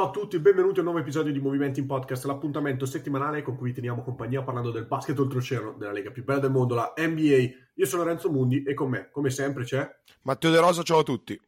Ciao 0.00 0.08
a 0.08 0.12
tutti, 0.12 0.38
benvenuti 0.38 0.78
a 0.78 0.78
un 0.78 0.86
nuovo 0.86 1.02
episodio 1.02 1.30
di 1.30 1.40
Movimenti 1.40 1.78
in 1.78 1.84
Podcast, 1.84 2.24
l'appuntamento 2.24 2.86
settimanale 2.86 3.42
con 3.42 3.54
cui 3.58 3.68
vi 3.68 3.74
teniamo 3.74 4.02
compagnia 4.02 4.42
parlando 4.42 4.70
del 4.70 4.86
basket 4.86 5.18
oltreoceano, 5.18 5.74
della 5.74 5.92
lega 5.92 6.10
più 6.10 6.24
bella 6.24 6.38
del 6.38 6.50
mondo, 6.50 6.74
la 6.74 6.94
NBA. 6.96 7.36
Io 7.74 7.84
sono 7.84 8.04
Lorenzo 8.04 8.30
Mundi 8.30 8.62
e 8.62 8.72
con 8.72 8.88
me, 8.88 9.10
come 9.10 9.28
sempre, 9.28 9.64
c'è 9.64 9.86
Matteo 10.22 10.50
De 10.50 10.58
Rosa, 10.58 10.82
ciao 10.82 11.00
a 11.00 11.02
tutti. 11.02 11.38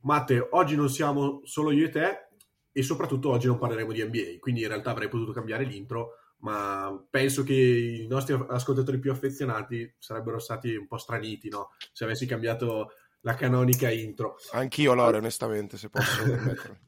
Matteo. 0.00 0.48
Oggi 0.52 0.76
non 0.76 0.88
siamo 0.88 1.42
solo 1.44 1.70
io 1.70 1.84
e 1.84 1.90
te 1.90 2.28
e 2.72 2.82
soprattutto 2.82 3.28
oggi 3.28 3.48
non 3.48 3.58
parleremo 3.58 3.92
di 3.92 4.02
NBA, 4.02 4.38
quindi 4.40 4.62
in 4.62 4.68
realtà 4.68 4.92
avrei 4.92 5.08
potuto 5.10 5.32
cambiare 5.32 5.64
l'intro, 5.64 6.12
ma 6.38 6.98
penso 7.10 7.42
che 7.42 7.52
i 7.52 8.06
nostri 8.06 8.34
ascoltatori 8.48 8.98
più 8.98 9.10
affezionati 9.12 9.94
sarebbero 9.98 10.38
stati 10.38 10.74
un 10.74 10.86
po' 10.86 10.96
straniti, 10.96 11.50
no? 11.50 11.72
Se 11.92 12.04
avessi 12.04 12.24
cambiato 12.24 12.92
la 13.20 13.34
canonica 13.34 13.90
intro. 13.90 14.36
Anch'io, 14.52 14.94
Lore, 14.94 15.18
onestamente, 15.18 15.76
se 15.76 15.90
posso 15.90 16.22
permettermi. 16.22 16.78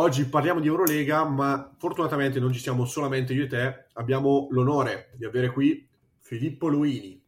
Oggi 0.00 0.24
parliamo 0.24 0.60
di 0.60 0.66
Eurolega, 0.66 1.24
ma 1.24 1.74
fortunatamente 1.76 2.40
non 2.40 2.54
ci 2.54 2.58
siamo 2.58 2.86
solamente 2.86 3.34
io 3.34 3.44
e 3.44 3.48
te, 3.48 3.84
abbiamo 3.92 4.48
l'onore 4.50 5.10
di 5.14 5.26
avere 5.26 5.50
qui 5.50 5.86
Filippo 6.20 6.68
Luini, 6.68 7.22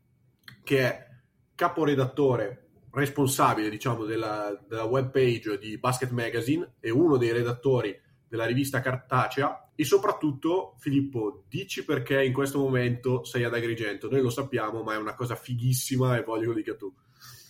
che 0.64 0.78
è 0.80 1.06
caporedattore 1.54 2.68
responsabile, 2.92 3.68
diciamo, 3.68 4.06
della, 4.06 4.58
della 4.66 4.84
webpage 4.84 5.58
di 5.58 5.76
Basket 5.76 6.12
Magazine 6.12 6.76
e 6.80 6.88
uno 6.88 7.18
dei 7.18 7.32
redattori 7.32 7.94
della 8.26 8.46
rivista 8.46 8.80
cartacea 8.80 9.72
e 9.74 9.84
soprattutto, 9.84 10.76
Filippo, 10.78 11.44
dici 11.50 11.84
perché 11.84 12.24
in 12.24 12.32
questo 12.32 12.58
momento 12.58 13.22
sei 13.24 13.44
ad 13.44 13.52
Agrigento. 13.52 14.08
Noi 14.08 14.22
lo 14.22 14.30
sappiamo, 14.30 14.82
ma 14.82 14.94
è 14.94 14.96
una 14.96 15.14
cosa 15.14 15.34
fighissima 15.34 16.16
e 16.16 16.22
voglio 16.22 16.40
che 16.40 16.46
lo 16.46 16.54
dica 16.54 16.74
tu. 16.74 16.90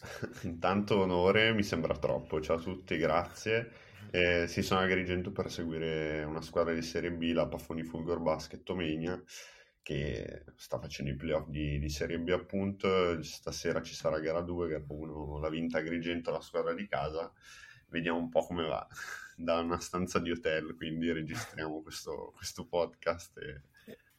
Intanto 0.42 0.98
onore, 0.98 1.52
mi 1.52 1.62
sembra 1.62 1.96
troppo. 1.96 2.40
Ciao 2.40 2.56
a 2.56 2.60
tutti, 2.60 2.96
grazie. 2.96 3.81
Eh, 4.14 4.46
sì, 4.46 4.60
sono 4.60 4.80
a 4.80 4.82
Agrigento 4.82 5.32
per 5.32 5.50
seguire 5.50 6.22
una 6.24 6.42
squadra 6.42 6.74
di 6.74 6.82
Serie 6.82 7.10
B, 7.10 7.32
la 7.32 7.48
Paffoni 7.48 7.82
Fulgor 7.82 8.20
Basket 8.20 8.68
Omegna, 8.68 9.18
che 9.80 10.44
sta 10.54 10.78
facendo 10.78 11.10
i 11.10 11.16
playoff 11.16 11.48
di, 11.48 11.78
di 11.78 11.88
Serie 11.88 12.18
B 12.18 12.28
appunto. 12.28 13.22
Stasera 13.22 13.80
ci 13.80 13.94
sarà 13.94 14.20
gara 14.20 14.42
2, 14.42 14.68
gara 14.68 14.84
1 14.86 15.38
l'ha 15.38 15.48
vinta 15.48 15.78
Agrigento, 15.78 16.30
la 16.30 16.42
squadra 16.42 16.74
di 16.74 16.86
casa. 16.86 17.32
Vediamo 17.88 18.18
un 18.18 18.28
po' 18.28 18.44
come 18.44 18.66
va 18.66 18.86
da 19.34 19.60
una 19.60 19.80
stanza 19.80 20.18
di 20.18 20.30
hotel, 20.30 20.74
quindi 20.76 21.10
registriamo 21.10 21.80
questo, 21.80 22.32
questo 22.36 22.66
podcast 22.66 23.38
e 23.38 23.62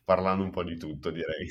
parlando 0.03 0.44
un 0.44 0.49
po' 0.49 0.64
di 0.64 0.75
tutto, 0.75 1.11
direi. 1.11 1.47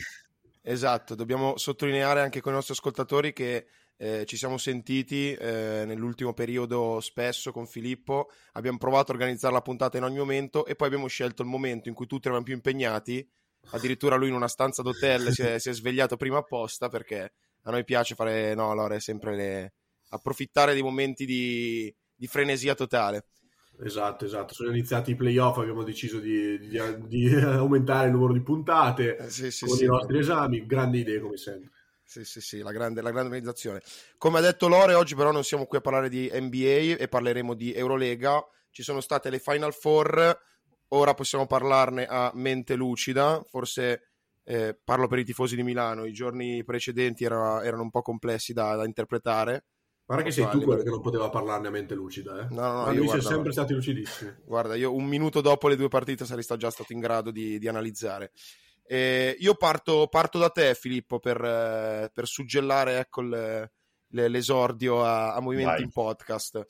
Esatto, 0.62 1.14
dobbiamo 1.14 1.56
sottolineare 1.58 2.22
anche 2.22 2.40
con 2.40 2.50
i 2.50 2.56
nostri 2.56 2.74
ascoltatori 2.74 3.32
che 3.32 3.68
eh, 4.02 4.24
ci 4.26 4.36
siamo 4.36 4.58
sentiti 4.58 5.32
eh, 5.32 5.84
nell'ultimo 5.86 6.34
periodo 6.34 6.98
spesso 6.98 7.52
con 7.52 7.68
Filippo, 7.68 8.32
abbiamo 8.54 8.76
provato 8.76 9.12
a 9.12 9.14
organizzare 9.14 9.54
la 9.54 9.62
puntata 9.62 9.96
in 9.96 10.02
ogni 10.02 10.18
momento 10.18 10.66
e 10.66 10.74
poi 10.74 10.88
abbiamo 10.88 11.06
scelto 11.06 11.42
il 11.42 11.48
momento 11.48 11.88
in 11.88 11.94
cui 11.94 12.08
tutti 12.08 12.26
eravamo 12.26 12.44
più 12.44 12.54
impegnati, 12.54 13.24
addirittura 13.70 14.16
lui 14.16 14.26
in 14.26 14.34
una 14.34 14.48
stanza 14.48 14.82
d'hotel 14.82 15.30
si, 15.30 15.42
è, 15.42 15.60
si 15.60 15.68
è 15.68 15.72
svegliato 15.72 16.16
prima 16.16 16.38
apposta 16.38 16.88
perché 16.88 17.32
a 17.62 17.70
noi 17.70 17.84
piace 17.84 18.16
fare, 18.16 18.56
no, 18.56 18.88
è 18.88 18.98
sempre 18.98 19.36
le... 19.36 19.74
approfittare 20.08 20.72
dei 20.72 20.82
momenti 20.82 21.24
di, 21.24 21.94
di 22.12 22.26
frenesia 22.26 22.74
totale. 22.74 23.26
Esatto, 23.84 24.24
esatto. 24.24 24.52
Sono 24.52 24.70
iniziati 24.70 25.12
i 25.12 25.14
playoff, 25.14 25.58
abbiamo 25.58 25.84
deciso 25.84 26.18
di, 26.18 26.58
di- 26.58 26.78
di 27.06 27.34
aumentare 27.36 28.08
il 28.08 28.12
numero 28.14 28.32
di 28.32 28.42
puntate 28.42 29.16
Eh, 29.16 29.30
sì, 29.30 29.52
sì, 29.52 29.64
con 29.64 29.76
sì. 29.76 29.84
i 29.84 29.86
nostri 29.86 30.18
esami. 30.18 30.66
Grandi 30.66 30.98
idee, 30.98 31.20
come 31.20 31.36
sempre. 31.36 31.70
Sì, 32.12 32.24
sì, 32.26 32.42
sì, 32.42 32.58
la 32.58 32.72
grande, 32.72 33.00
la 33.00 33.10
grande 33.10 33.28
organizzazione. 33.30 33.80
Come 34.18 34.36
ha 34.36 34.42
detto 34.42 34.68
Lore, 34.68 34.92
oggi 34.92 35.14
però 35.14 35.32
non 35.32 35.44
siamo 35.44 35.64
qui 35.64 35.78
a 35.78 35.80
parlare 35.80 36.10
di 36.10 36.28
NBA 36.30 36.96
e 36.98 37.08
parleremo 37.08 37.54
di 37.54 37.72
Eurolega. 37.72 38.44
Ci 38.68 38.82
sono 38.82 39.00
state 39.00 39.30
le 39.30 39.38
Final 39.38 39.72
Four, 39.72 40.38
ora 40.88 41.14
possiamo 41.14 41.46
parlarne 41.46 42.04
a 42.04 42.30
mente 42.34 42.74
lucida. 42.74 43.42
Forse 43.48 44.10
eh, 44.44 44.78
parlo 44.84 45.06
per 45.06 45.20
i 45.20 45.24
tifosi 45.24 45.56
di 45.56 45.62
Milano, 45.62 46.04
i 46.04 46.12
giorni 46.12 46.62
precedenti 46.64 47.24
era- 47.24 47.64
erano 47.64 47.84
un 47.84 47.90
po' 47.90 48.02
complessi 48.02 48.52
da, 48.52 48.74
da 48.76 48.84
interpretare. 48.84 49.64
Guarda 50.04 50.22
che 50.24 50.32
sei 50.32 50.46
tu 50.50 50.60
quello 50.60 50.82
che 50.82 50.90
non 50.90 51.00
poteva 51.00 51.30
parlarne 51.30 51.68
a 51.68 51.70
mente 51.70 51.94
lucida, 51.94 52.40
eh? 52.40 52.46
No, 52.50 52.60
no, 52.60 52.84
no, 52.84 52.90
vi 52.90 52.96
siete 52.96 53.04
guarda- 53.06 53.28
sempre 53.30 53.52
stati 53.52 53.72
lucidissimi. 53.72 54.34
Guarda, 54.44 54.74
io 54.74 54.94
un 54.94 55.06
minuto 55.06 55.40
dopo 55.40 55.66
le 55.68 55.76
due 55.76 55.88
partite 55.88 56.26
sarei 56.26 56.44
già 56.58 56.70
stato 56.70 56.92
in 56.92 57.00
grado 57.00 57.30
di, 57.30 57.58
di 57.58 57.68
analizzare. 57.68 58.32
Eh, 58.84 59.36
io 59.38 59.54
parto, 59.54 60.06
parto 60.08 60.38
da 60.38 60.50
te, 60.50 60.74
Filippo, 60.74 61.18
per, 61.18 61.42
eh, 61.42 62.10
per 62.12 62.26
suggellare 62.26 62.98
ecco, 62.98 63.20
il- 63.22 63.70
le- 64.14 64.28
l'esordio 64.28 65.04
a, 65.04 65.34
a 65.34 65.40
Movimenti 65.40 65.70
Vai. 65.76 65.82
in 65.82 65.90
Podcast. 65.90 66.64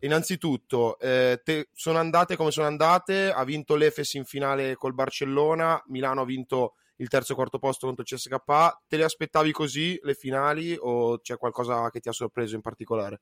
Innanzitutto, 0.00 0.98
eh, 0.98 1.40
te- 1.42 1.68
sono 1.72 1.98
andate 1.98 2.36
come 2.36 2.50
sono 2.50 2.66
andate. 2.66 3.30
Ha 3.30 3.44
vinto 3.44 3.74
l'Efes 3.76 4.14
in 4.14 4.24
finale 4.24 4.74
col 4.76 4.94
Barcellona. 4.94 5.82
Milano 5.88 6.20
ha 6.22 6.24
vinto 6.24 6.74
il 6.96 7.08
terzo 7.08 7.32
e 7.32 7.34
quarto 7.34 7.58
posto 7.58 7.86
contro 7.86 8.04
il 8.06 8.08
CSKA. 8.16 8.82
Te 8.86 8.96
le 8.96 9.04
aspettavi 9.04 9.52
così 9.52 9.98
le 10.02 10.14
finali 10.14 10.76
o 10.78 11.18
c'è 11.18 11.36
qualcosa 11.36 11.90
che 11.90 12.00
ti 12.00 12.08
ha 12.08 12.12
sorpreso 12.12 12.54
in 12.54 12.60
particolare? 12.62 13.20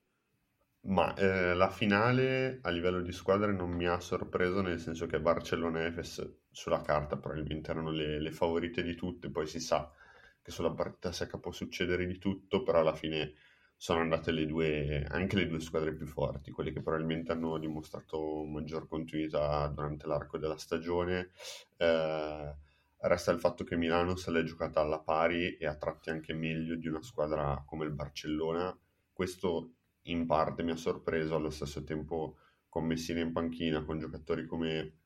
Ma 0.87 1.13
eh, 1.15 1.55
la 1.55 1.69
finale 1.71 2.59
a 2.61 2.69
livello 2.69 3.01
di 3.01 3.11
squadre 3.11 3.51
non 3.51 3.71
mi 3.71 3.87
ha 3.87 3.99
sorpreso, 3.99 4.61
nel 4.61 4.79
senso 4.79 5.07
che 5.07 5.19
Barcellona 5.19 5.81
e 5.81 5.85
Efes 5.87 6.29
sulla 6.55 6.81
carta 6.81 7.17
probabilmente 7.17 7.69
erano 7.69 7.91
le, 7.91 8.17
le 8.19 8.31
favorite 8.31 8.81
di 8.81 8.95
tutte, 8.95 9.29
poi 9.29 9.45
si 9.45 9.59
sa 9.59 9.91
che 10.41 10.51
sulla 10.51 10.71
partita 10.71 11.11
secca 11.11 11.37
può 11.37 11.51
succedere 11.51 12.05
di 12.05 12.17
tutto, 12.17 12.63
però 12.63 12.79
alla 12.79 12.95
fine 12.95 13.33
sono 13.75 13.99
andate 13.99 14.31
le 14.31 14.45
due, 14.45 15.05
anche 15.09 15.35
le 15.35 15.47
due 15.47 15.59
squadre 15.59 15.93
più 15.93 16.05
forti, 16.05 16.51
quelle 16.51 16.71
che 16.71 16.81
probabilmente 16.81 17.33
hanno 17.33 17.57
dimostrato 17.57 18.45
maggior 18.45 18.87
continuità 18.87 19.67
durante 19.67 20.07
l'arco 20.07 20.37
della 20.37 20.57
stagione. 20.57 21.31
Eh, 21.75 22.55
resta 22.99 23.31
il 23.31 23.39
fatto 23.39 23.65
che 23.65 23.75
Milano 23.75 24.15
se 24.15 24.31
l'è 24.31 24.43
giocata 24.43 24.79
alla 24.79 25.01
pari 25.01 25.57
e 25.57 25.65
a 25.67 25.75
tratti 25.75 26.09
anche 26.09 26.33
meglio 26.33 26.75
di 26.75 26.87
una 26.87 27.03
squadra 27.03 27.61
come 27.65 27.83
il 27.83 27.91
Barcellona. 27.91 28.75
Questo 29.11 29.73
in 30.03 30.25
parte 30.25 30.63
mi 30.63 30.71
ha 30.71 30.77
sorpreso, 30.77 31.35
allo 31.35 31.49
stesso 31.49 31.83
tempo 31.83 32.37
con 32.69 32.85
Messina 32.85 33.19
in 33.19 33.33
panchina, 33.33 33.83
con 33.83 33.99
giocatori 33.99 34.45
come 34.45 34.99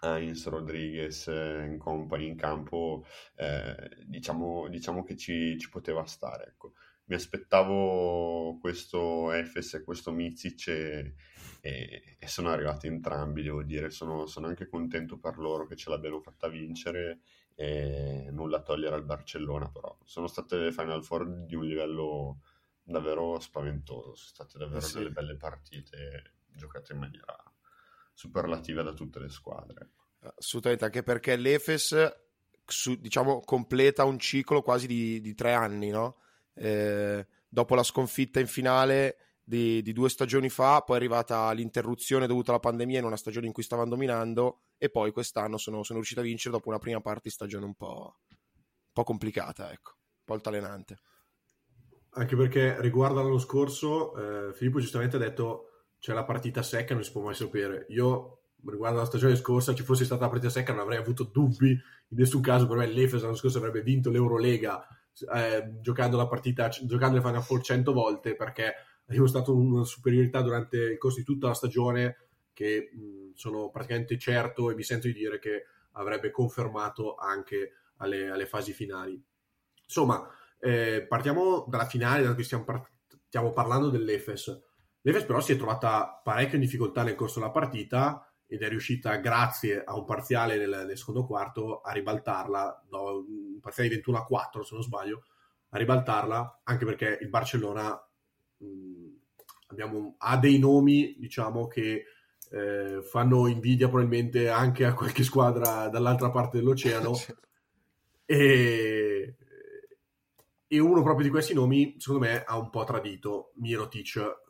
Heinz, 0.00 0.46
Rodriguez 0.48 1.26
eh, 1.28 1.64
in 1.66 1.78
company 1.78 2.26
in 2.26 2.36
campo, 2.36 3.04
eh, 3.36 3.90
diciamo, 4.06 4.68
diciamo 4.68 5.02
che 5.04 5.16
ci, 5.16 5.58
ci 5.58 5.68
poteva 5.70 6.04
stare. 6.04 6.46
Ecco. 6.48 6.74
Mi 7.06 7.14
aspettavo 7.14 8.58
questo 8.60 9.32
Efes 9.32 9.74
e 9.74 9.82
questo 9.82 10.10
Mizic 10.12 10.68
e, 10.68 11.14
e- 11.60 12.16
e 12.18 12.26
sono 12.28 12.50
arrivati 12.50 12.86
entrambi, 12.86 13.42
devo 13.42 13.62
dire. 13.62 13.90
Sono, 13.90 14.26
sono 14.26 14.46
anche 14.46 14.68
contento 14.68 15.18
per 15.18 15.38
loro 15.38 15.66
che 15.66 15.76
ce 15.76 15.90
l'abbiano 15.90 16.20
fatta 16.20 16.48
vincere 16.48 17.20
e 17.54 18.28
nulla 18.30 18.62
togliere 18.62 18.94
al 18.94 19.04
Barcellona, 19.04 19.68
però 19.70 19.96
sono 20.04 20.26
state 20.28 20.56
le 20.58 20.72
Final 20.72 21.02
Four 21.04 21.44
di 21.46 21.54
un 21.56 21.64
livello 21.64 22.40
davvero 22.82 23.38
spaventoso, 23.40 24.14
sono 24.14 24.16
state 24.16 24.58
davvero 24.58 24.86
Eh 24.86 24.88
sì. 24.88 24.98
delle 24.98 25.10
belle 25.10 25.36
partite 25.36 26.34
giocate 26.54 26.92
in 26.92 26.98
maniera 27.00 27.36
superlativa 28.18 28.82
da 28.82 28.92
tutte 28.92 29.20
le 29.20 29.28
squadre. 29.28 29.90
Assolutamente, 30.38 30.84
anche 30.84 31.04
perché 31.04 31.36
l'Efes 31.36 31.94
su- 32.64 32.98
diciamo, 32.98 33.40
completa 33.42 34.02
un 34.02 34.18
ciclo 34.18 34.60
quasi 34.60 34.88
di, 34.88 35.20
di 35.20 35.34
tre 35.34 35.52
anni, 35.52 35.90
no? 35.90 36.16
Eh, 36.52 37.24
dopo 37.48 37.76
la 37.76 37.84
sconfitta 37.84 38.40
in 38.40 38.48
finale 38.48 39.18
di, 39.44 39.82
di 39.82 39.92
due 39.92 40.08
stagioni 40.08 40.48
fa, 40.48 40.80
poi 40.80 40.96
è 40.96 40.98
arrivata 40.98 41.52
l'interruzione 41.52 42.26
dovuta 42.26 42.50
alla 42.50 42.58
pandemia 42.58 42.98
in 42.98 43.04
una 43.04 43.16
stagione 43.16 43.46
in 43.46 43.52
cui 43.52 43.62
stavano 43.62 43.90
dominando 43.90 44.62
e 44.78 44.90
poi 44.90 45.12
quest'anno 45.12 45.56
sono, 45.56 45.84
sono 45.84 45.98
riusciti 45.98 46.18
a 46.18 46.24
vincere 46.24 46.56
dopo 46.56 46.70
una 46.70 46.78
prima 46.78 47.00
parte 47.00 47.22
di 47.24 47.30
stagione 47.30 47.66
un 47.66 47.74
po', 47.74 48.16
un 48.30 48.92
po' 48.92 49.04
complicata, 49.04 49.70
ecco, 49.70 49.92
un 49.94 50.24
po' 50.24 50.34
altalenante. 50.34 50.98
Anche 52.14 52.34
perché 52.34 52.80
riguardo 52.80 53.20
all'anno 53.20 53.38
scorso, 53.38 54.48
eh, 54.48 54.52
Filippo 54.54 54.80
giustamente 54.80 55.14
ha 55.14 55.20
detto 55.20 55.67
c'è 55.98 56.12
la 56.12 56.24
partita 56.24 56.62
secca, 56.62 56.94
non 56.94 57.04
si 57.04 57.12
può 57.12 57.22
mai 57.22 57.34
sapere. 57.34 57.86
Io, 57.90 58.42
riguardo 58.66 58.98
la 58.98 59.04
stagione 59.04 59.36
scorsa, 59.36 59.74
ci 59.74 59.82
fosse 59.82 60.04
stata 60.04 60.22
la 60.22 60.30
partita 60.30 60.50
secca, 60.50 60.72
non 60.72 60.82
avrei 60.82 60.98
avuto 60.98 61.24
dubbi 61.24 61.70
in 61.70 62.16
nessun 62.16 62.40
caso. 62.40 62.66
Per 62.66 62.76
me, 62.76 62.86
l'Efes 62.86 63.22
l'anno 63.22 63.34
scorso 63.34 63.58
avrebbe 63.58 63.82
vinto 63.82 64.10
l'Eurolega 64.10 64.86
eh, 65.34 65.80
giocando 65.80 66.16
la 66.16 66.26
partita, 66.28 66.68
giocando 66.68 67.16
le 67.16 67.22
Final 67.22 67.42
Four 67.42 67.62
100 67.62 67.92
volte 67.92 68.36
perché 68.36 68.66
ha 68.66 69.12
dimostrato 69.12 69.54
una 69.56 69.84
superiorità 69.84 70.42
durante 70.42 70.76
il 70.76 70.98
corso 70.98 71.18
di 71.18 71.24
tutta 71.24 71.48
la 71.48 71.54
stagione 71.54 72.16
che 72.52 72.90
mh, 72.92 73.32
sono 73.34 73.70
praticamente 73.70 74.18
certo 74.18 74.70
e 74.70 74.74
mi 74.74 74.82
sento 74.82 75.06
di 75.06 75.14
dire 75.14 75.38
che 75.38 75.64
avrebbe 75.92 76.30
confermato 76.30 77.14
anche 77.16 77.72
alle, 77.96 78.28
alle 78.30 78.46
fasi 78.46 78.72
finali. 78.72 79.20
Insomma, 79.84 80.28
eh, 80.60 81.04
partiamo 81.08 81.64
dalla 81.68 81.86
finale, 81.86 82.22
da 82.22 82.34
cui 82.34 82.44
stiamo, 82.44 82.64
par- 82.64 82.88
stiamo 83.26 83.52
parlando 83.52 83.88
dell'Efes. 83.88 84.66
L'Efes 85.08 85.24
però 85.24 85.40
si 85.40 85.52
è 85.52 85.56
trovata 85.56 86.20
parecchio 86.22 86.56
in 86.56 86.60
difficoltà 86.60 87.02
nel 87.02 87.14
corso 87.14 87.38
della 87.40 87.50
partita 87.50 88.30
ed 88.46 88.60
è 88.60 88.68
riuscita, 88.68 89.16
grazie 89.16 89.82
a 89.82 89.96
un 89.96 90.04
parziale 90.04 90.58
nel, 90.58 90.84
nel 90.86 90.98
secondo 90.98 91.24
quarto, 91.24 91.80
a 91.80 91.92
ribaltarla, 91.92 92.84
no, 92.90 93.24
un 93.26 93.58
parziale 93.58 93.88
di 93.88 93.94
21 93.94 94.18
a 94.18 94.24
4 94.24 94.62
se 94.62 94.74
non 94.74 94.82
sbaglio, 94.82 95.22
a 95.70 95.78
ribaltarla, 95.78 96.60
anche 96.64 96.84
perché 96.84 97.18
il 97.22 97.30
Barcellona 97.30 98.06
mh, 98.58 98.66
abbiamo, 99.68 100.16
ha 100.18 100.36
dei 100.36 100.58
nomi, 100.58 101.16
diciamo, 101.18 101.68
che 101.68 102.04
eh, 102.50 103.02
fanno 103.02 103.46
invidia 103.46 103.88
probabilmente 103.88 104.50
anche 104.50 104.84
a 104.84 104.92
qualche 104.92 105.22
squadra 105.22 105.88
dall'altra 105.88 106.30
parte 106.30 106.58
dell'oceano. 106.58 107.12
e, 108.26 109.36
e 110.66 110.78
uno 110.78 111.02
proprio 111.02 111.24
di 111.24 111.30
questi 111.30 111.54
nomi, 111.54 111.94
secondo 111.96 112.26
me, 112.26 112.44
ha 112.44 112.58
un 112.58 112.68
po' 112.68 112.84
tradito 112.84 113.52
Mirotic, 113.54 114.46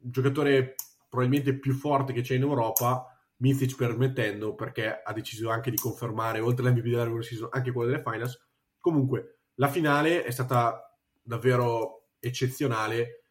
giocatore 0.00 0.74
probabilmente 1.08 1.58
più 1.58 1.72
forte 1.74 2.12
che 2.12 2.22
c'è 2.22 2.34
in 2.34 2.42
Europa, 2.42 3.06
Mitic 3.36 3.76
permettendo, 3.76 4.54
perché 4.54 5.00
ha 5.02 5.12
deciso 5.12 5.48
anche 5.50 5.70
di 5.70 5.76
confermare, 5.76 6.40
oltre 6.40 6.66
all'MVP 6.66 6.84
della 6.84 7.04
regular 7.04 7.24
season, 7.24 7.48
anche 7.52 7.72
quello 7.72 7.90
delle 7.90 8.02
finals. 8.02 8.38
Comunque, 8.80 9.38
la 9.54 9.68
finale 9.68 10.24
è 10.24 10.30
stata 10.30 10.96
davvero 11.22 12.08
eccezionale 12.20 13.22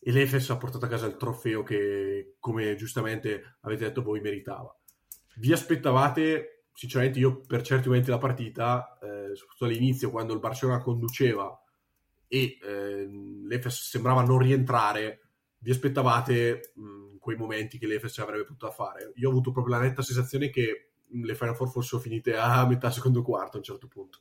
e 0.00 0.10
l'Efes 0.10 0.50
ha 0.50 0.56
portato 0.56 0.84
a 0.84 0.88
casa 0.88 1.06
il 1.06 1.16
trofeo 1.16 1.62
che, 1.62 2.36
come 2.38 2.74
giustamente 2.74 3.58
avete 3.60 3.84
detto 3.84 4.02
voi, 4.02 4.20
meritava. 4.20 4.74
Vi 5.36 5.52
aspettavate, 5.52 6.64
sinceramente 6.72 7.18
io 7.18 7.40
per 7.40 7.62
certi 7.62 7.86
momenti 7.88 8.06
della 8.06 8.18
partita, 8.18 8.98
eh, 9.00 9.34
soprattutto 9.34 9.64
all'inizio 9.66 10.10
quando 10.10 10.34
il 10.34 10.40
Barcellona 10.40 10.80
conduceva 10.80 11.56
e 12.26 12.58
eh, 12.62 13.06
l'Efes 13.46 13.90
sembrava 13.90 14.22
non 14.22 14.38
rientrare, 14.38 15.21
vi 15.62 15.70
aspettavate 15.70 16.72
mh, 16.74 17.16
quei 17.18 17.36
momenti 17.36 17.78
che 17.78 17.86
l'Efes 17.86 18.18
avrebbe 18.18 18.44
potuto 18.44 18.70
fare? 18.70 19.12
Io 19.14 19.28
ho 19.28 19.30
avuto 19.30 19.52
proprio 19.52 19.76
la 19.76 19.82
netta 19.82 20.02
sensazione 20.02 20.50
che 20.50 20.90
le 21.08 21.34
Final 21.34 21.54
Four 21.54 21.70
fossero 21.70 22.00
finite 22.00 22.36
a 22.36 22.66
metà 22.66 22.90
secondo 22.90 23.22
quarto 23.22 23.56
a 23.56 23.58
un 23.58 23.64
certo 23.64 23.86
punto. 23.86 24.18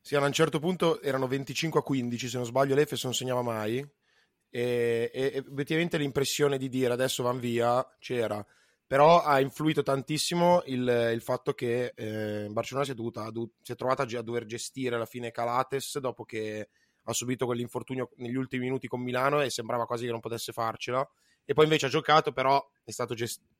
Sì, 0.00 0.16
a 0.16 0.24
un 0.24 0.32
certo 0.32 0.58
punto 0.58 1.00
erano 1.00 1.28
25 1.28 1.80
a 1.80 1.82
15, 1.82 2.28
se 2.28 2.36
non 2.36 2.46
sbaglio 2.46 2.74
l'Efes 2.74 3.04
non 3.04 3.14
segnava 3.14 3.42
mai 3.42 3.78
e, 3.78 5.10
e 5.12 5.32
effettivamente 5.36 5.96
l'impressione 5.96 6.58
di 6.58 6.68
dire 6.68 6.92
adesso 6.92 7.22
van 7.22 7.38
via 7.38 7.86
c'era, 7.98 8.44
però 8.86 9.22
ha 9.22 9.40
influito 9.40 9.82
tantissimo 9.82 10.62
il, 10.66 11.10
il 11.14 11.20
fatto 11.20 11.52
che 11.52 11.92
eh, 11.94 12.48
Barcellona 12.50 12.84
si 12.84 12.92
è, 12.92 12.94
dovuta, 12.94 13.30
si 13.62 13.72
è 13.72 13.74
trovata 13.74 14.02
a 14.02 14.22
dover 14.22 14.44
gestire 14.44 14.96
alla 14.96 15.06
fine 15.06 15.30
Calates 15.30 15.98
dopo 15.98 16.24
che 16.24 16.68
ha 17.04 17.12
subito 17.12 17.46
quell'infortunio 17.46 18.10
negli 18.16 18.36
ultimi 18.36 18.64
minuti 18.64 18.88
con 18.88 19.00
Milano 19.00 19.40
e 19.40 19.50
sembrava 19.50 19.86
quasi 19.86 20.04
che 20.04 20.10
non 20.10 20.20
potesse 20.20 20.52
farcela 20.52 21.08
e 21.44 21.54
poi 21.54 21.64
invece 21.64 21.86
ha 21.86 21.90
giocato 21.90 22.32
però 22.32 22.64
è 22.84 22.90
stato 22.90 23.14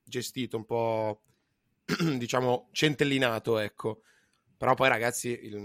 gestito 0.05 0.57
un 0.57 0.65
po' 0.65 1.23
diciamo 2.17 2.69
centellinato 2.73 3.59
ecco 3.59 4.03
però 4.57 4.75
poi 4.75 4.89
ragazzi 4.89 5.29
il, 5.43 5.57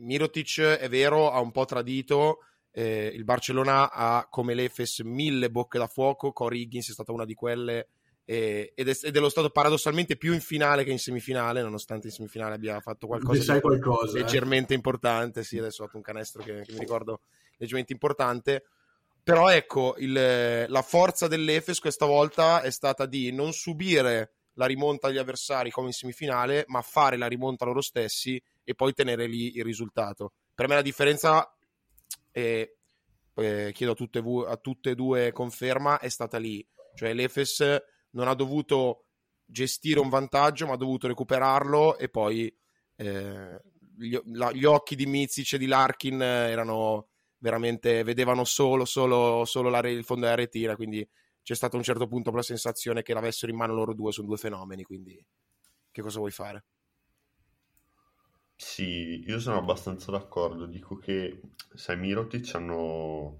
Mirotic 0.00 0.60
è 0.60 0.88
vero, 0.88 1.30
ha 1.30 1.40
un 1.40 1.50
po' 1.50 1.64
tradito. 1.64 2.44
Eh, 2.72 3.10
il 3.12 3.24
Barcellona 3.24 3.90
ha 3.90 4.26
come 4.30 4.54
l'Efes 4.54 5.00
mille 5.00 5.50
bocche 5.50 5.78
da 5.78 5.86
fuoco. 5.86 6.32
Corey 6.32 6.62
Higgins 6.62 6.90
è 6.90 6.92
stata 6.92 7.12
una 7.12 7.24
di 7.24 7.34
quelle. 7.34 7.88
Eh, 8.30 8.74
ed, 8.76 8.88
è, 8.88 8.96
ed, 9.02 9.16
è, 9.16 9.18
lo 9.18 9.28
stato 9.28 9.50
paradossalmente 9.50 10.16
più 10.16 10.32
in 10.32 10.40
finale 10.40 10.84
che 10.84 10.92
in 10.92 11.00
semifinale, 11.00 11.62
nonostante 11.62 12.06
in 12.06 12.12
semifinale 12.12 12.54
abbia 12.54 12.78
fatto 12.78 13.08
qualcosa 13.08 13.54
di 13.54 13.60
qualcosa, 13.60 14.16
eh. 14.16 14.20
leggermente 14.20 14.72
eh. 14.72 14.76
importante. 14.76 15.42
Sì, 15.42 15.58
adesso 15.58 15.82
ho 15.82 15.86
fatto 15.86 15.96
un 15.96 16.04
canestro 16.04 16.44
che, 16.44 16.62
che 16.62 16.72
mi 16.74 16.78
ricordo 16.78 17.22
leggermente 17.56 17.92
importante. 17.92 18.66
Però 19.20 19.48
ecco, 19.48 19.96
il, 19.98 20.12
la 20.12 20.82
forza 20.82 21.26
dell'Efes 21.26 21.80
questa 21.80 22.06
volta 22.06 22.62
è 22.62 22.70
stata 22.70 23.04
di 23.04 23.32
non 23.32 23.52
subire 23.52 24.34
la 24.52 24.66
rimonta 24.66 25.08
agli 25.08 25.18
avversari 25.18 25.72
come 25.72 25.88
in 25.88 25.92
semifinale, 25.92 26.62
ma 26.68 26.82
fare 26.82 27.16
la 27.16 27.26
rimonta 27.26 27.64
loro 27.64 27.80
stessi 27.80 28.40
e 28.62 28.74
poi 28.76 28.92
tenere 28.92 29.26
lì 29.26 29.56
il 29.56 29.64
risultato. 29.64 30.34
Per 30.54 30.68
me 30.68 30.76
la 30.76 30.82
differenza, 30.82 31.52
e 32.30 32.76
eh, 33.34 33.70
chiedo 33.74 33.92
a 33.92 33.96
tutte, 33.96 34.22
a 34.46 34.56
tutte 34.56 34.90
e 34.90 34.94
due 34.94 35.32
conferma, 35.32 35.98
è 35.98 36.08
stata 36.08 36.38
lì. 36.38 36.64
Cioè 36.94 37.12
l'Efes 37.12 37.98
non 38.10 38.28
ha 38.28 38.34
dovuto 38.34 39.04
gestire 39.44 40.00
un 40.00 40.08
vantaggio, 40.08 40.66
ma 40.66 40.74
ha 40.74 40.78
dovuto 40.78 41.06
recuperarlo 41.06 41.98
e 41.98 42.08
poi 42.08 42.54
eh, 42.96 43.60
gli, 43.96 44.18
la, 44.32 44.52
gli, 44.52 44.64
occhi 44.64 44.94
di 44.94 45.06
Mizic 45.06 45.54
e 45.54 45.58
di 45.58 45.66
Larkin 45.66 46.22
erano 46.22 47.08
veramente, 47.38 48.02
vedevano 48.02 48.44
solo, 48.44 48.84
solo, 48.84 49.44
solo 49.44 49.68
la, 49.68 49.80
il 49.88 50.04
fondo 50.04 50.24
della 50.24 50.36
retina, 50.36 50.76
quindi 50.76 51.06
c'è 51.42 51.54
stato 51.54 51.74
a 51.76 51.78
un 51.78 51.84
certo 51.84 52.06
punto 52.06 52.30
la 52.30 52.42
sensazione 52.42 53.02
che 53.02 53.14
l'avessero 53.14 53.50
in 53.50 53.58
mano 53.58 53.74
loro 53.74 53.94
due, 53.94 54.12
sono 54.12 54.26
due 54.26 54.36
fenomeni, 54.36 54.82
quindi 54.84 55.24
che 55.90 56.02
cosa 56.02 56.18
vuoi 56.18 56.30
fare? 56.30 56.64
Sì, 58.54 59.24
io 59.26 59.40
sono 59.40 59.56
abbastanza 59.56 60.10
d'accordo. 60.10 60.66
Dico 60.66 60.98
che 60.98 61.40
sai, 61.74 61.96
Mirotic 61.96 62.54
hanno 62.54 63.38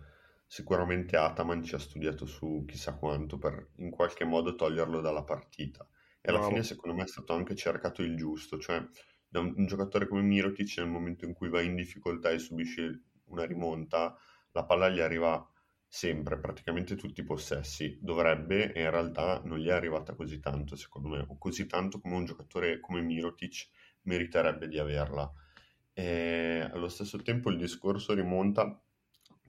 sicuramente 0.50 1.16
Ataman 1.16 1.62
ci 1.62 1.76
ha 1.76 1.78
studiato 1.78 2.26
su 2.26 2.64
chissà 2.66 2.96
quanto 2.96 3.38
per 3.38 3.68
in 3.76 3.90
qualche 3.90 4.24
modo 4.24 4.56
toglierlo 4.56 5.00
dalla 5.00 5.22
partita. 5.22 5.86
E 6.20 6.28
alla 6.28 6.38
Bravo. 6.38 6.52
fine, 6.52 6.64
secondo 6.64 6.96
me, 6.96 7.04
è 7.04 7.06
stato 7.06 7.34
anche 7.34 7.54
cercato 7.54 8.02
il 8.02 8.16
giusto. 8.16 8.58
Cioè, 8.58 8.84
da 9.28 9.38
un, 9.38 9.54
un 9.56 9.66
giocatore 9.66 10.08
come 10.08 10.22
Mirotic, 10.22 10.78
nel 10.78 10.88
momento 10.88 11.24
in 11.24 11.34
cui 11.34 11.48
va 11.48 11.60
in 11.60 11.76
difficoltà 11.76 12.30
e 12.30 12.40
subisce 12.40 13.02
una 13.26 13.44
rimonta, 13.44 14.16
la 14.50 14.64
palla 14.64 14.88
gli 14.88 14.98
arriva 14.98 15.48
sempre, 15.86 16.40
praticamente 16.40 16.96
tutti 16.96 17.20
i 17.20 17.24
possessi. 17.24 17.96
Dovrebbe, 18.02 18.72
e 18.72 18.82
in 18.82 18.90
realtà 18.90 19.40
non 19.44 19.60
gli 19.60 19.68
è 19.68 19.72
arrivata 19.72 20.16
così 20.16 20.40
tanto, 20.40 20.74
secondo 20.74 21.10
me, 21.10 21.24
o 21.28 21.38
così 21.38 21.66
tanto 21.66 22.00
come 22.00 22.16
un 22.16 22.24
giocatore 22.24 22.80
come 22.80 23.02
Mirotic 23.02 23.68
meriterebbe 24.02 24.66
di 24.66 24.80
averla. 24.80 25.32
E 25.92 26.68
allo 26.72 26.88
stesso 26.88 27.22
tempo 27.22 27.50
il 27.50 27.56
discorso 27.56 28.14
rimonta 28.14 28.82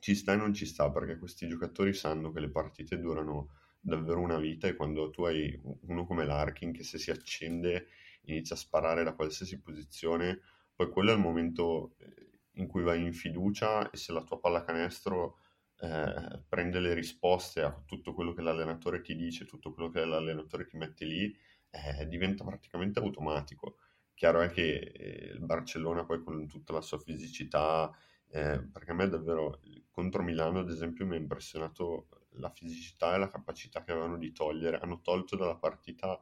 ci 0.01 0.15
sta 0.15 0.33
e 0.33 0.35
non 0.35 0.51
ci 0.51 0.65
sta 0.65 0.89
perché 0.89 1.19
questi 1.19 1.47
giocatori 1.47 1.93
sanno 1.93 2.31
che 2.31 2.39
le 2.39 2.49
partite 2.49 2.99
durano 2.99 3.51
davvero 3.79 4.19
una 4.19 4.39
vita 4.39 4.67
e 4.67 4.75
quando 4.75 5.11
tu 5.11 5.25
hai 5.25 5.59
uno 5.81 6.05
come 6.07 6.25
Larkin 6.25 6.71
che 6.71 6.83
se 6.83 6.97
si 6.97 7.11
accende 7.11 7.87
inizia 8.23 8.55
a 8.55 8.59
sparare 8.59 9.03
da 9.03 9.13
qualsiasi 9.13 9.59
posizione, 9.61 10.41
poi 10.73 10.89
quello 10.89 11.11
è 11.11 11.13
il 11.13 11.19
momento 11.19 11.93
eh, 11.99 12.39
in 12.53 12.65
cui 12.65 12.81
vai 12.81 13.03
in 13.03 13.13
fiducia 13.13 13.91
e 13.91 13.97
se 13.97 14.11
la 14.11 14.23
tua 14.23 14.39
pallacanestro 14.39 15.37
eh, 15.81 16.43
prende 16.49 16.79
le 16.79 16.95
risposte 16.95 17.61
a 17.61 17.71
tutto 17.85 18.15
quello 18.15 18.33
che 18.33 18.41
l'allenatore 18.41 19.01
ti 19.01 19.15
dice, 19.15 19.45
tutto 19.45 19.71
quello 19.71 19.89
che 19.89 20.03
l'allenatore 20.03 20.65
ti 20.65 20.77
mette 20.77 21.05
lì, 21.05 21.35
eh, 21.69 22.07
diventa 22.07 22.43
praticamente 22.43 22.97
automatico. 22.97 23.77
Chiaro 24.15 24.41
è 24.41 24.49
che 24.49 24.79
eh, 24.79 25.31
il 25.33 25.45
Barcellona 25.45 26.05
poi 26.05 26.23
con 26.23 26.47
tutta 26.47 26.73
la 26.73 26.81
sua 26.81 26.97
fisicità, 26.97 27.91
eh, 28.31 28.61
perché 28.71 28.91
a 28.91 28.93
me 28.93 29.09
davvero 29.09 29.59
contro 29.89 30.23
Milano 30.23 30.59
ad 30.59 30.69
esempio 30.69 31.05
mi 31.05 31.15
ha 31.15 31.19
impressionato 31.19 32.07
la 32.35 32.49
fisicità 32.49 33.13
e 33.13 33.17
la 33.17 33.29
capacità 33.29 33.83
che 33.83 33.91
avevano 33.91 34.17
di 34.17 34.31
togliere, 34.31 34.79
hanno 34.79 35.01
tolto 35.01 35.35
dalla 35.35 35.57
partita 35.57 36.21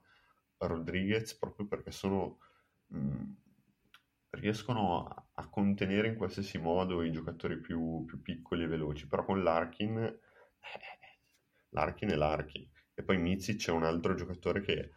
Rodriguez 0.58 1.36
proprio 1.36 1.68
perché 1.68 1.92
sono, 1.92 2.39
mh, 2.88 2.98
mm, 3.00 3.32
riescono 4.32 5.08
a, 5.08 5.28
a, 5.36 5.50
contenere 5.50 6.08
in 6.10 6.16
qualsiasi 6.16 6.58
modo 6.58 7.04
i 7.04 7.12
giocatori 7.12 7.60
più, 7.60 8.04
più 8.06 8.22
piccoli 8.22 8.63
e 8.63 8.68
veloci, 8.68 9.08
però 9.08 9.24
con 9.24 9.44
l'Arkin, 9.44 9.98
eh, 9.98 10.20
l'Arkin 11.70 12.10
è 12.10 12.16
l'Arkin. 12.16 12.68
E 12.94 13.04
poi 13.04 13.18
Mizzi 13.18 13.56
c'è 13.56 13.72
un 13.72 13.84
altro 13.84 14.16
giocatore 14.16 14.62
che 14.62 14.92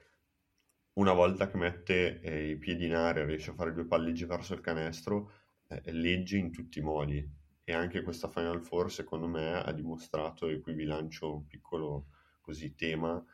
una 0.94 1.12
volta 1.12 1.48
che 1.48 1.56
mette 1.56 2.20
eh, 2.20 2.50
i 2.50 2.56
piedi 2.58 2.86
in 2.86 2.94
aria, 2.94 3.24
riesce 3.24 3.50
a 3.50 3.54
fare 3.54 3.72
due 3.72 3.86
palleggi 3.86 4.24
verso 4.24 4.54
il 4.54 4.60
canestro, 4.60 5.41
eh, 5.82 5.92
legge 5.92 6.36
in 6.36 6.50
tutti 6.50 6.78
i 6.78 6.82
modi. 6.82 7.40
E 7.64 7.72
anche 7.72 8.02
questa 8.02 8.28
Final 8.28 8.62
Four, 8.62 8.90
secondo 8.90 9.26
me, 9.26 9.54
ha 9.54 9.72
dimostrato, 9.72 10.48
e 10.48 10.60
qui 10.60 10.74
vi 10.74 10.84
lancio 10.84 11.34
un 11.34 11.46
piccolo 11.46 12.08
così 12.40 12.74
tema, 12.74 13.24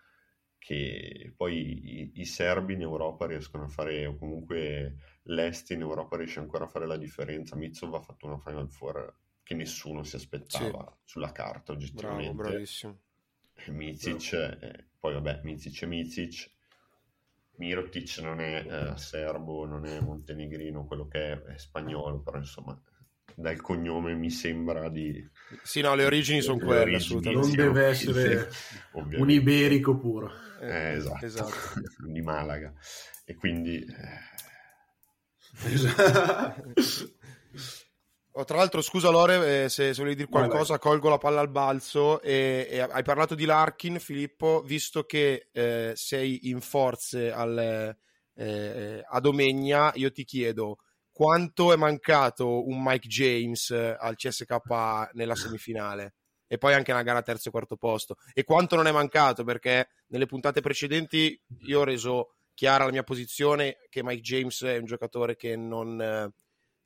che 0.58 1.32
poi 1.34 2.00
i, 2.00 2.10
i, 2.16 2.24
serbi 2.24 2.74
in 2.74 2.82
Europa 2.82 3.26
riescono 3.26 3.64
a 3.64 3.68
fare, 3.68 4.04
o 4.06 4.16
comunque 4.16 5.20
l'Est 5.24 5.70
in 5.70 5.80
Europa 5.80 6.16
riesce 6.16 6.40
ancora 6.40 6.64
a 6.64 6.68
fare 6.68 6.86
la 6.86 6.98
differenza. 6.98 7.56
Mitsov 7.56 7.94
ha 7.94 8.00
fatto 8.00 8.26
una 8.26 8.38
Final 8.38 8.70
Four 8.70 9.16
che 9.42 9.54
nessuno 9.54 10.02
si 10.02 10.16
aspettava 10.16 10.84
sì. 10.98 11.10
sulla 11.12 11.32
carta, 11.32 11.72
oggettivamente. 11.72 12.34
Bravo, 12.34 12.50
bravissimo 12.50 12.98
Mizic, 13.66 14.32
eh, 14.32 14.86
poi 14.98 15.14
vabbè, 15.14 15.40
Mizic 15.42 15.82
e 15.82 15.86
Mizic. 15.86 16.50
Mirotic 17.58 18.18
non 18.18 18.40
è 18.40 18.64
eh, 18.66 18.96
serbo, 18.96 19.66
non 19.66 19.84
è 19.84 20.00
montenegrino, 20.00 20.86
quello 20.86 21.06
che 21.06 21.32
è, 21.32 21.42
è 21.42 21.58
spagnolo, 21.58 22.20
però 22.20 22.38
insomma 22.38 22.80
dal 23.34 23.60
cognome 23.60 24.14
mi 24.14 24.30
sembra 24.30 24.88
di... 24.88 25.24
Sì, 25.62 25.80
no, 25.80 25.94
le 25.94 26.04
origini 26.04 26.40
sono 26.40 26.58
quelle, 26.58 26.80
origini, 26.80 26.96
assolutamente. 26.96 27.46
Non 27.46 27.56
deve 27.56 27.86
essere 27.86 28.48
ovviamente. 28.92 29.22
un 29.22 29.30
iberico 29.30 29.96
puro. 29.96 30.32
Eh, 30.60 30.92
esatto, 30.94 31.24
esatto. 31.24 31.54
di 32.04 32.20
Malaga. 32.20 32.72
E 33.24 33.34
quindi... 33.36 33.84
eh, 33.84 34.26
Esatto. 35.64 36.72
Oh, 38.38 38.44
tra 38.44 38.58
l'altro, 38.58 38.80
scusa 38.82 39.10
Lore, 39.10 39.64
eh, 39.64 39.68
se, 39.68 39.92
se 39.92 40.00
volevi 40.00 40.14
dire 40.14 40.28
qualcosa, 40.28 40.78
colgo 40.78 41.08
la 41.08 41.18
palla 41.18 41.40
al 41.40 41.50
balzo. 41.50 42.22
E, 42.22 42.68
e 42.70 42.78
hai 42.78 43.02
parlato 43.02 43.34
di 43.34 43.44
Larkin, 43.44 43.98
Filippo, 43.98 44.62
visto 44.62 45.02
che 45.02 45.48
eh, 45.50 45.90
sei 45.96 46.48
in 46.48 46.60
forze 46.60 47.32
al, 47.32 47.96
eh, 48.34 49.04
a 49.04 49.18
Domegna, 49.18 49.90
io 49.96 50.12
ti 50.12 50.22
chiedo 50.22 50.76
quanto 51.10 51.72
è 51.72 51.76
mancato 51.76 52.64
un 52.64 52.80
Mike 52.80 53.08
James 53.08 53.70
eh, 53.70 53.96
al 53.98 54.14
CSK 54.14 55.10
nella 55.14 55.34
semifinale? 55.34 56.14
E 56.46 56.58
poi 56.58 56.74
anche 56.74 56.92
nella 56.92 57.02
gara 57.02 57.22
terzo 57.22 57.48
e 57.48 57.50
quarto 57.50 57.74
posto. 57.74 58.18
E 58.32 58.44
quanto 58.44 58.76
non 58.76 58.86
è 58.86 58.92
mancato? 58.92 59.42
Perché 59.42 59.88
nelle 60.10 60.26
puntate 60.26 60.60
precedenti 60.60 61.36
io 61.62 61.80
ho 61.80 61.84
reso 61.84 62.34
chiara 62.54 62.84
la 62.84 62.92
mia 62.92 63.02
posizione 63.02 63.78
che 63.88 64.04
Mike 64.04 64.20
James 64.20 64.62
è 64.62 64.76
un 64.76 64.84
giocatore 64.84 65.34
che 65.34 65.56
non 65.56 66.00
eh, 66.00 66.32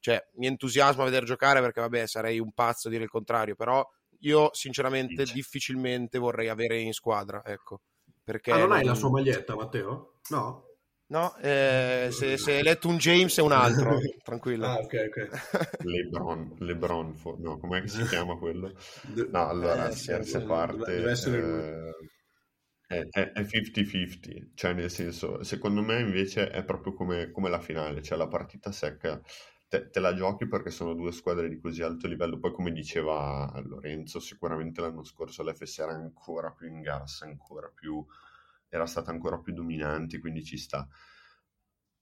cioè 0.02 0.20
mi 0.34 0.46
entusiasma 0.48 1.02
a 1.02 1.04
vedere 1.06 1.24
giocare 1.26 1.60
perché 1.60 1.80
vabbè 1.80 2.06
sarei 2.06 2.40
un 2.40 2.52
pazzo 2.52 2.88
a 2.88 2.90
dire 2.90 3.04
il 3.04 3.08
contrario 3.10 3.54
però 3.54 3.86
io 4.20 4.50
sinceramente 4.52 5.22
Dice. 5.22 5.34
difficilmente 5.34 6.18
vorrei 6.18 6.48
avere 6.48 6.78
in 6.78 6.92
squadra 6.92 7.42
ecco 7.44 7.80
perché 8.24 8.52
Ah, 8.52 8.58
non 8.58 8.72
hai 8.72 8.84
la 8.84 8.94
sua 8.94 9.10
maglietta, 9.10 9.54
Matteo? 9.56 10.20
No? 10.30 10.64
no 11.08 11.34
eh, 11.42 12.08
se, 12.10 12.36
se 12.38 12.52
hai 12.56 12.62
letto 12.62 12.88
un 12.88 12.96
James 12.96 13.36
è 13.38 13.42
un 13.42 13.52
altro 13.52 13.98
tranquillo 14.22 14.66
Ah, 14.66 14.78
ok, 14.78 14.94
ok. 15.08 15.18
Lebron, 15.84 16.56
Lebron, 16.60 17.14
no, 17.38 17.58
com'è 17.58 17.80
che 17.80 17.88
si 17.88 18.04
chiama 18.04 18.36
quello? 18.36 18.72
No, 19.32 19.48
allora, 19.48 19.86
Eh, 19.86 19.90
a 19.90 19.92
sì, 19.92 20.12
parte, 20.46 20.92
deve 20.94 21.10
essere 21.10 21.90
eh, 22.88 23.08
è 23.10 23.44
50-50, 23.46 24.50
cioè 24.54 24.72
nel 24.74 24.90
senso, 24.90 25.42
secondo 25.42 25.82
me 25.82 26.00
invece 26.00 26.48
è 26.50 26.62
proprio 26.64 26.92
come, 26.94 27.30
come 27.30 27.48
la 27.48 27.60
finale, 27.60 28.02
cioè 28.02 28.18
la 28.18 28.28
partita 28.28 28.70
secca 28.70 29.20
te, 29.72 29.88
te 29.88 30.00
la 30.00 30.14
giochi 30.14 30.46
perché 30.46 30.70
sono 30.70 30.92
due 30.92 31.12
squadre 31.12 31.48
di 31.48 31.58
così 31.58 31.80
alto 31.80 32.06
livello, 32.06 32.38
poi 32.38 32.52
come 32.52 32.72
diceva 32.72 33.50
Lorenzo, 33.64 34.20
sicuramente 34.20 34.82
l'anno 34.82 35.02
scorso 35.02 35.42
l'FS 35.42 35.78
era 35.78 35.92
ancora 35.92 36.50
più 36.50 36.68
in 36.68 36.82
gas, 36.82 37.22
ancora 37.22 37.72
più, 37.74 38.04
era 38.68 38.84
stata 38.84 39.10
ancora 39.10 39.38
più 39.38 39.54
dominante, 39.54 40.18
quindi 40.18 40.44
ci 40.44 40.58
sta. 40.58 40.86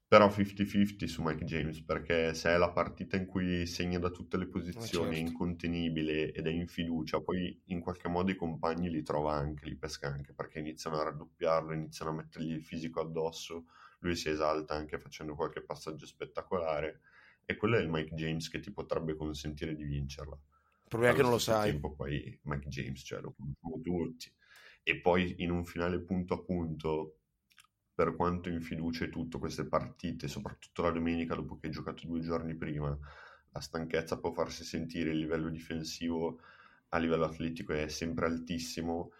Però 0.04 0.26
50-50 0.26 1.04
su 1.04 1.22
Mike 1.22 1.44
James, 1.44 1.80
perché 1.82 2.34
se 2.34 2.50
è 2.50 2.56
la 2.56 2.72
partita 2.72 3.16
in 3.16 3.26
cui 3.26 3.64
segna 3.66 4.00
da 4.00 4.10
tutte 4.10 4.36
le 4.36 4.48
posizioni, 4.48 5.10
è 5.10 5.14
certo. 5.18 5.30
incontenibile 5.30 6.32
ed 6.32 6.48
è 6.48 6.50
in 6.50 6.66
fiducia, 6.66 7.20
poi 7.20 7.56
in 7.66 7.78
qualche 7.78 8.08
modo 8.08 8.32
i 8.32 8.36
compagni 8.36 8.90
li 8.90 9.04
trova 9.04 9.34
anche, 9.34 9.66
li 9.66 9.76
pesca 9.76 10.08
anche, 10.08 10.32
perché 10.32 10.58
iniziano 10.58 10.98
a 10.98 11.04
raddoppiarlo, 11.04 11.72
iniziano 11.72 12.10
a 12.10 12.14
mettergli 12.14 12.50
il 12.50 12.64
fisico 12.64 13.00
addosso, 13.00 13.66
lui 14.00 14.16
si 14.16 14.28
esalta 14.28 14.74
anche 14.74 14.98
facendo 14.98 15.36
qualche 15.36 15.62
passaggio 15.62 16.06
spettacolare, 16.06 17.02
e 17.50 17.57
quello 17.57 17.76
è 17.76 17.80
il 17.80 17.88
Mike 17.88 18.14
James 18.14 18.49
che 18.49 18.61
ti 18.61 18.71
potrebbe 18.71 19.16
consentire 19.16 19.75
di 19.75 19.83
vincerla. 19.83 20.37
il 20.37 20.88
problema 20.88 21.12
è 21.12 21.16
che 21.16 21.23
non 21.23 21.33
lo 21.33 21.38
sai 21.38 21.73
tempo 21.73 21.92
poi 21.92 22.38
Mike 22.45 22.69
James, 22.69 23.02
cioè 23.04 23.21
lo 23.21 23.35
conosciamo 23.37 23.80
tutti. 23.83 24.33
E 24.85 25.00
poi 25.00 25.35
in 25.38 25.50
un 25.50 25.64
finale 25.64 26.00
punto 26.00 26.35
a 26.35 26.42
punto, 26.45 27.19
per 27.92 28.14
quanto 28.14 28.49
in 28.49 28.62
fiducia 28.62 29.04
e 29.04 29.09
tutto, 29.11 29.40
queste 29.40 29.66
partite, 29.66 30.28
soprattutto 30.28 30.83
la 30.83 30.92
domenica 30.92 31.35
dopo 31.35 31.59
che 31.59 31.66
hai 31.66 31.73
giocato 31.73 32.07
due 32.07 32.21
giorni 32.21 32.54
prima, 32.54 32.97
la 33.50 33.61
stanchezza 33.61 34.21
può 34.21 34.30
farsi 34.33 34.62
sentire, 34.62 35.11
il 35.11 35.19
livello 35.19 35.49
difensivo 35.49 36.40
a 36.90 36.99
livello 36.99 37.25
atletico 37.25 37.73
è 37.73 37.88
sempre 37.88 38.26
altissimo. 38.26 39.11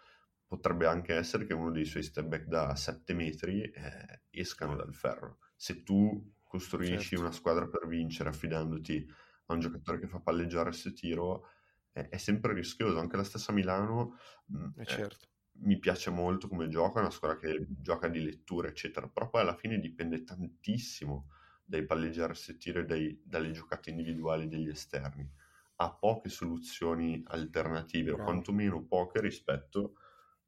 Potrebbe 0.47 0.85
anche 0.85 1.15
essere 1.15 1.45
che 1.45 1.53
uno 1.53 1.69
dei 1.69 1.85
suoi 1.85 2.03
step 2.03 2.27
back 2.27 2.45
da 2.45 2.75
7 2.75 3.13
metri 3.13 3.61
eh, 3.61 4.21
escano 4.29 4.77
dal 4.77 4.93
ferro. 4.93 5.39
Se 5.53 5.83
tu 5.83 6.31
costruisci 6.51 7.15
Certo. 7.15 7.21
una 7.21 7.31
squadra 7.31 7.67
per 7.67 7.87
vincere 7.87 8.29
affidandoti 8.29 9.07
a 9.45 9.53
un 9.53 9.59
giocatore 9.59 9.99
che 9.99 10.07
fa 10.07 10.19
palleggiare 10.19 10.69
questo 10.69 10.91
tiro, 10.91 11.47
è, 11.91 12.09
è 12.09 12.17
sempre 12.17 12.53
rischioso. 12.53 12.99
Anche 12.99 13.15
la 13.15 13.23
stessa 13.23 13.53
Milano 13.53 14.17
mh, 14.47 14.67
eh, 14.75 14.85
eh, 14.85 14.85
certo 14.85 15.27
mi 15.63 15.79
piace 15.79 16.09
molto 16.09 16.47
come 16.47 16.67
gioca, 16.67 16.99
è 16.99 17.01
una 17.01 17.11
squadra 17.11 17.37
che 17.37 17.65
gioca 17.69 18.07
di 18.07 18.21
lettura, 18.21 18.67
eccetera, 18.67 19.07
però 19.07 19.29
poi 19.29 19.41
alla 19.41 19.55
fine 19.55 19.79
dipende 19.79 20.23
tantissimo 20.23 21.29
dai 21.63 21.85
palleggiare 21.85 22.29
questo 22.33 22.57
tiro 22.57 22.79
e 22.79 22.85
dai- 22.85 23.21
dalle 23.23 23.51
giocate 23.51 23.89
individuali 23.91 24.47
degli 24.47 24.69
esterni. 24.69 25.29
Ha 25.75 25.93
poche 25.95 26.29
soluzioni 26.29 27.21
alternative, 27.27 28.11
o 28.11 28.15
Bravo. 28.15 28.31
quantomeno 28.31 28.83
poche 28.85 29.21
rispetto 29.21 29.95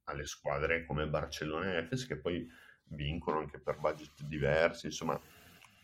alle 0.06 0.26
squadre 0.26 0.86
come 0.86 1.08
Barcellona 1.08 1.74
e 1.74 1.78
Efes, 1.78 2.06
che 2.08 2.20
poi 2.20 2.48
vincono 2.86 3.40
anche 3.40 3.60
per 3.60 3.80
budget 3.80 4.24
diversi, 4.24 4.88
insomma, 4.88 5.20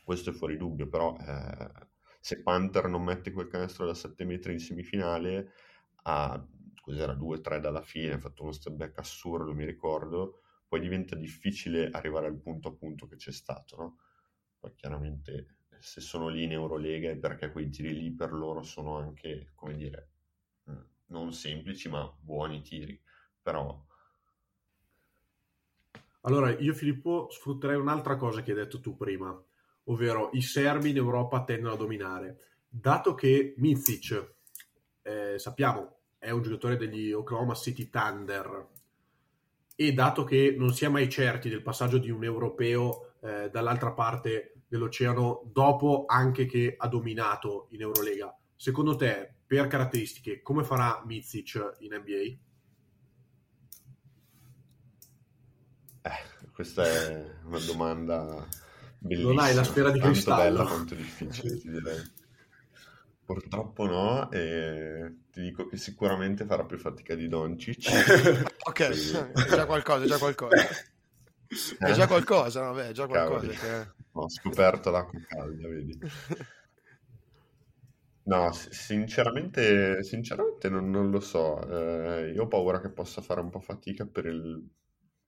questo 0.10 0.32
è 0.32 0.34
fuori 0.34 0.58
dubbio, 0.58 0.88
però 0.90 1.16
eh, 1.20 1.72
se 2.20 2.42
Panther 2.42 2.88
non 2.88 3.04
mette 3.04 3.32
quel 3.32 3.48
canestro 3.48 3.86
da 3.86 3.94
7 3.94 4.26
metri 4.26 4.54
in 4.54 4.60
semifinale, 4.60 5.52
a 6.04 6.44
cos'era 6.82 7.14
2-3 7.14 7.60
dalla 7.60 7.84
fine, 7.84 8.14
ha 8.14 8.18
fatto 8.18 8.42
uno 8.42 8.52
step 8.52 8.74
back 8.74 8.98
assurdo, 8.98 9.54
mi 9.54 9.66
ricordo, 9.66 10.42
poi 10.68 10.80
diventa 10.80 11.16
difficile 11.16 11.92
arrivare 11.92 12.26
al 12.26 12.40
punto 12.42 12.70
a 12.70 12.74
punto 12.74 13.08
che 13.08 13.18
c'è 13.18 13.32
stato, 13.32 13.76
no? 13.78 13.98
Poi 14.58 14.74
chiaramente 14.76 15.58
se 15.80 16.02
sono 16.02 16.28
lì 16.28 16.44
in 16.44 16.54
Eurolega 16.54 17.12
è 17.12 17.16
perché 17.18 17.52
quei 17.52 17.70
tiri 17.70 17.94
lì 17.94 18.12
per 18.12 18.34
loro 18.34 18.64
sono 18.64 18.98
anche, 18.98 19.52
come 19.54 19.76
dire, 19.76 20.10
mh, 20.64 20.78
non 21.08 21.32
semplici 21.34 21.88
ma 21.88 22.12
buoni 22.20 22.62
tiri, 22.64 23.00
però 23.44 23.86
Allora, 26.22 26.58
io 26.58 26.74
Filippo 26.74 27.28
sfrutterei 27.30 27.76
un'altra 27.78 28.16
cosa 28.16 28.42
che 28.42 28.52
hai 28.52 28.58
detto 28.58 28.80
tu 28.80 28.96
prima, 28.96 29.38
ovvero 29.90 30.30
i 30.34 30.42
serbi 30.42 30.92
in 30.92 30.98
Europa 30.98 31.44
tendono 31.44 31.74
a 31.74 31.78
dominare. 31.78 32.38
Dato 32.68 33.14
che 33.14 33.54
Mizic, 33.58 34.34
eh, 35.02 35.38
sappiamo, 35.38 35.98
è 36.18 36.30
un 36.32 36.42
giocatore 36.42 36.78
degli 36.78 37.12
Oklahoma 37.12 37.56
City 37.56 37.90
Thunder 37.90 38.68
e 39.76 39.94
dato 39.94 40.24
che 40.24 40.56
non 40.58 40.74
si 40.74 40.86
è 40.86 40.90
mai 40.90 41.10
certi 41.10 41.50
del 41.50 41.62
passaggio 41.62 41.98
di 41.98 42.10
un 42.10 42.24
europeo 42.24 43.14
eh, 43.22 43.50
dall'altra 43.50 43.92
parte 43.92 44.64
dell'oceano 44.68 45.50
dopo 45.52 46.06
anche 46.06 46.46
che 46.46 46.76
ha 46.78 46.88
dominato 46.88 47.68
in 47.72 47.82
Eurolega, 47.82 48.38
secondo 48.56 48.96
te, 48.96 49.34
per 49.48 49.68
caratteristiche, 49.68 50.42
come 50.42 50.64
farà 50.64 51.02
Mizic 51.06 51.78
in 51.80 51.96
NBA? 51.96 52.48
eh, 56.02 56.50
questa 56.54 56.84
è 56.84 57.26
una 57.46 57.60
domanda 57.60 58.48
bellissima. 59.00 59.34
Non 59.34 59.40
hai 59.40 59.54
la 59.54 59.64
sfera 59.64 59.92
di 59.92 60.00
tanto 60.00 60.14
cristallo. 60.14 60.44
bella 60.44 60.64
quanto 60.66 60.96
difficile, 60.96 61.58
ti 61.58 61.70
direi. 61.70 62.12
Purtroppo 63.26 63.86
no, 63.86 64.32
e 64.32 65.14
ti 65.32 65.42
dico 65.42 65.68
che 65.68 65.78
sicuramente 65.78 66.46
farà 66.46 66.66
più 66.66 66.78
fatica 66.78 67.14
di 67.16 67.28
Doncic. 67.28 67.88
ok 68.68 68.80
è 68.82 69.46
già 69.48 69.66
qualcosa 69.66 70.04
è 70.06 70.08
già 70.08 70.18
qualcosa 70.18 70.56
è 71.80 71.92
già 71.94 72.08
qualcosa 72.08 72.64
no? 72.64 72.74
Beh, 72.74 72.90
è 72.90 72.92
già 72.92 73.06
qualcosa 73.08 73.48
che- 73.48 73.88
Ho 74.14 74.30
scoperto 74.30 74.90
l'acqua 74.90 75.20
calda, 75.28 75.68
vedi. 75.68 75.98
No, 78.24 78.52
sinceramente, 78.52 80.04
sinceramente 80.04 80.70
non, 80.70 80.90
non 80.90 81.10
lo 81.10 81.20
so. 81.20 81.60
Eh, 81.68 82.32
io 82.32 82.44
ho 82.44 82.48
paura 82.48 82.80
che 82.80 82.90
possa 82.90 83.22
fare 83.22 83.40
un 83.42 83.50
po' 83.50 83.60
fatica 83.60 84.06
per 84.06 84.26
il, 84.26 84.68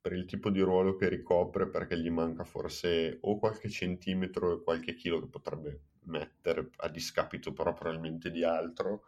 per 0.01 0.13
il 0.13 0.25
tipo 0.25 0.49
di 0.49 0.59
ruolo 0.61 0.95
che 0.95 1.07
ricopre, 1.09 1.69
perché 1.69 1.97
gli 1.99 2.09
manca 2.09 2.43
forse 2.43 3.19
o 3.21 3.37
qualche 3.37 3.69
centimetro 3.69 4.53
e 4.53 4.63
qualche 4.63 4.95
chilo 4.95 5.19
che 5.21 5.27
potrebbe 5.27 5.81
mettere 6.05 6.69
a 6.77 6.89
discapito 6.89 7.53
però 7.53 7.73
probabilmente 7.73 8.31
di 8.31 8.43
altro, 8.43 9.03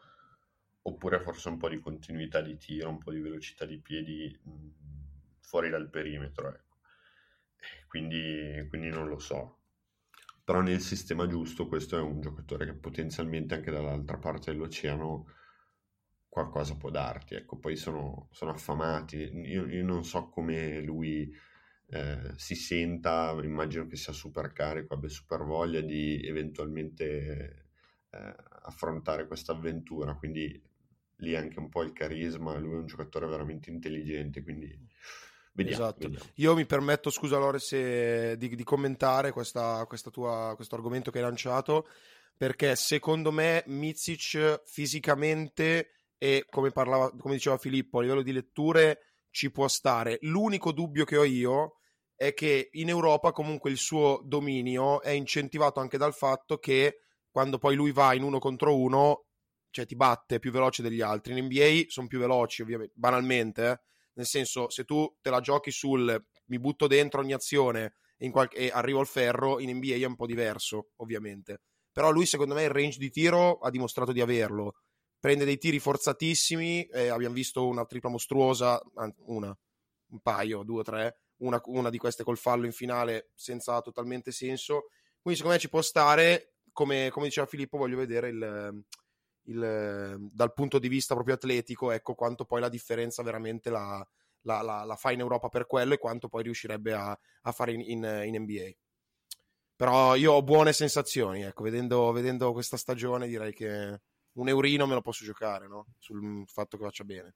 oppure 0.83 1.19
forse 1.19 1.49
un 1.49 1.57
po' 1.57 1.69
di 1.69 1.79
continuità 1.79 2.41
di 2.41 2.57
tiro, 2.57 2.89
un 2.89 2.99
po' 2.99 3.11
di 3.11 3.19
velocità 3.19 3.65
di 3.65 3.79
piedi 3.79 4.37
mh, 4.43 4.67
fuori 5.39 5.69
dal 5.69 5.89
perimetro, 5.89 6.49
ecco. 6.49 6.77
Quindi, 7.87 8.65
quindi 8.69 8.89
non 8.89 9.07
lo 9.07 9.19
so. 9.19 9.59
Però 10.43 10.61
nel 10.61 10.81
sistema 10.81 11.27
giusto 11.27 11.67
questo 11.67 11.97
è 11.97 12.01
un 12.01 12.19
giocatore 12.21 12.65
che 12.65 12.73
potenzialmente 12.73 13.55
anche 13.55 13.71
dall'altra 13.71 14.17
parte 14.17 14.51
dell'oceano 14.51 15.27
qualcosa 16.33 16.75
può 16.75 16.89
darti. 16.89 17.35
Ecco, 17.35 17.57
poi 17.57 17.75
sono, 17.75 18.27
sono 18.31 18.49
affamati. 18.49 19.17
Io, 19.17 19.67
io 19.67 19.85
non 19.85 20.03
so 20.03 20.29
come 20.29 20.81
lui 20.81 21.31
eh, 21.89 22.33
si 22.37 22.55
senta, 22.55 23.37
immagino 23.43 23.85
che 23.85 23.97
sia 23.97 24.13
super 24.13 24.51
carico, 24.51 24.95
abbia 24.95 25.09
super 25.09 25.43
voglia 25.43 25.79
di 25.81 26.19
eventualmente 26.25 27.67
eh, 28.09 28.35
affrontare 28.63 29.27
questa 29.27 29.51
avventura. 29.51 30.15
Quindi 30.15 30.59
lì 31.17 31.35
anche 31.35 31.59
un 31.59 31.69
po' 31.69 31.83
il 31.83 31.93
carisma, 31.93 32.57
lui 32.57 32.73
è 32.73 32.77
un 32.77 32.87
giocatore 32.87 33.27
veramente 33.27 33.69
intelligente, 33.69 34.41
quindi 34.41 34.75
vediamo. 35.51 35.83
Esatto. 35.83 36.07
vediamo. 36.07 36.31
Io 36.37 36.55
mi 36.55 36.65
permetto, 36.65 37.11
scusa 37.11 37.37
Lore, 37.37 37.59
se- 37.59 38.37
di, 38.37 38.55
di 38.55 38.63
commentare 38.63 39.31
questa, 39.31 39.85
questa 39.85 40.09
tua, 40.09 40.53
questo 40.55 40.73
argomento 40.73 41.11
che 41.11 41.19
hai 41.19 41.25
lanciato, 41.25 41.87
perché 42.35 42.75
secondo 42.75 43.31
me 43.31 43.63
Mizic 43.67 44.63
fisicamente 44.65 45.89
e 46.17 46.45
come, 46.49 46.71
parlava, 46.71 47.11
come 47.17 47.35
diceva 47.35 47.57
Filippo, 47.57 47.99
a 47.99 48.01
livello 48.01 48.21
di 48.21 48.31
letture 48.31 48.99
ci 49.29 49.51
può 49.51 49.67
stare. 49.67 50.17
L'unico 50.21 50.71
dubbio 50.71 51.05
che 51.05 51.17
ho 51.17 51.23
io 51.23 51.77
è 52.15 52.33
che 52.33 52.69
in 52.73 52.89
Europa 52.89 53.31
comunque 53.31 53.71
il 53.71 53.77
suo 53.77 54.21
dominio 54.23 55.01
è 55.01 55.09
incentivato 55.09 55.79
anche 55.79 55.97
dal 55.97 56.13
fatto 56.13 56.57
che 56.57 56.99
quando 57.29 57.57
poi 57.57 57.75
lui 57.75 57.91
va 57.91 58.13
in 58.13 58.21
uno 58.21 58.37
contro 58.39 58.77
uno, 58.77 59.25
cioè 59.71 59.85
ti 59.87 59.95
batte 59.95 60.37
più 60.37 60.51
veloce 60.51 60.83
degli 60.83 61.01
altri. 61.01 61.37
In 61.37 61.45
NBA 61.45 61.85
sono 61.87 62.07
più 62.07 62.19
veloci, 62.19 62.61
ovviamente, 62.61 62.93
banalmente, 62.95 63.69
eh. 63.69 63.79
nel 64.13 64.25
senso 64.27 64.69
se 64.69 64.85
tu 64.85 65.17
te 65.19 65.31
la 65.31 65.39
giochi 65.39 65.71
sul 65.71 66.23
mi 66.45 66.59
butto 66.59 66.85
dentro 66.87 67.21
ogni 67.21 67.33
azione 67.33 67.95
e, 68.17 68.29
qualche- 68.29 68.57
e 68.57 68.69
arrivo 68.71 68.99
al 68.99 69.07
ferro, 69.07 69.59
in 69.59 69.75
NBA 69.75 69.95
è 69.95 70.05
un 70.05 70.15
po' 70.15 70.27
diverso, 70.27 70.91
ovviamente. 70.97 71.61
Però 71.91 72.11
lui 72.11 72.25
secondo 72.25 72.53
me 72.53 72.63
il 72.63 72.69
range 72.69 72.99
di 72.99 73.09
tiro 73.09 73.57
ha 73.59 73.69
dimostrato 73.69 74.11
di 74.11 74.21
averlo. 74.21 74.75
Prende 75.23 75.45
dei 75.45 75.57
tiri 75.57 75.79
forzatissimi, 75.79 76.83
eh, 76.87 77.07
abbiamo 77.07 77.33
visto 77.33 77.65
una 77.65 77.85
tripla 77.85 78.09
mostruosa, 78.09 78.81
una, 79.27 79.57
un 80.07 80.19
paio, 80.21 80.63
due 80.63 80.81
o 80.81 80.83
tre, 80.83 81.17
una, 81.37 81.61
una 81.67 81.89
di 81.89 81.97
queste 81.97 82.25
col 82.25 82.37
fallo 82.37 82.65
in 82.65 82.73
finale 82.73 83.29
senza 83.33 83.79
totalmente 83.79 84.33
senso. 84.33 84.87
Quindi 85.21 85.39
secondo 85.39 85.53
me 85.55 85.59
ci 85.59 85.69
può 85.69 85.81
stare, 85.81 86.55
come, 86.73 87.09
come 87.09 87.27
diceva 87.27 87.47
Filippo, 87.47 87.77
voglio 87.77 87.95
vedere 87.95 88.27
il, 88.27 88.83
il- 89.43 90.17
dal 90.29 90.51
punto 90.53 90.77
di 90.77 90.89
vista 90.89 91.13
proprio 91.13 91.35
atletico, 91.35 91.91
ecco 91.91 92.15
quanto 92.15 92.43
poi 92.43 92.59
la 92.59 92.67
differenza 92.67 93.23
veramente 93.23 93.69
la, 93.69 94.05
la- 94.41 94.61
la- 94.61 94.83
la 94.83 94.95
fa 94.97 95.11
in 95.13 95.21
Europa 95.21 95.47
per 95.47 95.67
quello 95.67 95.93
e 95.93 95.99
quanto 95.99 96.27
poi 96.27 96.43
riuscirebbe 96.43 96.91
a, 96.91 97.17
a 97.43 97.51
fare 97.53 97.71
in, 97.71 97.79
in- 97.79 98.21
in 98.25 98.41
NBA. 98.41 98.75
Però 99.77 100.15
io 100.15 100.33
ho 100.33 100.43
buone 100.43 100.73
sensazioni, 100.73 101.43
ecco, 101.43 101.63
vedendo, 101.63 102.11
vedendo 102.11 102.51
questa 102.51 102.75
stagione 102.75 103.27
direi 103.27 103.53
che 103.53 104.01
un 104.33 104.47
eurino 104.47 104.85
me 104.85 104.93
lo 104.93 105.01
posso 105.01 105.23
giocare, 105.23 105.67
no? 105.67 105.87
Sul 105.97 106.43
fatto 106.47 106.77
che 106.77 106.83
faccia 106.83 107.03
bene. 107.03 107.35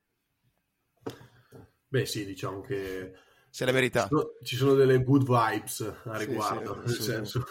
Beh, 1.88 2.06
sì, 2.06 2.26
diciamo 2.26 2.62
che 2.62 3.14
Se 3.50 3.66
l'è 3.66 3.72
meritato. 3.72 4.08
ci 4.08 4.16
sono, 4.16 4.32
ci 4.44 4.56
sono 4.56 4.74
delle 4.74 5.04
good 5.04 5.24
vibes 5.24 5.82
a 6.06 6.18
riguardo, 6.18 6.74
sì, 6.74 6.80
nel 6.80 6.90
sì. 6.90 7.02
senso. 7.02 7.46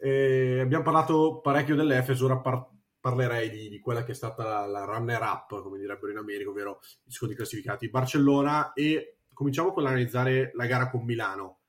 Eh, 0.00 0.60
abbiamo 0.60 0.84
parlato 0.84 1.40
parecchio 1.40 1.74
dell'Efes, 1.74 2.20
ora 2.20 2.38
par- 2.38 2.68
parlerei 3.00 3.50
di, 3.50 3.68
di 3.68 3.80
quella 3.80 4.04
che 4.04 4.12
è 4.12 4.14
stata 4.14 4.44
la, 4.44 4.66
la 4.66 4.84
runner-up, 4.84 5.60
come 5.62 5.78
direbbero 5.78 6.12
in 6.12 6.18
America, 6.18 6.50
ovvero 6.50 6.80
i 7.04 7.10
secondi 7.10 7.34
classificati, 7.34 7.90
Barcellona, 7.90 8.72
e 8.72 9.18
cominciamo 9.32 9.72
con 9.72 9.82
l'analizzare 9.82 10.52
la 10.54 10.66
gara 10.66 10.88
con 10.88 11.04
Milano, 11.04 11.60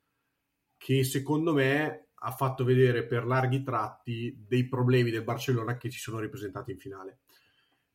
che 0.78 1.04
secondo 1.04 1.54
me 1.54 2.09
ha 2.22 2.32
fatto 2.32 2.64
vedere 2.64 3.06
per 3.06 3.26
larghi 3.26 3.64
tratti 3.64 4.36
dei 4.48 4.68
problemi 4.68 5.10
del 5.12 5.24
Barcellona 5.24 5.78
che 5.78 5.90
si 5.90 6.00
sono 6.00 6.20
ripresentati 6.20 6.72
in 6.72 6.78
finale. 6.80 7.20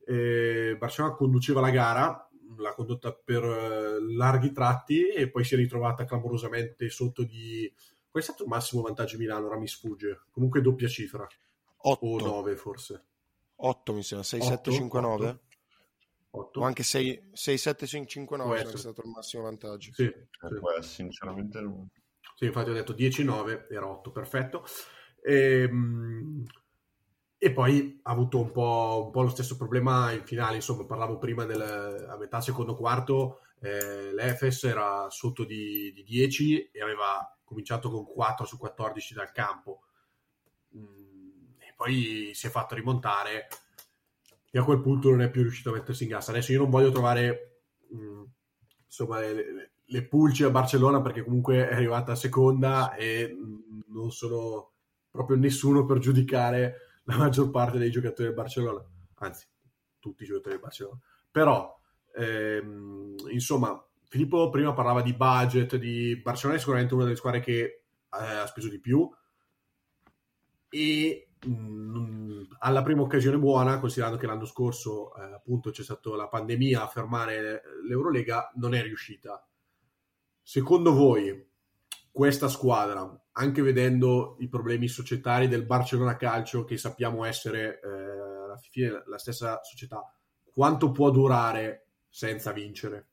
Eh, 0.06 0.76
Barcellona 0.78 1.14
conduceva 1.14 1.60
la 1.60 1.70
gara, 1.70 2.28
l'ha 2.56 2.74
condotta 2.74 3.12
per 3.12 3.42
eh, 3.44 4.00
larghi 4.14 4.52
tratti 4.52 5.08
e 5.08 5.28
poi 5.30 5.44
si 5.44 5.54
è 5.54 5.56
ritrovata 5.56 6.04
clamorosamente 6.04 6.88
sotto 6.88 7.22
di... 7.24 7.72
Qual 8.10 8.22
è 8.22 8.26
stato 8.26 8.44
il 8.44 8.48
massimo 8.48 8.82
vantaggio 8.82 9.18
Milano? 9.18 9.46
Ora 9.46 9.58
mi 9.58 9.66
sfugge. 9.66 10.22
Comunque 10.30 10.60
doppia 10.60 10.86
cifra. 10.88 11.26
O 11.86 11.90
8, 12.00 12.24
9 12.24 12.56
forse. 12.56 13.04
8 13.56 13.92
mi 13.92 14.02
sembra, 14.02 14.26
6, 14.26 14.40
Otto? 14.40 14.48
7, 14.50 14.70
5, 14.70 15.00
9. 15.00 15.26
Otto? 15.28 15.40
8? 16.30 16.60
O 16.60 16.62
anche 16.64 16.82
6, 16.82 17.30
6 17.32 17.58
7, 17.58 17.86
5, 17.86 18.36
9 18.36 18.48
Può 18.48 18.56
sarebbe 18.58 18.74
essere. 18.76 18.92
stato 18.92 19.06
il 19.06 19.12
massimo 19.14 19.42
vantaggio. 19.42 19.92
Sì, 19.92 20.02
Eh, 20.04 20.26
sì. 20.80 20.88
sinceramente 20.88 21.60
non- 21.60 21.88
Sì, 22.34 22.46
infatti 22.46 22.70
ho 22.70 22.72
detto 22.72 22.92
10-9, 22.92 23.66
era 23.70 23.86
8, 23.88 24.10
perfetto. 24.10 24.64
Ehm, 25.22 26.44
E, 27.38 27.52
poi 27.52 28.00
ha 28.04 28.10
avuto 28.12 28.40
un 28.40 28.52
po', 28.52 29.02
un 29.06 29.10
po' 29.12 29.22
lo 29.22 29.28
stesso 29.28 29.56
problema 29.58 30.12
in 30.12 30.24
finale, 30.24 30.56
insomma, 30.56 30.86
parlavo 30.86 31.18
prima 31.18 31.44
del, 31.44 31.60
a 32.08 32.16
metà 32.16 32.40
secondo 32.40 32.74
quarto, 32.74 33.40
eh, 33.60 34.12
l'Efes 34.14 34.64
era 34.64 35.08
sotto 35.10 35.44
di, 35.44 35.92
di 35.92 36.02
10 36.04 36.70
e 36.70 36.80
aveva 36.80 37.36
cominciato 37.44 37.90
con 37.90 38.06
4 38.06 38.46
su 38.46 38.56
14 38.58 39.12
dal 39.14 39.30
campo. 39.32 39.82
Mm, 40.76 41.54
E 41.58 41.74
poi 41.76 42.30
si 42.34 42.46
è 42.46 42.50
fatto 42.50 42.74
rimontare 42.74 43.48
e 44.50 44.58
a 44.58 44.64
quel 44.64 44.80
punto 44.80 45.10
non 45.10 45.22
è 45.22 45.30
più 45.30 45.42
riuscito 45.42 45.70
a 45.70 45.72
mettersi 45.74 46.04
in 46.04 46.10
gas. 46.10 46.28
Adesso 46.28 46.52
io 46.52 46.60
non 46.60 46.70
voglio 46.70 46.90
trovare 46.90 47.62
mm, 47.94 48.22
insomma, 48.86 49.20
le, 49.20 49.32
le- 49.34 49.72
le 49.86 50.06
pulci 50.06 50.44
a 50.44 50.50
Barcellona 50.50 51.00
perché 51.02 51.22
comunque 51.22 51.68
è 51.68 51.74
arrivata 51.74 52.14
seconda 52.14 52.94
e 52.94 53.34
mm, 53.34 53.80
non 53.88 54.10
sono 54.10 54.72
proprio 55.10 55.36
nessuno 55.36 55.84
per 55.84 55.98
giudicare 55.98 57.00
la 57.04 57.16
maggior 57.16 57.50
parte 57.50 57.78
dei 57.78 57.90
giocatori 57.90 58.28
del 58.28 58.36
Barcellona, 58.36 58.84
anzi 59.16 59.46
tutti 59.98 60.22
i 60.22 60.26
giocatori 60.26 60.54
del 60.54 60.62
Barcellona. 60.62 60.98
Però, 61.30 61.78
ehm, 62.14 63.14
insomma, 63.30 63.84
Filippo 64.08 64.48
prima 64.48 64.72
parlava 64.72 65.02
di 65.02 65.12
budget, 65.12 65.76
di 65.76 66.20
Barcellona 66.22 66.56
è 66.56 66.60
sicuramente 66.60 66.94
una 66.94 67.04
delle 67.04 67.16
squadre 67.16 67.40
che 67.40 67.60
eh, 67.62 67.82
ha 68.10 68.46
speso 68.46 68.68
di 68.68 68.78
più 68.78 69.10
e 70.68 71.28
mh, 71.44 72.42
alla 72.60 72.82
prima 72.82 73.02
occasione 73.02 73.38
buona, 73.38 73.78
considerando 73.78 74.18
che 74.18 74.26
l'anno 74.26 74.46
scorso 74.46 75.14
eh, 75.16 75.32
appunto 75.32 75.70
c'è 75.70 75.82
stata 75.82 76.10
la 76.16 76.28
pandemia 76.28 76.82
a 76.82 76.88
fermare 76.88 77.62
l'Eurolega, 77.86 78.50
non 78.56 78.74
è 78.74 78.82
riuscita. 78.82 79.44
Secondo 80.46 80.92
voi 80.92 81.50
questa 82.12 82.48
squadra, 82.48 83.10
anche 83.32 83.62
vedendo 83.62 84.36
i 84.40 84.48
problemi 84.48 84.88
societari 84.88 85.48
del 85.48 85.64
Barcellona 85.64 86.16
Calcio, 86.16 86.64
che 86.64 86.76
sappiamo 86.76 87.24
essere 87.24 87.80
eh, 87.80 87.88
alla 88.44 88.56
fine 88.58 89.02
la 89.06 89.18
stessa 89.18 89.60
società, 89.62 90.14
quanto 90.44 90.92
può 90.92 91.10
durare 91.10 91.86
senza 92.10 92.52
vincere? 92.52 93.08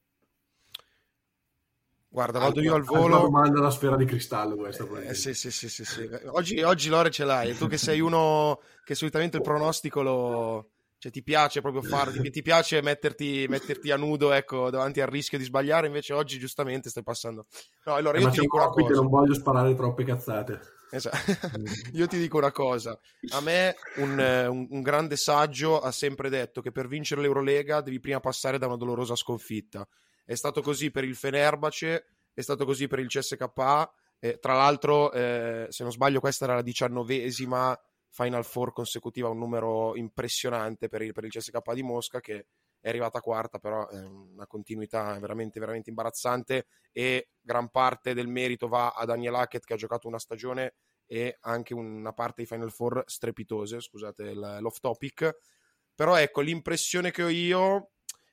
Guarda, 2.09 2.39
vado 2.39 2.59
io 2.59 2.73
al 2.73 2.81
Anche 2.81 2.91
una 2.91 3.01
volo. 3.01 3.19
domanda 3.21 3.59
alla 3.59 3.71
sfera 3.71 3.95
di 3.95 4.03
cristallo 4.03 4.57
questa. 4.57 4.85
Eh, 4.99 5.13
sì, 5.13 5.33
sì, 5.33 5.49
sì, 5.49 5.69
sì, 5.69 5.85
sì. 5.85 6.09
Oggi, 6.25 6.61
oggi 6.61 6.89
Lore 6.89 7.09
ce 7.09 7.23
l'hai, 7.23 7.55
tu 7.55 7.67
che 7.67 7.77
sei 7.77 8.01
uno 8.01 8.59
che 8.83 8.95
solitamente 8.95 9.37
il 9.37 9.43
pronostico 9.43 10.01
lo... 10.01 10.71
Cioè, 11.01 11.11
ti 11.11 11.23
piace 11.23 11.61
proprio 11.61 11.81
farlo, 11.81 12.21
ti, 12.21 12.29
ti 12.29 12.43
piace 12.43 12.79
metterti, 12.83 13.47
metterti 13.49 13.89
a 13.89 13.97
nudo, 13.97 14.31
ecco, 14.33 14.69
davanti 14.69 15.01
al 15.01 15.07
rischio 15.07 15.39
di 15.39 15.43
sbagliare, 15.43 15.87
invece 15.87 16.13
oggi 16.13 16.37
giustamente 16.37 16.91
stai 16.91 17.01
passando. 17.01 17.47
No, 17.85 17.95
allora 17.95 18.19
Eh, 18.19 18.21
io 18.21 18.27
ma 18.27 18.31
ti 18.31 18.39
dico 18.41 18.57
una 18.57 18.69
cosa. 18.69 18.93
non 18.93 19.09
voglio 19.09 19.33
sparare 19.33 19.73
troppe 19.73 20.03
cazzate. 20.03 20.59
Esatto. 20.91 21.17
Io 21.93 22.05
ti 22.05 22.19
dico 22.19 22.37
una 22.37 22.51
cosa, 22.51 22.95
a 23.29 23.41
me 23.41 23.73
un, 23.95 24.19
eh, 24.19 24.45
un- 24.45 24.67
un 24.69 24.81
grande 24.83 25.15
saggio 25.15 25.79
ha 25.79 25.91
sempre 25.91 26.29
detto 26.29 26.61
che 26.61 26.71
per 26.71 26.87
vincere 26.87 27.21
l'Eurolega 27.21 27.81
devi 27.81 27.99
prima 27.99 28.19
passare 28.19 28.59
da 28.59 28.67
una 28.67 28.75
dolorosa 28.77 29.15
sconfitta. 29.15 29.87
È 30.23 30.35
stato 30.35 30.61
così 30.61 30.91
per 30.91 31.03
il 31.03 31.15
Fenerbahce, 31.15 32.05
è 32.31 32.41
stato 32.41 32.63
così 32.65 32.87
per 32.87 32.99
il 32.99 33.07
CSKA, 33.07 33.91
e 34.19 34.37
tra 34.39 34.53
l'altro, 34.53 35.11
eh, 35.13 35.65
se 35.69 35.81
non 35.81 35.91
sbaglio, 35.91 36.19
questa 36.19 36.43
era 36.45 36.53
la 36.53 36.61
diciannovesima 36.61 37.75
Final 38.11 38.45
Four 38.45 38.73
consecutiva, 38.73 39.29
un 39.29 39.37
numero 39.37 39.95
impressionante 39.95 40.87
per 40.87 41.01
il, 41.01 41.13
per 41.13 41.23
il 41.23 41.31
CSKA 41.31 41.73
di 41.73 41.81
Mosca 41.81 42.19
che 42.19 42.45
è 42.79 42.89
arrivata 42.89 43.21
quarta, 43.21 43.59
però 43.59 43.87
è 43.87 44.03
una 44.03 44.47
continuità 44.47 45.17
veramente, 45.19 45.59
veramente 45.59 45.89
imbarazzante 45.89 46.65
e 46.91 47.29
gran 47.39 47.69
parte 47.69 48.13
del 48.13 48.27
merito 48.27 48.67
va 48.67 48.89
a 48.89 49.05
Daniel 49.05 49.35
Hackett 49.35 49.63
che 49.63 49.73
ha 49.73 49.77
giocato 49.77 50.07
una 50.07 50.19
stagione 50.19 50.73
e 51.05 51.37
anche 51.41 51.73
una 51.73 52.13
parte 52.13 52.41
di 52.41 52.47
Final 52.47 52.71
Four 52.71 53.03
strepitose, 53.05 53.79
scusate 53.79 54.33
l'off 54.33 54.79
topic. 54.79 55.37
Però 55.93 56.15
ecco, 56.15 56.41
l'impressione 56.41 57.11
che 57.11 57.23
ho 57.23 57.29
io 57.29 57.91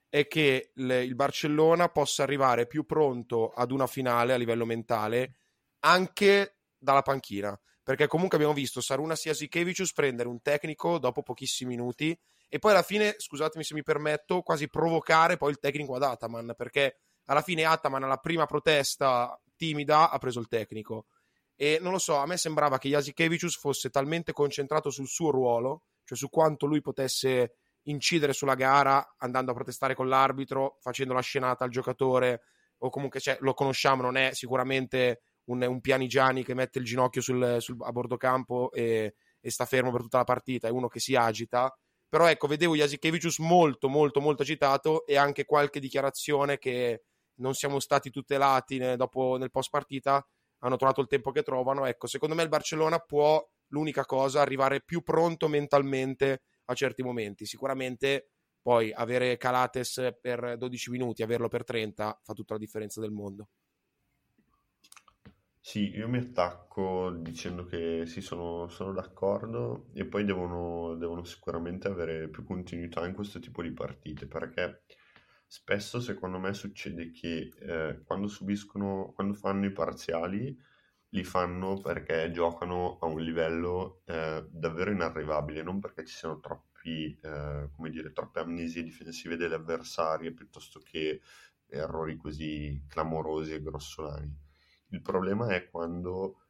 è 0.08 0.26
che 0.26 0.72
il 0.74 1.14
Barcellona 1.14 1.88
possa 1.88 2.22
arrivare 2.22 2.66
più 2.66 2.86
pronto 2.86 3.50
ad 3.50 3.72
una 3.72 3.86
finale 3.86 4.32
a 4.32 4.36
livello 4.36 4.64
mentale 4.64 5.34
anche 5.80 6.60
dalla 6.78 7.02
panchina. 7.02 7.58
Perché 7.88 8.06
comunque 8.06 8.36
abbiamo 8.36 8.54
visto 8.54 8.82
Saruna 8.82 9.16
Siasikevicius 9.16 9.94
prendere 9.94 10.28
un 10.28 10.42
tecnico 10.42 10.98
dopo 10.98 11.22
pochissimi 11.22 11.70
minuti 11.70 12.14
e 12.46 12.58
poi 12.58 12.72
alla 12.72 12.82
fine, 12.82 13.14
scusatemi 13.16 13.64
se 13.64 13.72
mi 13.72 13.82
permetto, 13.82 14.42
quasi 14.42 14.68
provocare 14.68 15.38
poi 15.38 15.52
il 15.52 15.58
tecnico 15.58 15.94
ad 15.94 16.02
Ataman, 16.02 16.52
perché 16.54 16.98
alla 17.24 17.40
fine 17.40 17.64
Ataman 17.64 18.02
alla 18.02 18.18
prima 18.18 18.44
protesta 18.44 19.40
timida 19.56 20.10
ha 20.10 20.18
preso 20.18 20.38
il 20.38 20.48
tecnico. 20.48 21.06
E 21.56 21.78
non 21.80 21.92
lo 21.92 21.98
so, 21.98 22.16
a 22.16 22.26
me 22.26 22.36
sembrava 22.36 22.76
che 22.76 22.90
Jasikevicius 22.90 23.56
fosse 23.56 23.88
talmente 23.88 24.34
concentrato 24.34 24.90
sul 24.90 25.08
suo 25.08 25.30
ruolo, 25.30 25.84
cioè 26.04 26.18
su 26.18 26.28
quanto 26.28 26.66
lui 26.66 26.82
potesse 26.82 27.54
incidere 27.84 28.34
sulla 28.34 28.54
gara 28.54 29.14
andando 29.16 29.52
a 29.52 29.54
protestare 29.54 29.94
con 29.94 30.08
l'arbitro, 30.08 30.76
facendo 30.82 31.14
la 31.14 31.22
scenata 31.22 31.64
al 31.64 31.70
giocatore, 31.70 32.42
o 32.80 32.90
comunque 32.90 33.18
cioè, 33.18 33.38
lo 33.40 33.54
conosciamo, 33.54 34.02
non 34.02 34.18
è 34.18 34.34
sicuramente 34.34 35.22
un, 35.48 35.62
un 35.62 35.80
pianigiani 35.80 36.44
che 36.44 36.54
mette 36.54 36.78
il 36.78 36.84
ginocchio 36.84 37.20
sul, 37.20 37.56
sul- 37.60 37.76
a 37.80 37.92
bordo 37.92 38.16
campo 38.16 38.70
e, 38.72 39.14
e 39.40 39.50
sta 39.50 39.64
fermo 39.66 39.90
per 39.90 40.02
tutta 40.02 40.18
la 40.18 40.24
partita, 40.24 40.68
è 40.68 40.70
uno 40.70 40.88
che 40.88 41.00
si 41.00 41.14
agita, 41.14 41.72
però 42.08 42.26
ecco, 42.26 42.46
vedevo 42.46 42.74
Jasikevicius 42.74 43.38
molto, 43.38 43.88
molto, 43.88 44.20
molto 44.20 44.42
agitato 44.42 45.04
e 45.06 45.16
anche 45.16 45.44
qualche 45.44 45.80
dichiarazione 45.80 46.58
che 46.58 47.02
non 47.40 47.54
siamo 47.54 47.80
stati 47.80 48.10
tutelati 48.10 48.78
ne, 48.78 48.96
dopo, 48.96 49.36
nel 49.36 49.50
post 49.50 49.70
partita, 49.70 50.26
hanno 50.60 50.76
trovato 50.76 51.00
il 51.00 51.06
tempo 51.06 51.30
che 51.30 51.42
trovano. 51.42 51.84
Ecco, 51.84 52.06
secondo 52.06 52.34
me 52.34 52.42
il 52.42 52.48
Barcellona 52.48 52.98
può, 52.98 53.46
l'unica 53.68 54.04
cosa, 54.04 54.40
arrivare 54.40 54.82
più 54.82 55.02
pronto 55.02 55.48
mentalmente 55.48 56.42
a 56.64 56.74
certi 56.74 57.02
momenti. 57.02 57.44
Sicuramente 57.46 58.30
poi 58.60 58.92
avere 58.92 59.36
Calates 59.36 60.16
per 60.20 60.56
12 60.56 60.90
minuti, 60.90 61.22
averlo 61.22 61.48
per 61.48 61.64
30, 61.64 62.20
fa 62.22 62.32
tutta 62.32 62.54
la 62.54 62.58
differenza 62.58 63.00
del 63.00 63.12
mondo. 63.12 63.48
Sì, 65.60 65.90
io 65.96 66.08
mi 66.08 66.18
attacco 66.18 67.10
dicendo 67.20 67.64
che 67.66 68.04
sì, 68.06 68.20
sono, 68.20 68.68
sono 68.68 68.92
d'accordo 68.92 69.88
e 69.92 70.06
poi 70.06 70.24
devono, 70.24 70.94
devono 70.96 71.24
sicuramente 71.24 71.88
avere 71.88 72.28
più 72.28 72.44
continuità 72.44 73.06
in 73.06 73.12
questo 73.14 73.38
tipo 73.38 73.62
di 73.62 73.70
partite 73.72 74.26
perché 74.26 74.82
spesso 75.46 76.00
secondo 76.00 76.38
me 76.38 76.54
succede 76.54 77.10
che 77.10 77.50
eh, 77.60 78.02
quando 78.04 78.28
subiscono, 78.28 79.12
quando 79.14 79.34
fanno 79.34 79.66
i 79.66 79.72
parziali 79.72 80.56
li 81.10 81.24
fanno 81.24 81.80
perché 81.80 82.30
giocano 82.30 82.98
a 83.00 83.06
un 83.06 83.20
livello 83.20 84.02
eh, 84.06 84.46
davvero 84.50 84.90
inarrivabile, 84.90 85.62
non 85.62 85.80
perché 85.80 86.04
ci 86.06 86.14
siano 86.14 86.38
troppi, 86.40 87.18
eh, 87.22 87.68
come 87.74 87.90
dire, 87.90 88.12
troppe 88.12 88.40
amnesie 88.40 88.82
difensive 88.82 89.36
delle 89.36 89.54
avversarie 89.56 90.32
piuttosto 90.32 90.80
che 90.80 91.20
errori 91.68 92.16
così 92.16 92.84
clamorosi 92.88 93.52
e 93.54 93.62
grossolani 93.62 94.46
il 94.90 95.02
problema 95.02 95.54
è 95.54 95.68
quando 95.68 96.42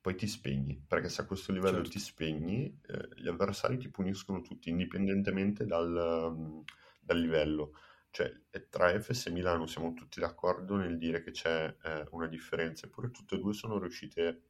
poi 0.00 0.14
ti 0.14 0.26
spegni, 0.26 0.82
perché 0.86 1.08
se 1.08 1.22
a 1.22 1.26
questo 1.26 1.52
livello 1.52 1.76
certo. 1.76 1.90
ti 1.90 1.98
spegni, 1.98 2.80
eh, 2.86 3.08
gli 3.16 3.28
avversari 3.28 3.76
ti 3.76 3.90
puniscono 3.90 4.40
tutti, 4.40 4.70
indipendentemente 4.70 5.66
dal, 5.66 6.32
um, 6.34 6.64
dal 7.00 7.18
livello. 7.18 7.72
Cioè, 8.10 8.32
tra 8.68 8.92
Efes 8.92 9.26
e 9.26 9.30
Milano 9.30 9.66
siamo 9.66 9.92
tutti 9.92 10.18
d'accordo 10.18 10.76
nel 10.76 10.98
dire 10.98 11.22
che 11.22 11.30
c'è 11.30 11.76
eh, 11.82 12.06
una 12.10 12.26
differenza, 12.26 12.86
eppure 12.86 13.10
tutte 13.10 13.36
e 13.36 13.38
due 13.38 13.52
sono 13.52 13.78
riuscite 13.78 14.49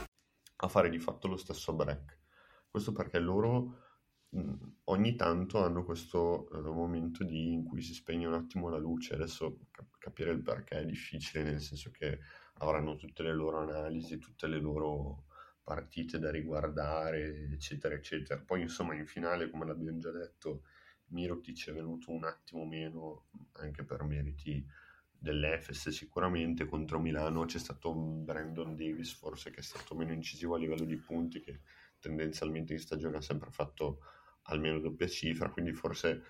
a 0.63 0.67
fare 0.67 0.89
di 0.89 0.99
fatto 0.99 1.27
lo 1.27 1.37
stesso 1.37 1.73
break. 1.73 2.19
Questo 2.69 2.91
perché 2.91 3.19
loro 3.19 3.77
mh, 4.29 4.53
ogni 4.85 5.15
tanto 5.15 5.63
hanno 5.63 5.83
questo 5.83 6.49
eh, 6.51 6.61
momento 6.61 7.23
di, 7.23 7.53
in 7.53 7.63
cui 7.65 7.81
si 7.81 7.93
spegne 7.93 8.27
un 8.27 8.33
attimo 8.33 8.69
la 8.69 8.77
luce. 8.77 9.15
Adesso 9.15 9.67
cap- 9.71 9.97
capire 9.97 10.31
il 10.31 10.41
perché 10.41 10.79
è 10.79 10.85
difficile, 10.85 11.43
nel 11.43 11.61
senso 11.61 11.91
che 11.91 12.19
avranno 12.55 12.95
tutte 12.95 13.23
le 13.23 13.33
loro 13.33 13.59
analisi, 13.59 14.17
tutte 14.17 14.47
le 14.47 14.59
loro 14.59 15.25
partite 15.63 16.19
da 16.19 16.31
riguardare, 16.31 17.49
eccetera, 17.51 17.95
eccetera. 17.95 18.41
Poi, 18.41 18.61
insomma, 18.61 18.95
in 18.95 19.05
finale, 19.05 19.49
come 19.49 19.65
l'abbiamo 19.65 19.99
già 19.99 20.11
detto, 20.11 20.63
Mirotic 21.07 21.69
è 21.69 21.73
venuto 21.73 22.11
un 22.11 22.23
attimo 22.23 22.65
meno, 22.65 23.25
anche 23.53 23.83
per 23.83 24.03
meriti 24.03 24.65
dell'Efes 25.21 25.89
sicuramente 25.89 26.65
contro 26.65 26.99
Milano 26.99 27.45
c'è 27.45 27.59
stato 27.59 27.91
un 27.91 28.25
Brandon 28.25 28.75
Davis 28.75 29.13
forse 29.13 29.51
che 29.51 29.59
è 29.59 29.63
stato 29.63 29.93
meno 29.93 30.13
incisivo 30.13 30.55
a 30.55 30.57
livello 30.57 30.83
di 30.83 30.97
punti 30.97 31.39
che 31.39 31.61
tendenzialmente 31.99 32.73
in 32.73 32.79
stagione 32.79 33.17
ha 33.17 33.21
sempre 33.21 33.51
fatto 33.51 33.99
almeno 34.43 34.79
doppia 34.79 35.07
cifra 35.07 35.51
quindi 35.51 35.73
forse 35.73 36.23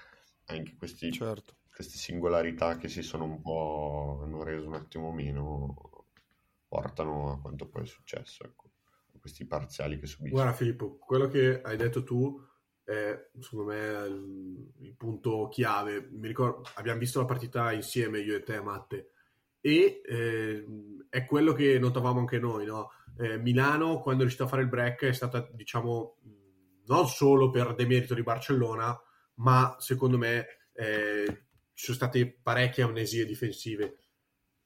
anche 0.47 0.75
questi, 0.75 1.09
Certo. 1.09 1.55
queste 1.73 1.97
singolarità 1.97 2.75
che 2.75 2.89
si 2.89 3.01
sono 3.01 3.23
un 3.23 3.39
po' 3.39 4.19
hanno 4.23 4.43
reso 4.43 4.67
un 4.67 4.73
attimo 4.73 5.13
meno 5.13 6.07
portano 6.67 7.31
a 7.31 7.39
quanto 7.39 7.69
poi 7.69 7.83
è 7.83 7.85
successo 7.85 8.43
ecco, 8.43 8.71
a 9.13 9.19
questi 9.19 9.45
parziali 9.45 9.99
che 9.99 10.05
subiscono 10.05 10.41
Guarda 10.43 10.57
Filippo, 10.57 10.97
quello 10.97 11.29
che 11.29 11.61
hai 11.61 11.77
detto 11.77 12.03
tu 12.03 12.37
è 12.91 13.29
secondo 13.39 13.71
me 13.71 14.05
il, 14.79 14.93
punto 14.97 15.47
chiave. 15.47 16.07
Mi 16.11 16.27
ricordo, 16.27 16.67
abbiamo 16.75 16.99
visto 16.99 17.19
la 17.19 17.25
partita 17.25 17.71
insieme 17.71 18.19
io 18.19 18.35
e 18.35 18.43
te, 18.43 18.61
Matte, 18.61 19.11
e 19.61 20.01
eh, 20.05 20.65
è 21.09 21.25
quello 21.25 21.53
che 21.53 21.79
notavamo 21.79 22.19
anche 22.19 22.39
noi, 22.39 22.65
no? 22.65 22.91
Eh, 23.17 23.37
Milano, 23.37 23.99
quando 23.99 24.19
è 24.19 24.25
riuscita 24.25 24.43
a 24.43 24.47
fare 24.47 24.63
il 24.63 24.67
break, 24.67 25.05
è 25.05 25.13
stata, 25.13 25.47
diciamo, 25.53 26.17
non 26.85 27.07
solo 27.07 27.49
per 27.49 27.73
demerito 27.75 28.13
di 28.13 28.23
Barcellona, 28.23 28.99
ma 29.35 29.75
secondo 29.79 30.17
me 30.17 30.45
eh, 30.73 31.45
ci 31.73 31.85
sono 31.85 31.97
state 31.97 32.39
parecchie 32.41 32.83
amnesie 32.83 33.25
difensive. 33.25 33.97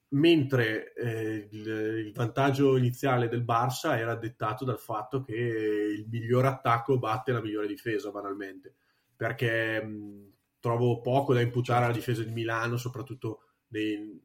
Mentre 0.10 0.94
eh, 0.94 1.48
il, 1.52 1.68
il 1.68 2.12
vantaggio 2.14 2.78
iniziale 2.78 3.28
del 3.28 3.44
Barça 3.44 3.98
era 3.98 4.16
dettato 4.16 4.64
dal 4.64 4.80
fatto 4.80 5.22
che 5.22 5.34
il 5.34 6.08
miglior 6.10 6.46
attacco 6.46 7.00
batte 7.00 7.32
la 7.32 7.42
migliore 7.42 7.68
difesa, 7.68 8.12
banalmente. 8.12 8.76
Perché 9.16 9.84
mh, 9.84 10.32
trovo 10.60 11.02
poco 11.02 11.34
da 11.34 11.42
imputare 11.42 11.86
alla 11.86 11.94
difesa 11.94 12.24
di 12.24 12.32
Milano, 12.32 12.78
soprattutto 12.78 13.42
nei, 13.70 14.22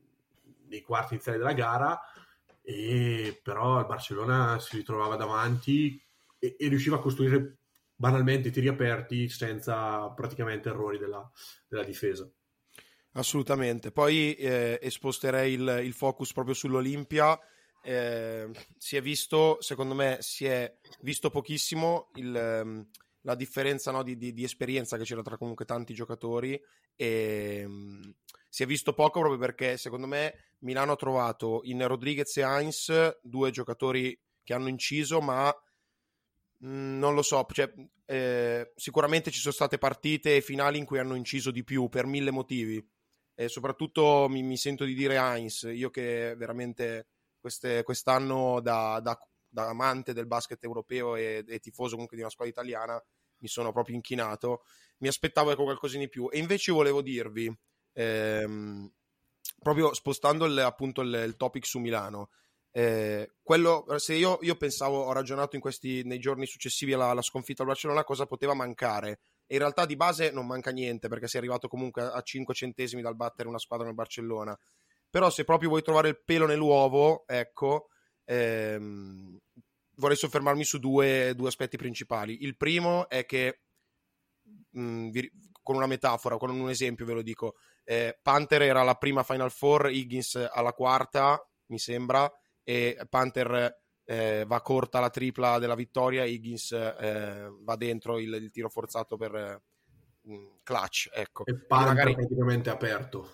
nei 0.68 0.82
quarti 0.82 1.14
iniziali 1.14 1.38
della 1.38 1.54
gara. 1.54 1.98
E 2.62 3.40
però 3.42 3.80
il 3.80 3.86
Barcellona 3.86 4.58
si 4.60 4.76
ritrovava 4.76 5.16
davanti 5.16 6.00
e, 6.38 6.56
e 6.58 6.68
riusciva 6.68 6.96
a 6.96 7.00
costruire 7.00 7.56
banalmente 7.94 8.50
tiri 8.50 8.68
aperti 8.68 9.28
senza 9.28 10.08
praticamente 10.10 10.68
errori 10.68 10.98
della, 10.98 11.28
della 11.68 11.84
difesa. 11.84 12.30
Assolutamente. 13.12 13.90
Poi 13.90 14.34
eh, 14.34 14.78
sposterei 14.88 15.54
il, 15.54 15.80
il 15.84 15.92
focus 15.92 16.32
proprio 16.32 16.54
sull'Olimpia. 16.54 17.38
Eh, 17.82 18.48
si 18.76 18.96
è 18.96 19.02
visto, 19.02 19.56
secondo 19.60 19.94
me, 19.94 20.18
si 20.20 20.44
è 20.44 20.72
visto 21.00 21.30
pochissimo 21.30 22.10
il, 22.14 22.34
ehm, 22.34 22.88
la 23.22 23.34
differenza 23.34 23.90
no, 23.90 24.02
di, 24.02 24.16
di- 24.16 24.32
di 24.32 24.44
esperienza 24.44 24.96
che 24.96 25.04
c'era 25.04 25.22
tra 25.22 25.36
comunque 25.36 25.64
tanti 25.64 25.92
giocatori. 25.92 26.60
E, 26.94 27.64
mm, 27.66 28.02
si 28.48 28.62
è 28.62 28.66
visto 28.66 28.92
poco 28.92 29.18
proprio 29.20 29.40
perché, 29.40 29.76
secondo 29.76 30.06
me, 30.06 30.54
Milano 30.60 30.92
ha 30.92 30.96
trovato 30.96 31.60
in 31.64 31.84
Rodriguez 31.86 32.36
e 32.36 32.42
Heinz 32.42 33.18
due 33.22 33.50
giocatori 33.50 34.16
che 34.42 34.54
hanno 34.54 34.68
inciso, 34.68 35.20
ma 35.20 35.52
Mm, 36.64 36.98
non 36.98 37.14
lo 37.14 37.22
so, 37.22 37.46
cioè, 37.52 37.72
eh, 38.04 38.72
sicuramente 38.76 39.30
ci 39.30 39.38
sono 39.40 39.54
state 39.54 39.78
partite 39.78 40.36
e 40.36 40.40
finali 40.42 40.78
in 40.78 40.84
cui 40.84 40.98
hanno 40.98 41.14
inciso 41.14 41.50
di 41.50 41.64
più 41.64 41.88
per 41.88 42.06
mille 42.06 42.30
motivi. 42.30 42.86
E 43.40 43.48
soprattutto 43.48 44.26
mi, 44.28 44.42
mi 44.42 44.58
sento 44.58 44.84
di 44.84 44.92
dire 44.92 45.16
Heinz, 45.16 45.62
io 45.62 45.88
che 45.88 46.34
veramente 46.36 47.06
queste- 47.40 47.82
quest'anno 47.84 48.60
da, 48.60 49.00
da- 49.02 49.18
da 49.48 49.68
amante 49.68 50.12
del 50.12 50.26
basket 50.26 50.62
europeo 50.62 51.16
e, 51.16 51.42
e 51.48 51.58
tifoso 51.58 51.92
comunque 51.92 52.16
di 52.16 52.22
una 52.22 52.30
squadra 52.30 52.52
italiana 52.52 53.02
mi 53.38 53.48
sono 53.48 53.72
proprio 53.72 53.94
inchinato. 53.94 54.64
Mi 54.98 55.08
aspettavo 55.08 55.52
ecco 55.52 55.62
qualcosina 55.62 56.02
di 56.02 56.10
più. 56.10 56.28
E 56.30 56.36
invece 56.38 56.70
volevo 56.70 57.00
dirvi, 57.00 57.50
ehm, 57.94 58.92
proprio 59.58 59.94
spostando 59.94 60.44
il, 60.44 60.58
appunto 60.58 61.00
il, 61.00 61.22
il 61.26 61.36
topic 61.36 61.64
su 61.64 61.78
Milano, 61.78 62.28
eh, 62.72 63.32
quello, 63.42 63.86
se 63.96 64.14
io, 64.14 64.38
io 64.42 64.56
pensavo, 64.56 65.04
ho 65.04 65.12
ragionato 65.12 65.56
in 65.56 65.62
questi, 65.62 66.02
nei 66.04 66.18
giorni 66.18 66.44
successivi 66.46 66.92
alla, 66.92 67.06
alla 67.08 67.22
sconfitta 67.22 67.62
al 67.62 67.68
Barcellona, 67.68 68.04
cosa 68.04 68.26
poteva 68.26 68.52
mancare. 68.52 69.20
In 69.52 69.58
realtà 69.58 69.84
di 69.84 69.96
base 69.96 70.30
non 70.30 70.46
manca 70.46 70.70
niente 70.70 71.08
perché 71.08 71.26
sei 71.26 71.40
arrivato 71.40 71.68
comunque 71.68 72.02
a 72.02 72.20
5 72.22 72.54
centesimi 72.54 73.02
dal 73.02 73.16
battere 73.16 73.48
una 73.48 73.58
squadra 73.58 73.86
nel 73.86 73.94
Barcellona. 73.94 74.56
Però 75.08 75.28
se 75.28 75.44
proprio 75.44 75.70
vuoi 75.70 75.82
trovare 75.82 76.08
il 76.08 76.22
pelo 76.24 76.46
nell'uovo, 76.46 77.24
ecco, 77.26 77.88
ehm, 78.24 79.36
vorrei 79.96 80.16
soffermarmi 80.16 80.62
su 80.64 80.78
due, 80.78 81.32
due 81.34 81.48
aspetti 81.48 81.76
principali. 81.76 82.42
Il 82.44 82.56
primo 82.56 83.08
è 83.08 83.26
che, 83.26 83.62
mh, 84.70 85.08
vi- 85.10 85.30
con 85.62 85.76
una 85.76 85.86
metafora, 85.86 86.36
con 86.36 86.50
un 86.50 86.70
esempio 86.70 87.04
ve 87.04 87.14
lo 87.14 87.22
dico, 87.22 87.56
eh, 87.84 88.18
Panther 88.22 88.62
era 88.62 88.82
la 88.82 88.94
prima 88.94 89.22
Final 89.22 89.50
Four, 89.50 89.90
Higgins 89.90 90.48
alla 90.52 90.72
quarta, 90.72 91.44
mi 91.66 91.78
sembra, 91.78 92.30
e 92.62 92.98
Panther 93.08 93.79
eh, 94.10 94.44
va 94.44 94.60
corta 94.60 94.98
la 94.98 95.08
tripla 95.08 95.60
della 95.60 95.76
vittoria, 95.76 96.24
Higgins 96.24 96.72
eh, 96.72 97.48
va 97.60 97.76
dentro 97.76 98.18
il, 98.18 98.32
il 98.34 98.50
tiro 98.50 98.68
forzato 98.68 99.16
per 99.16 99.34
eh, 99.36 99.62
clutch, 100.64 101.10
ecco. 101.12 101.46
E 101.46 101.54
Panther 101.54 101.88
magari- 101.88 102.14
praticamente 102.14 102.70
aperto. 102.70 103.30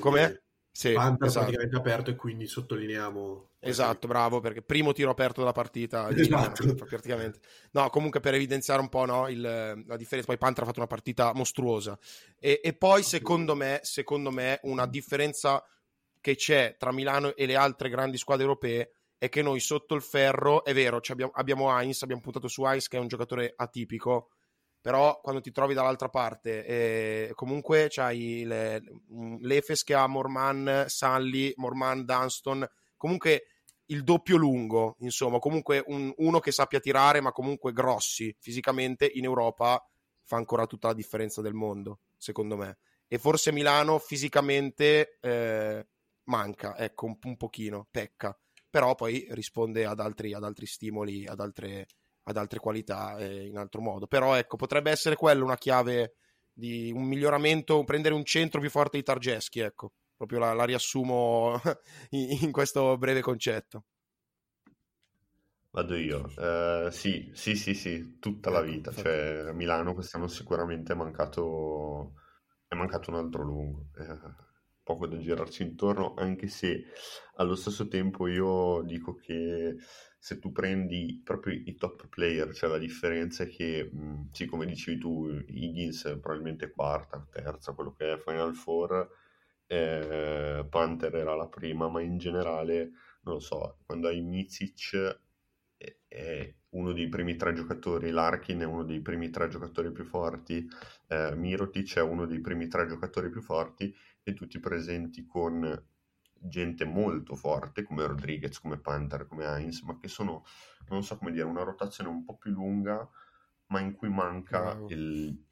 Com'è? 0.00 0.34
Sì, 0.70 0.92
Panther 0.94 1.26
esatto. 1.26 1.44
praticamente 1.44 1.76
aperto 1.76 2.10
e 2.10 2.16
quindi 2.16 2.46
sottolineiamo 2.46 3.50
Esatto, 3.60 4.06
bravo, 4.06 4.40
perché 4.40 4.62
primo 4.62 4.92
tiro 4.92 5.10
aperto 5.10 5.40
della 5.40 5.52
partita, 5.52 6.08
Esatto. 6.14 6.62
Milano, 6.62 6.84
praticamente. 6.86 7.40
No, 7.72 7.90
comunque 7.90 8.20
per 8.20 8.32
evidenziare 8.32 8.80
un 8.80 8.88
po' 8.88 9.04
no, 9.04 9.28
il- 9.28 9.42
la 9.42 9.96
differenza, 9.96 10.24
poi 10.28 10.38
Panther 10.38 10.62
ha 10.62 10.66
fatto 10.66 10.78
una 10.78 10.88
partita 10.88 11.34
mostruosa. 11.34 11.98
E, 12.38 12.60
e 12.62 12.72
poi 12.72 13.02
secondo 13.02 13.54
me, 13.54 13.80
secondo 13.82 14.30
me, 14.30 14.58
una 14.62 14.86
differenza 14.86 15.62
che 16.18 16.34
c'è 16.34 16.76
tra 16.78 16.92
Milano 16.92 17.34
e 17.36 17.44
le 17.44 17.56
altre 17.56 17.90
grandi 17.90 18.16
squadre 18.16 18.44
europee 18.44 18.92
è 19.18 19.28
che 19.28 19.42
noi 19.42 19.58
sotto 19.60 19.94
il 19.96 20.02
ferro, 20.02 20.64
è 20.64 20.72
vero, 20.72 21.00
abbiamo, 21.08 21.32
abbiamo 21.34 21.76
Heinz, 21.76 22.02
abbiamo 22.02 22.22
puntato 22.22 22.46
su 22.46 22.64
Heinz 22.64 22.86
che 22.86 22.96
è 22.96 23.00
un 23.00 23.08
giocatore 23.08 23.52
atipico, 23.56 24.30
però 24.80 25.20
quando 25.20 25.40
ti 25.40 25.50
trovi 25.50 25.74
dall'altra 25.74 26.08
parte, 26.08 26.64
eh, 26.64 27.32
comunque 27.34 27.88
c'hai 27.90 28.44
le- 28.44 28.80
l'Efes 29.40 29.82
che 29.82 29.94
ha 29.94 30.06
Morman, 30.06 30.84
Sully, 30.86 31.52
Morman, 31.56 32.04
Dunston, 32.04 32.66
comunque 32.96 33.42
il 33.86 34.04
doppio 34.04 34.36
lungo, 34.36 34.96
insomma, 35.00 35.38
comunque 35.40 35.82
un- 35.86 36.12
uno 36.18 36.38
che 36.38 36.52
sappia 36.52 36.78
tirare, 36.78 37.20
ma 37.20 37.32
comunque 37.32 37.72
grossi 37.72 38.34
fisicamente 38.38 39.10
in 39.12 39.24
Europa 39.24 39.84
fa 40.22 40.36
ancora 40.36 40.66
tutta 40.66 40.88
la 40.88 40.94
differenza 40.94 41.40
del 41.42 41.54
mondo, 41.54 42.00
secondo 42.16 42.56
me. 42.56 42.78
E 43.08 43.18
forse 43.18 43.50
Milano 43.50 43.98
fisicamente 43.98 45.18
eh, 45.20 45.86
manca, 46.24 46.76
ecco, 46.76 47.06
un, 47.06 47.16
un 47.20 47.36
pochino, 47.36 47.88
pecca, 47.90 48.38
però 48.70 48.94
poi 48.94 49.26
risponde 49.30 49.84
ad 49.86 50.00
altri, 50.00 50.34
ad 50.34 50.44
altri 50.44 50.66
stimoli, 50.66 51.26
ad 51.26 51.40
altre, 51.40 51.86
ad 52.24 52.36
altre 52.36 52.58
qualità 52.58 53.16
eh, 53.18 53.46
in 53.46 53.56
altro 53.56 53.80
modo. 53.80 54.06
Però 54.06 54.34
ecco, 54.34 54.56
potrebbe 54.56 54.90
essere 54.90 55.16
quella 55.16 55.44
una 55.44 55.56
chiave 55.56 56.14
di 56.52 56.90
un 56.94 57.04
miglioramento, 57.04 57.84
prendere 57.84 58.14
un 58.14 58.24
centro 58.24 58.60
più 58.60 58.70
forte 58.70 58.96
di 58.98 59.02
Targeschi, 59.04 59.60
ecco. 59.60 59.92
Proprio 60.16 60.40
la, 60.40 60.52
la 60.52 60.64
riassumo 60.64 61.60
in, 62.10 62.38
in 62.42 62.52
questo 62.52 62.96
breve 62.98 63.20
concetto. 63.20 63.84
Vado 65.70 65.94
io. 65.96 66.28
Eh, 66.36 66.90
sì, 66.90 67.30
sì, 67.34 67.54
sì, 67.54 67.74
sì, 67.74 68.18
tutta 68.18 68.50
la 68.50 68.60
Ecco, 68.60 68.62
vita. 68.62 68.92
Cioè, 68.92 69.46
a 69.48 69.52
Milano 69.52 69.94
quest'anno 69.94 70.26
sicuramente 70.28 70.92
è 70.92 70.96
mancato, 70.96 72.14
è 72.66 72.74
mancato 72.74 73.10
un 73.10 73.16
altro 73.16 73.42
lungo. 73.42 73.88
Eh, 73.96 74.18
poco 74.88 75.06
da 75.06 75.18
girarci 75.18 75.62
intorno, 75.64 76.14
anche 76.16 76.48
se 76.48 76.84
allo 77.36 77.54
stesso 77.54 77.88
tempo 77.88 78.26
io 78.26 78.80
dico 78.84 79.14
che 79.16 79.76
se 80.18 80.38
tu 80.38 80.50
prendi 80.50 81.20
proprio 81.22 81.52
i 81.62 81.74
top 81.76 82.08
player, 82.08 82.54
cioè 82.54 82.70
la 82.70 82.78
differenza 82.78 83.44
è 83.44 83.48
che, 83.48 83.90
mh, 83.92 84.30
sì, 84.32 84.46
come 84.46 84.64
dicevi 84.64 84.98
tu, 84.98 85.28
Higgins 85.46 86.02
probabilmente 86.22 86.70
quarta, 86.72 87.26
terza, 87.30 87.72
quello 87.74 87.92
che 87.92 88.12
è 88.14 88.18
Final 88.18 88.54
Four, 88.54 89.08
eh, 89.66 90.66
Panther 90.68 91.14
era 91.16 91.34
la 91.34 91.48
prima, 91.48 91.88
ma 91.88 92.00
in 92.00 92.16
generale, 92.16 92.90
non 93.24 93.34
lo 93.34 93.40
so, 93.40 93.78
quando 93.84 94.08
hai 94.08 94.20
Micic 94.22 95.20
è- 96.08 96.54
uno 96.70 96.92
dei 96.92 97.08
primi 97.08 97.36
tre 97.36 97.54
giocatori, 97.54 98.10
Larkin 98.10 98.60
è 98.60 98.64
uno 98.64 98.84
dei 98.84 99.00
primi 99.00 99.30
tre 99.30 99.48
giocatori 99.48 99.90
più 99.92 100.04
forti, 100.04 100.68
eh, 101.06 101.34
Mirotic 101.34 101.96
è 101.96 102.02
uno 102.02 102.26
dei 102.26 102.40
primi 102.40 102.68
tre 102.68 102.86
giocatori 102.86 103.30
più 103.30 103.40
forti 103.40 103.94
e 104.22 104.34
tutti 104.34 104.58
presenti 104.60 105.24
con 105.26 105.82
gente 106.40 106.84
molto 106.84 107.34
forte 107.34 107.82
come 107.82 108.06
Rodriguez, 108.06 108.60
come 108.60 108.78
Panther, 108.78 109.26
come 109.26 109.44
Heinz, 109.46 109.80
ma 109.82 109.98
che 109.98 110.08
sono, 110.08 110.44
non 110.88 111.02
so 111.02 111.16
come 111.18 111.32
dire, 111.32 111.44
una 111.44 111.62
rotazione 111.64 112.10
un 112.10 112.24
po' 112.24 112.36
più 112.36 112.50
lunga, 112.52 113.08
ma 113.68 113.80
in 113.80 113.92
cui 113.94 114.08
manca 114.08 114.60
Bravo. 114.72 114.88
il- 114.88 115.44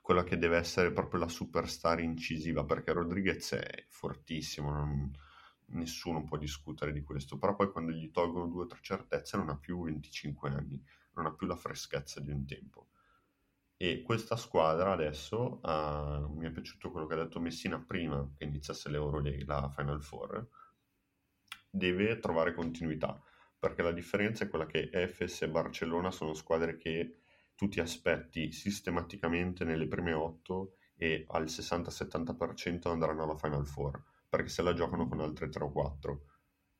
quella 0.00 0.24
che 0.24 0.38
deve 0.38 0.56
essere 0.56 0.92
proprio 0.92 1.20
la 1.20 1.28
superstar 1.28 2.00
incisiva, 2.00 2.64
perché 2.64 2.92
Rodriguez 2.92 3.52
è 3.54 3.84
fortissimo, 3.88 4.72
non- 4.72 5.10
nessuno 5.70 6.24
può 6.24 6.36
discutere 6.36 6.92
di 6.92 7.02
questo, 7.02 7.38
però 7.38 7.54
poi 7.54 7.70
quando 7.70 7.92
gli 7.92 8.10
tolgono 8.10 8.46
due 8.46 8.64
o 8.64 8.66
tre 8.66 8.78
certezze 8.82 9.36
non 9.36 9.48
ha 9.48 9.56
più 9.56 9.82
25 9.82 10.50
anni, 10.50 10.82
non 11.14 11.26
ha 11.26 11.32
più 11.32 11.46
la 11.46 11.56
freschezza 11.56 12.20
di 12.20 12.30
un 12.30 12.44
tempo. 12.46 12.88
E 13.76 14.02
questa 14.02 14.36
squadra 14.36 14.92
adesso, 14.92 15.60
ah, 15.62 16.28
mi 16.34 16.46
è 16.46 16.50
piaciuto 16.50 16.90
quello 16.90 17.06
che 17.06 17.14
ha 17.14 17.22
detto 17.24 17.40
Messina 17.40 17.80
prima 17.80 18.30
che 18.36 18.44
iniziasse 18.44 18.90
l'Euroleague, 18.90 19.46
la 19.46 19.70
Final 19.74 20.02
Four, 20.02 20.48
deve 21.70 22.18
trovare 22.18 22.52
continuità, 22.52 23.22
perché 23.58 23.82
la 23.82 23.92
differenza 23.92 24.44
è 24.44 24.48
quella 24.48 24.66
che 24.66 24.90
Efes 24.92 25.42
e 25.42 25.48
Barcellona 25.48 26.10
sono 26.10 26.34
squadre 26.34 26.76
che 26.76 27.20
tu 27.54 27.68
ti 27.68 27.80
aspetti 27.80 28.52
sistematicamente 28.52 29.64
nelle 29.64 29.86
prime 29.86 30.12
otto 30.12 30.76
e 30.96 31.24
al 31.28 31.44
60-70% 31.44 32.88
andranno 32.88 33.22
alla 33.22 33.36
Final 33.36 33.66
Four, 33.66 34.02
perché 34.30 34.48
se 34.48 34.62
la 34.62 34.72
giocano 34.72 35.08
con 35.08 35.20
altre 35.20 35.48
3 35.48 35.64
o 35.64 35.72
4. 35.72 36.24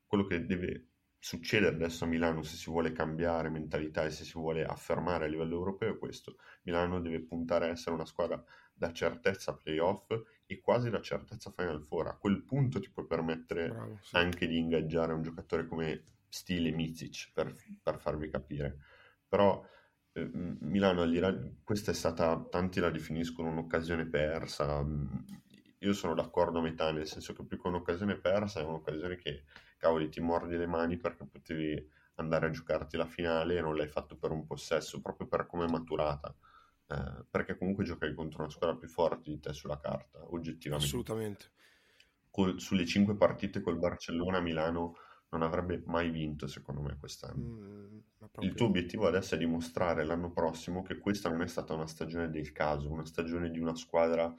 Quello 0.07 0.25
che 0.25 0.45
deve 0.45 0.87
succedere 1.19 1.75
adesso 1.75 2.05
a 2.05 2.07
Milano 2.07 2.41
se 2.41 2.55
si 2.55 2.71
vuole 2.71 2.93
cambiare 2.93 3.49
mentalità 3.49 4.03
e 4.03 4.09
se 4.09 4.23
si 4.23 4.39
vuole 4.39 4.65
affermare 4.65 5.25
a 5.25 5.27
livello 5.27 5.53
europeo 5.55 5.93
è 5.93 5.97
questo. 5.99 6.37
Milano 6.63 6.99
deve 6.99 7.21
puntare 7.21 7.65
a 7.65 7.69
essere 7.69 7.93
una 7.93 8.05
squadra 8.05 8.43
da 8.73 8.91
certezza 8.91 9.53
playoff 9.53 10.09
e 10.47 10.59
quasi 10.59 10.89
da 10.89 11.01
certezza 11.01 11.51
Final 11.51 11.83
Four. 11.83 12.07
A 12.07 12.17
quel 12.17 12.41
punto 12.41 12.79
ti 12.79 12.89
puoi 12.89 13.05
permettere 13.05 13.69
Bravo, 13.69 13.99
sì. 14.01 14.15
anche 14.15 14.47
di 14.47 14.57
ingaggiare 14.57 15.13
un 15.13 15.21
giocatore 15.21 15.67
come 15.67 16.05
stile 16.29 16.71
Micic 16.71 17.31
per, 17.33 17.53
per 17.83 17.99
farvi 17.99 18.29
capire. 18.29 18.79
Però 19.27 19.63
eh, 20.13 20.29
Milano, 20.33 21.05
questa 21.63 21.91
è 21.91 21.93
stata, 21.93 22.47
tanti 22.49 22.79
la 22.79 22.89
definiscono 22.89 23.49
un'occasione 23.49 24.07
persa. 24.07 24.83
Io 25.83 25.93
sono 25.93 26.13
d'accordo 26.13 26.59
a 26.59 26.61
metà, 26.61 26.91
nel 26.91 27.07
senso 27.07 27.33
che 27.33 27.43
più 27.43 27.59
che 27.59 27.67
un'occasione 27.67 28.15
persa 28.17 28.59
è 28.59 28.63
un'occasione 28.63 29.15
che, 29.15 29.45
cavoli, 29.77 30.09
ti 30.09 30.19
mordi 30.19 30.55
le 30.55 30.67
mani 30.67 30.97
perché 30.97 31.25
potevi 31.25 31.89
andare 32.15 32.45
a 32.47 32.49
giocarti 32.51 32.97
la 32.97 33.05
finale 33.07 33.57
e 33.57 33.61
non 33.61 33.75
l'hai 33.75 33.87
fatto 33.87 34.15
per 34.15 34.29
un 34.31 34.45
possesso, 34.45 35.01
proprio 35.01 35.27
per 35.27 35.47
come 35.47 35.65
è 35.65 35.69
maturata. 35.69 36.35
Eh, 36.87 37.25
perché 37.29 37.57
comunque 37.57 37.83
giocavi 37.83 38.13
contro 38.13 38.41
una 38.41 38.51
squadra 38.51 38.75
più 38.75 38.87
forte 38.87 39.31
di 39.31 39.39
te 39.39 39.53
sulla 39.53 39.79
carta, 39.79 40.19
oggettivamente 40.33 40.85
Assolutamente. 40.87 41.51
col- 42.29 42.59
sulle 42.59 42.85
cinque 42.85 43.15
partite 43.15 43.61
col 43.61 43.79
Barcellona 43.79 44.39
Milano 44.39 44.95
non 45.29 45.41
avrebbe 45.41 45.81
mai 45.85 46.11
vinto 46.11 46.45
secondo 46.45 46.81
me 46.81 46.97
quest'anno. 46.99 47.41
Mm, 47.41 47.97
ma 48.17 48.25
Il 48.25 48.29
proprio- 48.31 48.53
tuo 48.53 48.65
obiettivo 48.67 49.07
adesso 49.07 49.33
è 49.35 49.37
dimostrare 49.37 50.03
l'anno 50.03 50.31
prossimo 50.31 50.83
che 50.83 50.97
questa 50.99 51.29
non 51.29 51.41
è 51.41 51.47
stata 51.47 51.73
una 51.73 51.87
stagione 51.87 52.29
del 52.29 52.51
caso, 52.51 52.91
una 52.91 53.05
stagione 53.05 53.49
di 53.49 53.59
una 53.59 53.75
squadra 53.75 54.31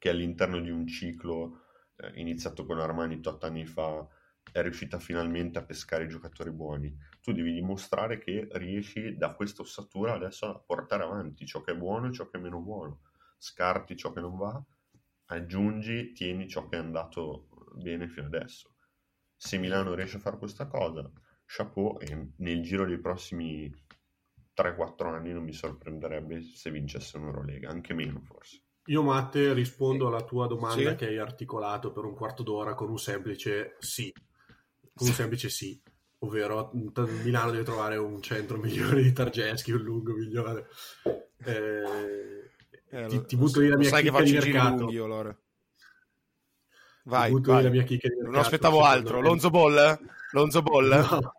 che 0.00 0.08
all'interno 0.08 0.58
di 0.60 0.70
un 0.70 0.86
ciclo 0.86 1.66
eh, 1.96 2.10
iniziato 2.14 2.64
con 2.64 2.80
Armani 2.80 3.20
tot 3.20 3.44
anni 3.44 3.66
fa 3.66 4.08
è 4.50 4.62
riuscita 4.62 4.98
finalmente 4.98 5.58
a 5.58 5.62
pescare 5.62 6.04
i 6.04 6.08
giocatori 6.08 6.50
buoni. 6.50 6.96
Tu 7.20 7.32
devi 7.32 7.52
dimostrare 7.52 8.18
che 8.18 8.48
riesci 8.52 9.14
da 9.18 9.34
questa 9.34 9.60
ossatura 9.60 10.14
adesso 10.14 10.46
a 10.46 10.58
portare 10.58 11.02
avanti 11.02 11.44
ciò 11.44 11.60
che 11.60 11.72
è 11.72 11.76
buono 11.76 12.08
e 12.08 12.12
ciò 12.12 12.28
che 12.30 12.38
è 12.38 12.40
meno 12.40 12.60
buono. 12.60 13.02
Scarti 13.36 13.94
ciò 13.94 14.10
che 14.10 14.20
non 14.20 14.38
va, 14.38 14.60
aggiungi, 15.26 16.12
tieni 16.12 16.48
ciò 16.48 16.66
che 16.66 16.76
è 16.76 16.80
andato 16.80 17.48
bene 17.74 18.08
fino 18.08 18.26
adesso. 18.26 18.76
Se 19.36 19.58
Milano 19.58 19.94
riesce 19.94 20.16
a 20.16 20.20
fare 20.20 20.38
questa 20.38 20.66
cosa, 20.66 21.10
chapeau, 21.44 21.98
e 22.00 22.32
nel 22.36 22.62
giro 22.62 22.86
dei 22.86 22.98
prossimi 22.98 23.70
3-4 24.56 25.14
anni 25.14 25.32
non 25.34 25.44
mi 25.44 25.52
sorprenderebbe 25.52 26.40
se 26.40 26.70
vincesse 26.70 27.18
un'Eurolega, 27.18 27.68
anche 27.68 27.92
meno 27.92 28.20
forse. 28.22 28.62
Io, 28.90 29.02
Matte, 29.02 29.52
rispondo 29.52 30.08
alla 30.08 30.22
tua 30.24 30.46
domanda 30.48 30.90
Sì. 30.90 30.96
che 30.96 31.06
hai 31.06 31.18
articolato 31.18 31.92
per 31.92 32.04
un 32.04 32.14
quarto 32.14 32.42
d'ora 32.42 32.74
con 32.74 32.90
un 32.90 32.98
semplice 32.98 33.76
sì. 33.78 34.12
Con 34.92 35.06
un 35.06 35.12
semplice 35.14 35.48
sì. 35.48 35.80
Ovvero, 36.22 36.70
t- 36.92 36.98
Milano 37.22 37.52
deve 37.52 37.62
trovare 37.62 37.96
un 37.96 38.20
centro 38.20 38.58
migliore 38.58 39.00
di 39.02 39.12
Targeschi, 39.12 39.70
un 39.72 39.82
lungo 39.82 40.12
migliore. 40.12 40.66
Eh, 41.44 42.50
Eh, 42.92 43.06
ti, 43.06 43.24
ti 43.24 43.36
butto 43.36 43.60
lì 43.60 43.68
la 43.68 43.76
mia 43.76 43.88
sai 43.88 44.02
che 44.02 44.08
chicca 44.10 44.18
faccio 44.18 44.32
di 44.44 44.50
mercato. 44.52 44.76
lunghi 44.78 44.94
io, 44.94 45.04
allora. 45.04 45.30
Ti 45.32 45.40
Vai, 47.04 47.30
butto 47.30 47.52
vai. 47.52 47.62
la 47.62 47.70
mia 47.70 47.82
chicca 47.84 48.08
di 48.08 48.14
Non 48.14 48.24
mercato, 48.24 48.44
aspettavo 48.46 48.76
secondo 48.78 48.94
altro. 48.96 49.16
me- 49.20 49.22
Lonzo 49.28 49.50
Ball? 49.50 49.98
Lonzo 50.32 50.62
Ball? 50.62 50.88
No. 50.88 51.32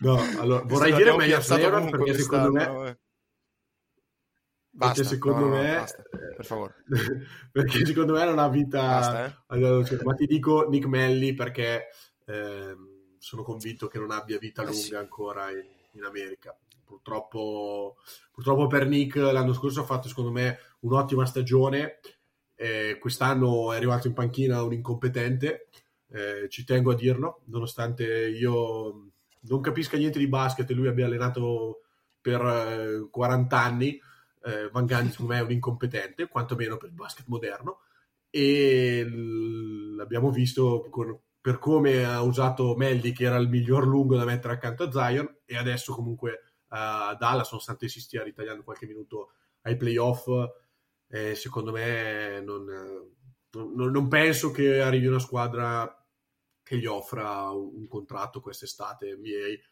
No, 0.00 0.18
allora, 0.38 0.62
vorrei 0.64 0.92
dire 0.92 1.10
meglio 1.16 1.34
piazzato 1.36 1.60
Leonard 1.60 1.90
perché 1.90 2.14
secondo 2.14 2.50
me 2.52 2.88
eh. 2.88 2.98
Basta, 4.78 5.04
secondo 5.04 5.44
no, 5.44 5.48
no, 5.48 5.62
me- 5.62 5.74
basta, 5.74 6.02
per 6.34 6.44
favore. 6.46 6.74
perché 7.50 7.84
secondo 7.84 8.14
me 8.14 8.24
non 8.24 8.38
ha 8.38 8.48
vita 8.48 8.80
Basta, 8.86 9.26
eh. 9.26 9.34
Allora, 9.48 9.84
cioè, 9.84 9.98
ma 10.04 10.14
ti 10.14 10.26
dico 10.26 10.68
Nick 10.68 10.86
Melli 10.86 11.34
perché 11.34 11.88
ehm, 12.26 13.16
sono 13.18 13.42
convinto 13.42 13.88
che 13.88 13.98
non 13.98 14.10
abbia 14.10 14.38
vita 14.38 14.62
Eh 14.62 14.66
lunga 14.66 14.74
sì. 14.74 14.94
ancora 14.98 15.50
in, 15.50 15.64
in 15.92 16.04
America. 16.04 16.56
Purtroppo, 16.84 17.96
purtroppo 18.30 18.66
per 18.66 18.86
Nick 18.86 19.16
l'anno 19.16 19.52
scorso 19.52 19.80
ha 19.80 19.84
fatto 19.84 20.08
secondo 20.08 20.30
me 20.30 20.58
un'ottima 20.80 21.26
stagione. 21.26 21.98
eh, 22.54 22.98
quest'anno 23.00 23.72
è 23.72 23.76
arrivato 23.76 24.06
in 24.08 24.14
panchina 24.14 24.62
un 24.62 24.72
incompetente, 24.72 25.68
eh, 26.10 26.48
ci 26.48 26.64
tengo 26.64 26.90
a 26.92 26.94
dirlo, 26.94 27.42
nonostante 27.46 28.04
io 28.28 29.10
non 29.40 29.60
capisca 29.60 29.96
niente 29.96 30.18
di 30.18 30.26
basket 30.28 30.68
e 30.70 30.74
lui 30.74 30.88
abbia 30.88 31.06
allenato 31.06 31.82
per 32.20 32.40
eh, 32.40 33.08
40 33.10 33.60
anni. 33.60 34.00
Eh, 34.44 34.68
Van 34.70 34.86
Gundy 34.86 35.10
secondo 35.10 35.32
me 35.32 35.38
è 35.38 35.42
un 35.42 35.52
incompetente, 35.52 36.28
quantomeno 36.28 36.76
per 36.76 36.88
il 36.88 36.94
basket 36.94 37.26
moderno 37.26 37.80
e 38.30 39.06
l'abbiamo 39.96 40.30
visto 40.30 40.86
con- 40.90 41.18
per 41.40 41.58
come 41.58 42.04
ha 42.04 42.20
usato 42.22 42.74
Meldi 42.76 43.12
che 43.12 43.24
era 43.24 43.36
il 43.36 43.48
miglior 43.48 43.86
lungo 43.86 44.16
da 44.16 44.24
mettere 44.24 44.54
accanto 44.54 44.84
a 44.84 44.90
Zion 44.90 45.38
e 45.44 45.56
adesso 45.56 45.94
comunque 45.94 46.42
uh, 46.68 47.16
Dallas 47.16 47.50
nonostante 47.50 47.88
si 47.88 48.00
stia 48.00 48.22
ritagliando 48.22 48.64
qualche 48.64 48.86
minuto 48.86 49.32
ai 49.62 49.76
playoff 49.76 50.28
eh, 51.08 51.34
secondo 51.34 51.72
me 51.72 52.40
non, 52.40 52.66
non, 53.50 53.90
non, 53.90 54.08
penso 54.08 54.50
che 54.50 54.80
arrivi 54.80 55.06
una 55.06 55.18
squadra 55.18 56.06
che 56.62 56.76
gli 56.76 56.86
offra 56.86 57.48
un, 57.50 57.70
un 57.76 57.88
contratto 57.88 58.40
quest'estate 58.42 59.16
NBA 59.16 59.62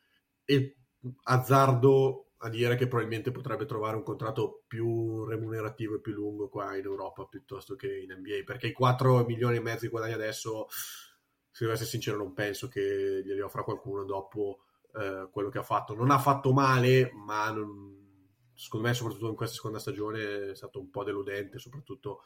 e 0.45 0.77
azzardo 1.25 2.26
a 2.39 2.49
dire 2.49 2.77
che 2.77 2.87
probabilmente 2.87 3.31
potrebbe 3.31 3.65
trovare 3.65 3.97
un 3.97 4.03
contratto 4.03 4.65
più 4.67 5.25
remunerativo 5.25 5.95
e 5.95 6.01
più 6.01 6.13
lungo 6.13 6.49
qua 6.49 6.77
in 6.77 6.85
Europa 6.85 7.25
piuttosto 7.25 7.77
che 7.77 7.99
in 7.99 8.13
NBA 8.13 8.43
perché 8.45 8.69
i 8.69 8.73
4 8.73 9.25
milioni 9.25 9.57
e 9.57 9.61
mezzo 9.61 9.87
di 9.87 9.89
guadagni 9.89 10.13
adesso 10.13 10.67
se 10.69 11.65
devo 11.65 11.73
essere 11.73 11.89
sincero 11.89 12.19
non 12.19 12.35
penso 12.35 12.69
che 12.69 13.23
glieli 13.25 13.41
offra 13.41 13.63
qualcuno 13.63 14.05
dopo 14.05 14.65
eh, 14.95 15.29
quello 15.31 15.49
che 15.49 15.59
ha 15.59 15.63
fatto. 15.63 15.95
Non 15.95 16.11
ha 16.11 16.19
fatto 16.19 16.53
male 16.53 17.11
ma 17.15 17.51
non, 17.51 18.29
secondo 18.55 18.87
me 18.87 18.95
soprattutto 18.95 19.29
in 19.29 19.37
questa 19.37 19.57
seconda 19.57 19.79
stagione 19.79 20.51
è 20.51 20.55
stato 20.55 20.79
un 20.79 20.91
po' 20.91 21.05
deludente 21.05 21.59
soprattutto 21.59 22.23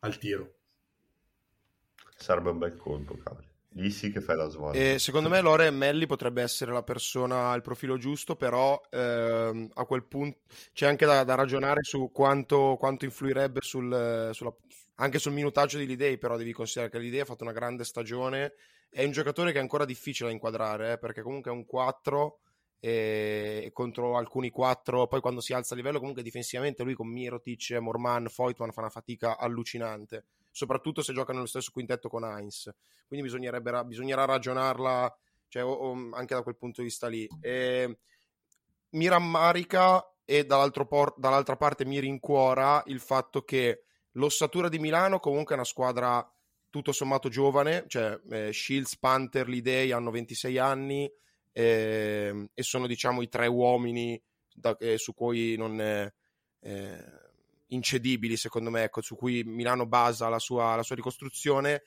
al 0.00 0.18
tiro. 0.18 0.54
Sarebbe 2.14 2.50
un 2.50 2.58
bel 2.58 2.76
colpo 2.76 3.16
cavolo 3.22 3.55
Lì 3.76 3.90
sì 3.90 4.10
che 4.10 4.22
fai 4.22 4.36
la 4.36 4.48
svolta. 4.48 4.78
E 4.78 4.98
secondo 4.98 5.28
me 5.28 5.40
Lore 5.42 5.70
Melli 5.70 6.06
potrebbe 6.06 6.40
essere 6.40 6.72
la 6.72 6.82
persona 6.82 7.50
al 7.50 7.60
profilo 7.60 7.98
giusto, 7.98 8.34
però 8.34 8.80
ehm, 8.90 9.70
a 9.74 9.84
quel 9.84 10.04
punto 10.04 10.38
c'è 10.72 10.86
anche 10.86 11.04
da, 11.04 11.24
da 11.24 11.34
ragionare 11.34 11.82
su 11.82 12.10
quanto, 12.10 12.76
quanto 12.78 13.04
influirebbe 13.04 13.60
sul, 13.60 14.30
sulla, 14.32 14.54
anche 14.94 15.18
sul 15.18 15.32
minutaggio 15.32 15.76
di 15.76 15.86
Lidei, 15.86 16.16
però 16.16 16.38
devi 16.38 16.52
considerare 16.52 16.90
che 16.90 16.98
Lidei 16.98 17.20
ha 17.20 17.26
fatto 17.26 17.44
una 17.44 17.52
grande 17.52 17.84
stagione, 17.84 18.54
è 18.88 19.04
un 19.04 19.10
giocatore 19.10 19.52
che 19.52 19.58
è 19.58 19.62
ancora 19.62 19.84
difficile 19.84 20.28
da 20.28 20.34
inquadrare, 20.34 20.92
eh, 20.92 20.98
perché 20.98 21.20
comunque 21.20 21.50
è 21.50 21.54
un 21.54 21.66
4 21.66 22.38
e 22.80 23.70
contro 23.74 24.16
alcuni 24.16 24.48
4, 24.48 25.06
poi 25.06 25.20
quando 25.20 25.42
si 25.42 25.52
alza 25.52 25.74
a 25.74 25.76
livello 25.76 25.98
comunque 25.98 26.22
difensivamente 26.22 26.82
lui 26.82 26.94
con 26.94 27.08
Mirotic, 27.08 27.72
Morman, 27.72 28.28
Foytman 28.28 28.72
fa 28.72 28.80
una 28.80 28.90
fatica 28.90 29.36
allucinante 29.36 30.24
soprattutto 30.56 31.02
se 31.02 31.12
giocano 31.12 31.36
nello 31.36 31.48
stesso 31.48 31.70
quintetto 31.70 32.08
con 32.08 32.24
Heinz. 32.24 32.70
Quindi 33.06 33.26
bisognerà 33.26 34.24
ragionarla 34.24 35.14
cioè, 35.48 35.62
o, 35.62 35.70
o, 35.70 36.10
anche 36.14 36.34
da 36.34 36.42
quel 36.42 36.56
punto 36.56 36.80
di 36.80 36.86
vista 36.86 37.08
lì. 37.08 37.28
E, 37.42 37.98
mi 38.90 39.06
rammarica 39.06 40.02
e 40.24 40.46
por- 40.46 41.14
dall'altra 41.18 41.56
parte 41.56 41.84
mi 41.84 42.00
rincuora 42.00 42.82
il 42.86 43.00
fatto 43.00 43.42
che 43.42 43.82
l'ossatura 44.12 44.70
di 44.70 44.78
Milano 44.78 45.20
comunque 45.20 45.52
è 45.52 45.58
una 45.58 45.66
squadra 45.66 46.26
tutto 46.70 46.92
sommato 46.92 47.28
giovane, 47.28 47.84
cioè 47.86 48.18
eh, 48.30 48.50
Shields, 48.50 48.96
Panther, 48.96 49.48
Lidei 49.48 49.92
hanno 49.92 50.10
26 50.10 50.56
anni 50.56 51.10
eh, 51.52 52.48
e 52.54 52.62
sono 52.62 52.86
diciamo 52.86 53.20
i 53.20 53.28
tre 53.28 53.46
uomini 53.46 54.18
da, 54.54 54.74
eh, 54.78 54.96
su 54.96 55.12
cui 55.12 55.54
non... 55.56 55.78
Eh, 55.78 56.14
incedibili, 57.68 58.36
secondo 58.36 58.70
me, 58.70 58.84
ecco, 58.84 59.00
su 59.02 59.16
cui 59.16 59.42
Milano 59.44 59.86
basa 59.86 60.28
la 60.28 60.38
sua, 60.38 60.76
la 60.76 60.82
sua 60.82 60.96
ricostruzione. 60.96 61.82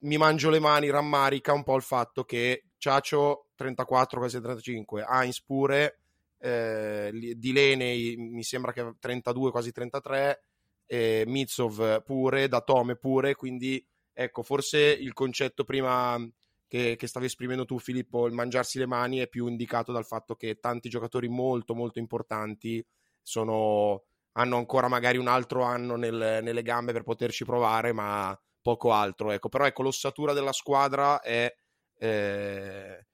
Mi 0.00 0.16
mangio 0.16 0.50
le 0.50 0.60
mani, 0.60 0.90
rammarica 0.90 1.52
un 1.52 1.62
po' 1.62 1.76
il 1.76 1.82
fatto 1.82 2.24
che 2.24 2.64
Ciacio 2.78 3.48
34, 3.54 4.18
quasi 4.18 4.40
35, 4.40 5.04
Heinz 5.06 5.42
pure, 5.42 5.98
eh, 6.38 7.10
Dilenei 7.36 8.16
mi 8.16 8.42
sembra 8.42 8.72
che 8.72 8.94
32, 8.98 9.50
quasi 9.50 9.72
33, 9.72 10.42
eh, 10.86 11.24
Mitsov 11.26 12.02
pure, 12.02 12.48
Datome 12.48 12.96
pure, 12.96 13.34
quindi 13.34 13.84
ecco, 14.12 14.42
forse 14.42 14.78
il 14.78 15.12
concetto 15.12 15.64
prima 15.64 16.18
che, 16.66 16.96
che, 16.96 17.06
stavi 17.06 17.26
esprimendo 17.26 17.64
tu 17.64 17.78
Filippo, 17.78 18.26
il 18.26 18.32
mangiarsi 18.32 18.78
le 18.78 18.86
mani 18.86 19.18
è 19.18 19.28
più 19.28 19.46
indicato 19.46 19.92
dal 19.92 20.06
fatto 20.06 20.34
che 20.34 20.58
tanti 20.60 20.88
giocatori 20.88 21.28
molto 21.28 21.74
molto 21.74 21.98
importanti 21.98 22.84
sono 23.22 24.04
hanno 24.32 24.56
ancora 24.56 24.88
magari 24.88 25.18
un 25.18 25.26
altro 25.26 25.62
anno 25.62 25.96
nel, 25.96 26.40
nelle 26.42 26.62
gambe 26.62 26.92
per 26.92 27.02
poterci 27.02 27.44
provare, 27.44 27.92
ma 27.92 28.38
poco 28.60 28.92
altro. 28.92 29.30
Ecco. 29.30 29.48
Però 29.48 29.64
ecco, 29.64 29.82
l'ossatura 29.82 30.32
della 30.32 30.52
squadra 30.52 31.20
è, 31.20 31.52
eh, 31.98 33.06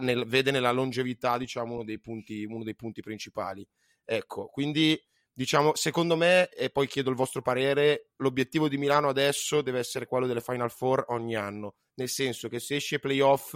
nel, 0.00 0.24
vede 0.26 0.50
nella 0.50 0.72
longevità 0.72 1.38
diciamo, 1.38 1.74
uno, 1.74 1.84
dei 1.84 2.00
punti, 2.00 2.44
uno 2.44 2.64
dei 2.64 2.74
punti 2.76 3.00
principali. 3.00 3.66
Ecco, 4.04 4.46
quindi 4.46 5.00
diciamo, 5.32 5.74
secondo 5.74 6.16
me, 6.16 6.48
e 6.48 6.70
poi 6.70 6.86
chiedo 6.86 7.10
il 7.10 7.16
vostro 7.16 7.42
parere, 7.42 8.10
l'obiettivo 8.16 8.68
di 8.68 8.78
Milano 8.78 9.08
adesso 9.08 9.62
deve 9.62 9.78
essere 9.78 10.06
quello 10.06 10.26
delle 10.26 10.40
Final 10.40 10.70
Four 10.70 11.04
ogni 11.08 11.36
anno, 11.36 11.76
nel 11.94 12.08
senso 12.08 12.48
che 12.48 12.58
se 12.58 12.76
esce 12.76 12.98
playoff 12.98 13.54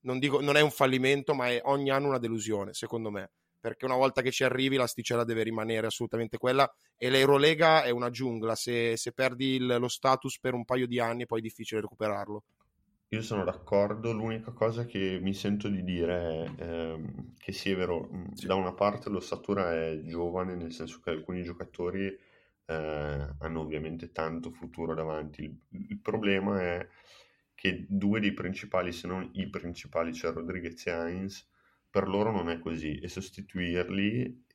non, 0.00 0.18
dico, 0.18 0.40
non 0.40 0.56
è 0.56 0.60
un 0.60 0.70
fallimento, 0.70 1.34
ma 1.34 1.48
è 1.48 1.60
ogni 1.64 1.90
anno 1.90 2.08
una 2.08 2.18
delusione, 2.18 2.72
secondo 2.72 3.10
me 3.10 3.32
perché 3.60 3.84
una 3.84 3.96
volta 3.96 4.22
che 4.22 4.30
ci 4.30 4.44
arrivi 4.44 4.76
l'asticella 4.76 5.24
deve 5.24 5.42
rimanere 5.42 5.86
assolutamente 5.86 6.38
quella 6.38 6.70
e 6.96 7.10
l'Eurolega 7.10 7.82
è 7.82 7.90
una 7.90 8.10
giungla, 8.10 8.54
se, 8.54 8.96
se 8.96 9.12
perdi 9.12 9.54
il, 9.54 9.76
lo 9.78 9.88
status 9.88 10.38
per 10.38 10.54
un 10.54 10.64
paio 10.64 10.86
di 10.86 11.00
anni 11.00 11.26
poi 11.26 11.40
è 11.40 11.42
difficile 11.42 11.80
recuperarlo. 11.80 12.42
Io 13.10 13.22
sono 13.22 13.42
d'accordo, 13.42 14.12
l'unica 14.12 14.50
cosa 14.52 14.84
che 14.84 15.18
mi 15.22 15.32
sento 15.32 15.68
di 15.68 15.82
dire 15.82 16.44
è 16.56 16.62
ehm, 16.62 17.34
che 17.38 17.52
sì 17.52 17.70
è 17.70 17.76
vero, 17.76 18.10
sì. 18.34 18.46
da 18.46 18.54
una 18.54 18.74
parte 18.74 19.08
l'ossatura 19.08 19.72
è 19.72 20.02
giovane, 20.02 20.54
nel 20.54 20.72
senso 20.72 21.00
che 21.00 21.08
alcuni 21.08 21.42
giocatori 21.42 22.06
eh, 22.66 23.34
hanno 23.38 23.60
ovviamente 23.60 24.12
tanto 24.12 24.50
futuro 24.50 24.94
davanti, 24.94 25.42
il, 25.44 25.86
il, 25.88 25.98
problema 26.00 26.60
è 26.60 26.86
che 27.54 27.86
due 27.88 28.20
dei 28.20 28.34
principali, 28.34 28.92
se 28.92 29.06
non 29.06 29.26
i 29.32 29.48
principali, 29.48 30.12
cioè 30.12 30.32
Rodriguez 30.32 30.86
e 30.86 30.90
Heinz, 30.90 31.48
per 31.98 32.06
loro 32.06 32.30
non 32.30 32.48
è 32.48 32.60
così 32.60 33.00
e 33.00 33.08
sostituirli 33.08 34.46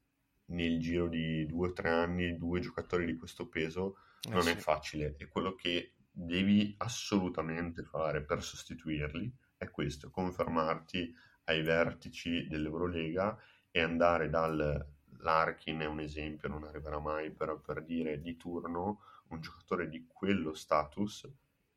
nel 0.45 0.79
giro 0.79 1.10
di 1.10 1.45
due 1.45 1.67
o 1.67 1.73
tre 1.73 1.89
anni, 1.89 2.38
due 2.38 2.62
giocatori 2.62 3.06
di 3.06 3.17
questo 3.17 3.49
peso, 3.49 3.97
eh 4.21 4.29
non 4.29 4.43
sì. 4.43 4.51
è 4.51 4.56
facile 4.56 5.15
e 5.17 5.27
quello 5.27 5.53
che 5.53 5.95
devi 6.10 6.73
assolutamente 6.77 7.84
fare 7.84 8.23
per 8.23 8.41
sostituirli 8.41 9.29
è 9.58 9.69
questo, 9.69 10.10
confermarti 10.10 11.13
ai 11.45 11.62
vertici 11.63 12.47
dell'Eurolega 12.47 13.38
e 13.69 13.82
andare 13.82 14.29
dal 14.29 14.88
Larkin 15.17 15.82
è 15.82 15.86
un 15.86 15.99
esempio, 15.99 16.47
non 16.47 16.63
arriverà 16.63 16.99
mai, 16.99 17.29
però 17.29 17.60
per 17.60 17.84
dire 17.84 18.21
di 18.21 18.38
turno 18.38 19.01
un 19.27 19.41
giocatore 19.41 19.89
di 19.89 20.08
quello 20.08 20.53
status 20.53 21.29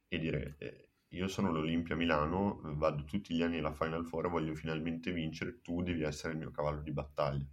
e 0.07 0.19
dire 0.21 0.55
eh, 0.59 0.86
io 1.17 1.29
sono 1.29 1.51
l'Olimpia 1.51 1.97
Milano, 1.97 2.61
vado 2.75 3.05
tutti 3.05 3.35
gli 3.35 3.43
anni 3.43 3.59
alla 3.59 3.73
Final 3.73 4.05
Four 4.05 4.27
e 4.27 4.29
voglio 4.29 4.55
finalmente 4.55 5.13
vincere, 5.13 5.61
tu 5.63 5.83
devi 5.83 6.03
essere 6.03 6.35
il 6.35 6.39
mio 6.39 6.51
cavallo 6.51 6.83
di 6.83 6.93
battaglia. 6.93 7.47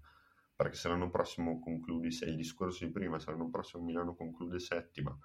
Perché 0.56 0.76
se 0.76 0.90
l'anno 0.90 1.10
prossimo 1.10 1.60
concludi, 1.60 2.12
se 2.12 2.26
il 2.26 2.36
discorso 2.36 2.86
di 2.86 2.92
prima, 2.92 3.20
se 3.20 3.32
l'anno 3.32 3.50
prossimo 3.50 3.84
Milano 3.84 4.16
conclude 4.16 4.60
settima, 4.60 5.18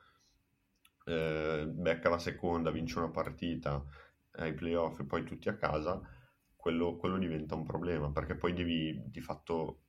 eh, 1.05 1.67
becca 1.69 2.09
la 2.09 2.19
seconda, 2.19 2.71
vince 2.71 2.99
una 2.99 3.11
partita 3.11 3.85
ai 4.33 4.55
playoff 4.55 5.01
e 5.01 5.05
poi 5.05 5.25
tutti 5.25 5.49
a 5.49 5.57
casa, 5.57 6.01
quello, 6.55 6.97
quello 6.97 7.19
diventa 7.19 7.55
un 7.55 7.65
problema 7.65 8.11
perché 8.11 8.37
poi 8.37 8.53
devi 8.53 9.03
di 9.07 9.21
fatto 9.21 9.83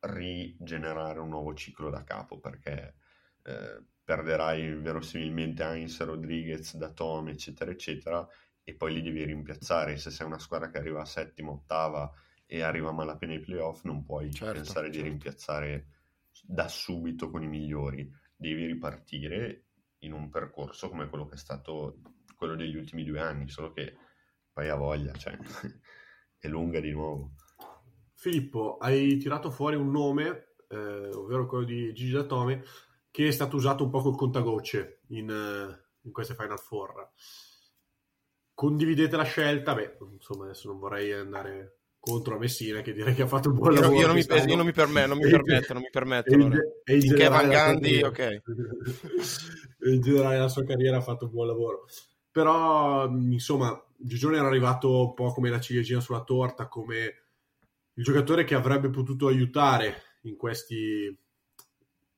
rigenerare 0.00 1.18
un 1.20 1.28
nuovo 1.28 1.54
ciclo 1.54 1.90
da 1.90 2.04
capo 2.04 2.38
perché 2.38 2.94
eh, 3.42 3.82
perderai 4.06 4.72
verosimilmente 4.76 5.64
Heinz, 5.64 6.00
Rodriguez, 6.00 6.76
Datome, 6.76 7.32
eccetera, 7.32 7.72
eccetera, 7.72 8.24
e 8.62 8.72
poi 8.74 8.94
li 8.94 9.02
devi 9.02 9.24
rimpiazzare. 9.24 9.96
Se 9.96 10.12
sei 10.12 10.24
una 10.24 10.38
squadra 10.38 10.70
che 10.70 10.78
arriva 10.78 11.00
a 11.00 11.04
settima, 11.04 11.50
ottava 11.50 12.08
e 12.46 12.62
arriva 12.62 12.90
a 12.90 12.92
malapena 12.92 13.32
ai 13.32 13.40
playoff, 13.40 13.82
non 13.82 14.04
puoi 14.04 14.32
certo, 14.32 14.54
pensare 14.54 14.86
certo. 14.86 15.02
di 15.02 15.08
rimpiazzare 15.08 15.86
da 16.44 16.68
subito 16.68 17.30
con 17.30 17.42
i 17.42 17.48
migliori. 17.48 18.08
Devi 18.36 18.66
ripartire 18.66 19.64
in 20.00 20.12
un 20.12 20.30
percorso 20.30 20.88
come 20.88 21.08
quello 21.08 21.26
che 21.26 21.34
è 21.34 21.38
stato 21.38 21.98
quello 22.36 22.54
degli 22.54 22.76
ultimi 22.76 23.02
due 23.02 23.18
anni, 23.18 23.48
solo 23.48 23.72
che 23.72 23.96
poi 24.52 24.68
ha 24.68 24.76
voglia, 24.76 25.12
cioè 25.14 25.36
è 26.38 26.46
lunga 26.46 26.78
di 26.78 26.92
nuovo. 26.92 27.32
Filippo, 28.12 28.76
hai 28.76 29.16
tirato 29.16 29.50
fuori 29.50 29.74
un 29.74 29.90
nome, 29.90 30.54
eh, 30.68 31.08
ovvero 31.12 31.46
quello 31.46 31.64
di 31.64 31.92
Gigi 31.92 32.12
Datome, 32.12 32.62
che 33.16 33.28
è 33.28 33.30
stato 33.30 33.56
usato 33.56 33.82
un 33.82 33.88
po' 33.88 34.02
col 34.02 34.14
contagocce 34.14 35.00
in, 35.06 35.74
in 36.02 36.12
queste 36.12 36.34
Final 36.34 36.58
Four. 36.58 37.12
Condividete 38.52 39.16
la 39.16 39.22
scelta? 39.22 39.74
Beh, 39.74 39.96
insomma, 40.12 40.44
adesso 40.44 40.68
non 40.68 40.78
vorrei 40.78 41.14
andare 41.14 41.78
contro 41.98 42.38
Messina 42.38 42.82
che 42.82 42.92
direi 42.92 43.14
che 43.14 43.22
ha 43.22 43.26
fatto 43.26 43.48
un 43.48 43.54
buon 43.54 43.72
io, 43.72 43.80
lavoro. 43.80 44.00
Io 44.00 44.06
non, 44.06 44.16
mi, 44.16 44.22
io 44.22 44.56
non 44.56 44.66
mi, 44.66 44.72
permetto, 44.74 45.08
non 45.08 45.16
mi 45.16 45.30
permetto, 45.30 45.72
non 45.72 45.82
mi 45.82 45.88
permetto. 45.90 46.34
Allora. 46.34 46.58
E 46.84 46.94
in 46.94 47.14
Kevin 47.14 47.48
Gandhi, 47.48 48.02
ok. 48.02 48.42
in 49.88 50.00
generale 50.02 50.38
la 50.38 50.48
sua 50.48 50.64
carriera 50.64 50.98
ha 50.98 51.00
fatto 51.00 51.24
un 51.24 51.30
buon 51.30 51.46
lavoro. 51.46 51.86
Però, 52.30 53.08
insomma, 53.08 53.82
Gigione 53.96 54.36
era 54.36 54.46
arrivato 54.46 55.06
un 55.06 55.14
po' 55.14 55.32
come 55.32 55.48
la 55.48 55.60
ciliegina 55.60 56.00
sulla 56.00 56.22
torta, 56.22 56.68
come 56.68 57.14
il 57.94 58.04
giocatore 58.04 58.44
che 58.44 58.54
avrebbe 58.54 58.90
potuto 58.90 59.26
aiutare 59.26 60.02
in 60.24 60.36
questi 60.36 61.18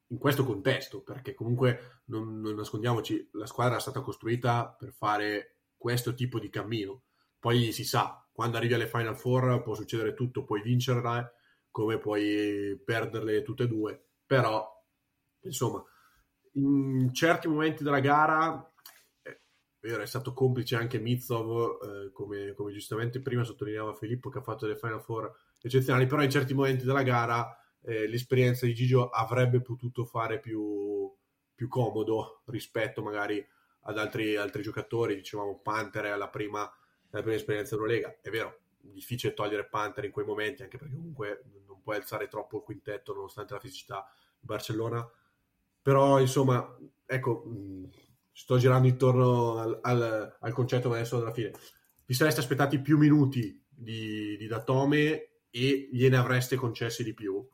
in 0.09 0.19
questo 0.19 0.45
contesto, 0.45 1.03
perché 1.03 1.35
comunque 1.35 2.03
non, 2.07 2.41
non, 2.41 2.55
nascondiamoci, 2.55 3.31
la 3.33 3.47
squadra 3.47 3.77
è 3.77 3.81
stata 3.81 4.01
costruita 4.01 4.75
per 4.79 4.93
fare 4.93 5.57
questo 5.77 6.15
tipo 6.15 6.39
di 6.39 6.49
cammino. 6.49 7.03
Poi 7.39 7.73
si 7.73 7.85
sa, 7.85 8.27
quando 8.33 8.57
arrivi 8.57 8.75
alle 8.75 8.89
Final 8.89 9.17
Four 9.17 9.63
può 9.63 9.75
succedere 9.75 10.15
tutto, 10.15 10.45
puoi 10.45 10.63
vincerle 10.63 11.33
come 11.71 11.99
puoi 11.99 12.81
perderle 12.85 13.43
tutte 13.43 13.65
e 13.65 13.69
due, 13.69 14.09
però 14.27 14.67
insomma, 15.43 15.85
in 16.55 17.13
certi 17.13 17.47
momenti 17.47 17.85
della 17.85 18.01
gara 18.01 18.73
eh, 19.23 19.41
vero, 19.81 20.03
è 20.03 20.07
stato 20.07 20.33
complice 20.33 20.75
anche 20.77 20.99
Mizov, 20.99 21.79
eh, 21.83 22.13
come, 22.13 22.55
come, 22.55 22.73
giustamente 22.73 23.21
prima 23.21 23.45
sottolineava 23.45 23.95
Filippo 23.95 24.31
che 24.31 24.39
ha 24.39 24.43
fatto 24.43 24.67
delle 24.67 24.79
Final 24.79 25.03
Four 25.03 25.33
eccezionali, 25.61 26.07
però 26.07 26.23
in 26.23 26.31
certi 26.31 26.55
momenti 26.55 26.85
della 26.85 27.03
gara 27.03 27.57
eh, 27.89 28.07
l'esperienza 28.07 28.67
di 28.67 28.75
Gigio 28.75 29.09
avrebbe 29.09 29.63
potuto 29.63 30.05
fare 30.05 30.41
più, 30.41 31.11
più 31.55 31.69
comodo 31.69 32.43
rispetto 32.47 33.01
magari 33.01 33.45
ad 33.83 33.97
altri, 33.97 34.37
altri 34.37 34.61
giocatori, 34.61 35.15
dicevamo 35.15 35.61
Panther 35.61 36.05
alla 36.07 36.29
prima, 36.29 36.61
alla 36.61 37.23
prima 37.23 37.37
esperienza 37.37 37.75
Eurolega, 37.75 38.19
è 38.21 38.29
vero, 38.29 38.61
difficile 38.77 39.33
togliere 39.33 39.67
Panther 39.67 40.05
in 40.05 40.11
quei 40.11 40.27
momenti, 40.27 40.63
anche 40.63 40.77
perché 40.77 40.95
comunque 40.95 41.45
non 41.67 41.81
puoi 41.81 41.97
alzare 41.97 42.29
troppo 42.29 42.59
il 42.59 42.63
quintetto 42.63 43.15
nonostante 43.15 43.55
la 43.55 43.61
fisicità 43.61 44.07
di 44.39 44.45
Barcellona, 44.47 45.11
però 45.81 46.21
insomma, 46.21 46.77
ecco, 47.07 47.45
sto 48.31 48.59
girando 48.59 48.87
intorno 48.87 49.57
al, 49.57 49.79
al, 49.81 50.37
al 50.39 50.53
concetto 50.53 50.93
adesso 50.93 51.17
alla 51.17 51.33
fine. 51.33 51.53
Vi 52.05 52.13
sareste 52.13 52.41
aspettati 52.41 52.81
più 52.81 52.99
minuti 52.99 53.65
di, 53.67 54.37
di 54.37 54.47
Datome 54.47 55.31
e 55.49 55.89
gliene 55.91 56.19
avreste 56.19 56.57
concessi 56.57 57.03
di 57.03 57.15
più? 57.15 57.49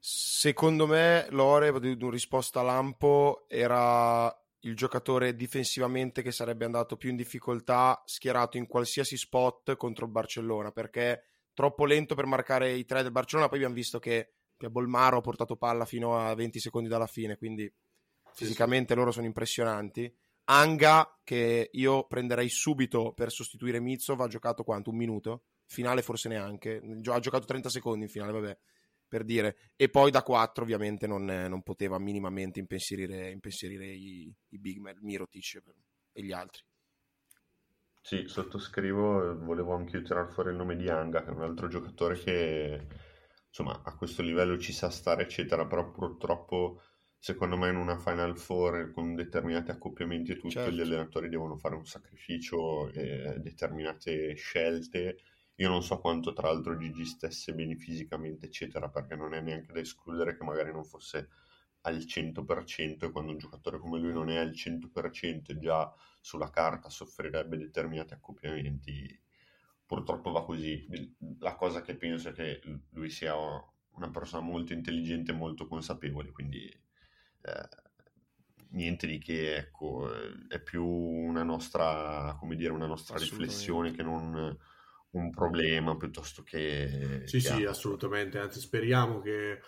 Secondo 0.00 0.86
me 0.86 1.26
Lore, 1.30 1.68
in 1.68 2.10
risposta 2.10 2.60
a 2.60 2.62
Lampo, 2.62 3.46
era 3.48 4.32
il 4.60 4.76
giocatore 4.76 5.34
difensivamente 5.34 6.22
che 6.22 6.32
sarebbe 6.32 6.64
andato 6.64 6.96
più 6.96 7.10
in 7.10 7.16
difficoltà 7.16 8.00
schierato 8.04 8.56
in 8.56 8.66
qualsiasi 8.66 9.16
spot 9.16 9.76
contro 9.76 10.06
il 10.06 10.10
Barcellona 10.10 10.72
perché 10.72 11.22
troppo 11.52 11.84
lento 11.84 12.14
per 12.14 12.26
marcare 12.26 12.72
i 12.72 12.84
tre 12.84 13.02
del 13.02 13.12
Barcellona. 13.12 13.48
Poi 13.48 13.58
abbiamo 13.58 13.74
visto 13.74 13.98
che, 13.98 14.32
Bolmaro 14.58 15.18
ha 15.18 15.20
portato 15.20 15.56
palla 15.56 15.84
fino 15.84 16.18
a 16.18 16.34
20 16.34 16.58
secondi 16.58 16.88
dalla 16.88 17.06
fine 17.06 17.36
quindi 17.36 17.72
fisicamente 18.32 18.94
loro 18.94 19.10
sono 19.10 19.26
impressionanti. 19.26 20.12
Anga 20.50 21.20
che 21.22 21.68
io 21.72 22.06
prenderei 22.06 22.48
subito 22.48 23.12
per 23.12 23.30
sostituire 23.30 23.80
Mizov 23.80 24.20
ha 24.20 24.28
giocato 24.28 24.64
quanto? 24.64 24.90
un 24.90 24.96
minuto? 24.96 25.42
finale 25.66 26.02
forse 26.02 26.28
neanche. 26.28 26.80
Ha 27.04 27.18
giocato 27.20 27.44
30 27.44 27.68
secondi 27.68 28.04
in 28.04 28.10
finale 28.10 28.32
vabbè 28.32 28.58
per 29.08 29.24
dire, 29.24 29.56
e 29.74 29.88
poi 29.88 30.10
da 30.10 30.22
4 30.22 30.62
ovviamente 30.62 31.06
non, 31.06 31.24
non 31.24 31.62
poteva 31.62 31.98
minimamente 31.98 32.60
impensierire, 32.60 33.30
impensierire 33.30 33.86
i, 33.86 34.32
i 34.50 34.58
big 34.58 34.78
man, 34.78 34.98
Mirotic 35.00 35.62
e 36.12 36.22
gli 36.22 36.32
altri. 36.32 36.62
Sì, 38.00 38.24
sottoscrivo, 38.26 39.38
volevo 39.44 39.74
anche 39.74 40.02
tirare 40.02 40.30
fuori 40.30 40.50
il 40.50 40.56
nome 40.56 40.76
di 40.76 40.88
Anga, 40.88 41.22
che 41.22 41.30
è 41.30 41.34
un 41.34 41.42
altro 41.42 41.68
giocatore 41.68 42.18
che 42.18 42.86
insomma 43.48 43.82
a 43.84 43.94
questo 43.96 44.22
livello 44.22 44.58
ci 44.58 44.72
sa 44.72 44.88
stare, 44.88 45.24
eccetera, 45.24 45.66
però 45.66 45.90
purtroppo 45.90 46.82
secondo 47.18 47.56
me 47.56 47.68
in 47.68 47.76
una 47.76 47.98
Final 47.98 48.38
Four 48.38 48.92
con 48.92 49.14
determinati 49.14 49.72
accoppiamenti 49.72 50.32
e 50.32 50.36
tutto 50.36 50.50
certo. 50.50 50.70
gli 50.70 50.80
allenatori 50.80 51.28
devono 51.28 51.56
fare 51.56 51.74
un 51.74 51.84
sacrificio 51.84 52.90
e 52.92 53.40
determinate 53.40 54.34
scelte 54.34 55.18
io 55.60 55.68
non 55.68 55.82
so 55.82 55.98
quanto 55.98 56.32
tra 56.32 56.48
l'altro 56.48 56.76
Gigi 56.76 57.04
stesse 57.04 57.52
bene 57.52 57.74
fisicamente, 57.74 58.46
eccetera, 58.46 58.88
perché 58.88 59.16
non 59.16 59.34
è 59.34 59.40
neanche 59.40 59.72
da 59.72 59.80
escludere 59.80 60.36
che 60.36 60.44
magari 60.44 60.70
non 60.70 60.84
fosse 60.84 61.30
al 61.82 61.96
100% 61.96 63.04
e 63.04 63.10
quando 63.10 63.32
un 63.32 63.38
giocatore 63.38 63.78
come 63.78 63.98
lui 63.98 64.12
non 64.12 64.30
è 64.30 64.36
al 64.36 64.50
100% 64.50 65.58
già 65.58 65.92
sulla 66.20 66.50
carta 66.50 66.88
soffrirebbe 66.90 67.56
determinati 67.56 68.14
accoppiamenti. 68.14 69.20
Purtroppo 69.84 70.30
va 70.30 70.44
così. 70.44 70.86
La 71.40 71.56
cosa 71.56 71.80
che 71.80 71.96
penso 71.96 72.28
è 72.28 72.32
che 72.32 72.60
lui 72.90 73.10
sia 73.10 73.34
una 73.34 74.10
persona 74.10 74.42
molto 74.42 74.72
intelligente 74.72 75.32
e 75.32 75.34
molto 75.34 75.66
consapevole, 75.66 76.30
quindi 76.30 76.66
eh, 76.66 77.68
niente 78.70 79.08
di 79.08 79.18
che, 79.18 79.56
ecco, 79.56 80.08
è 80.46 80.60
più 80.60 80.86
una 80.86 81.42
nostra, 81.42 82.36
come 82.38 82.54
dire, 82.54 82.70
una 82.70 82.86
nostra 82.86 83.18
riflessione 83.18 83.90
che 83.90 84.04
non 84.04 84.56
un 85.10 85.30
problema 85.30 85.96
piuttosto 85.96 86.42
che... 86.42 87.22
Sì, 87.24 87.38
che 87.38 87.40
sì, 87.40 87.52
altro. 87.52 87.70
assolutamente, 87.70 88.38
anzi 88.38 88.60
speriamo 88.60 89.20
che, 89.20 89.60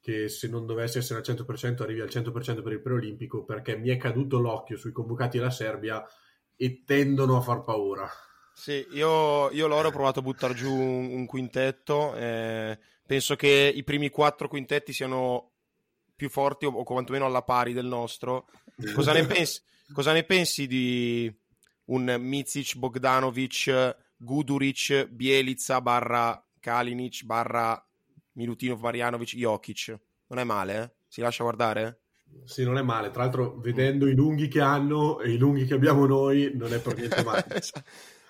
che, 0.00 0.28
se 0.28 0.48
non 0.48 0.66
dovesse 0.66 0.98
essere 0.98 1.20
al 1.20 1.36
100% 1.36 1.82
arrivi 1.82 2.00
al 2.00 2.08
100% 2.08 2.62
per 2.62 2.72
il 2.72 2.82
preolimpico 2.82 3.44
perché 3.44 3.76
mi 3.76 3.90
è 3.90 3.96
caduto 3.96 4.40
l'occhio 4.40 4.76
sui 4.76 4.92
convocati 4.92 5.38
della 5.38 5.50
Serbia 5.50 6.04
e 6.56 6.82
tendono 6.84 7.36
a 7.36 7.40
far 7.40 7.62
paura. 7.62 8.08
Sì, 8.54 8.86
io, 8.92 9.50
io 9.50 9.66
loro 9.66 9.88
ho 9.88 9.92
provato 9.92 10.20
a 10.20 10.22
buttare 10.22 10.54
giù 10.54 10.72
un, 10.72 11.12
un 11.12 11.26
quintetto, 11.26 12.14
eh, 12.14 12.78
penso 13.04 13.34
che 13.36 13.72
i 13.74 13.82
primi 13.82 14.10
quattro 14.10 14.48
quintetti 14.48 14.92
siano 14.92 15.50
più 16.14 16.28
forti 16.28 16.64
o, 16.64 16.70
o 16.70 16.84
quantomeno 16.84 17.26
alla 17.26 17.42
pari 17.42 17.72
del 17.72 17.86
nostro. 17.86 18.46
Cosa 18.94 19.12
ne 19.12 19.26
pensi, 19.26 19.60
cosa 19.92 20.12
ne 20.12 20.24
pensi 20.24 20.66
di 20.66 21.32
un 21.86 22.16
Mizic 22.18 22.76
Bogdanovic 22.76 23.96
Guduric, 24.24 25.06
Bielica 25.06 25.80
barra 25.80 26.42
Kalinic 26.58 27.24
barra 27.24 27.86
Milutinov, 28.32 28.80
Marjanovic, 28.80 29.36
Jokic. 29.36 29.96
Non 30.28 30.38
è 30.38 30.44
male, 30.44 30.82
eh? 30.82 30.90
Si 31.06 31.20
lascia 31.20 31.44
guardare? 31.44 32.00
Sì, 32.44 32.64
non 32.64 32.78
è 32.78 32.82
male. 32.82 33.10
Tra 33.10 33.22
l'altro, 33.22 33.58
vedendo 33.58 34.08
i 34.08 34.14
lunghi 34.14 34.48
che 34.48 34.60
hanno 34.60 35.20
e 35.20 35.32
i 35.32 35.38
lunghi 35.38 35.66
che 35.66 35.74
abbiamo 35.74 36.06
noi, 36.06 36.50
non 36.54 36.72
è 36.72 36.80
per 36.80 36.96
niente 36.96 37.22
male. 37.22 37.44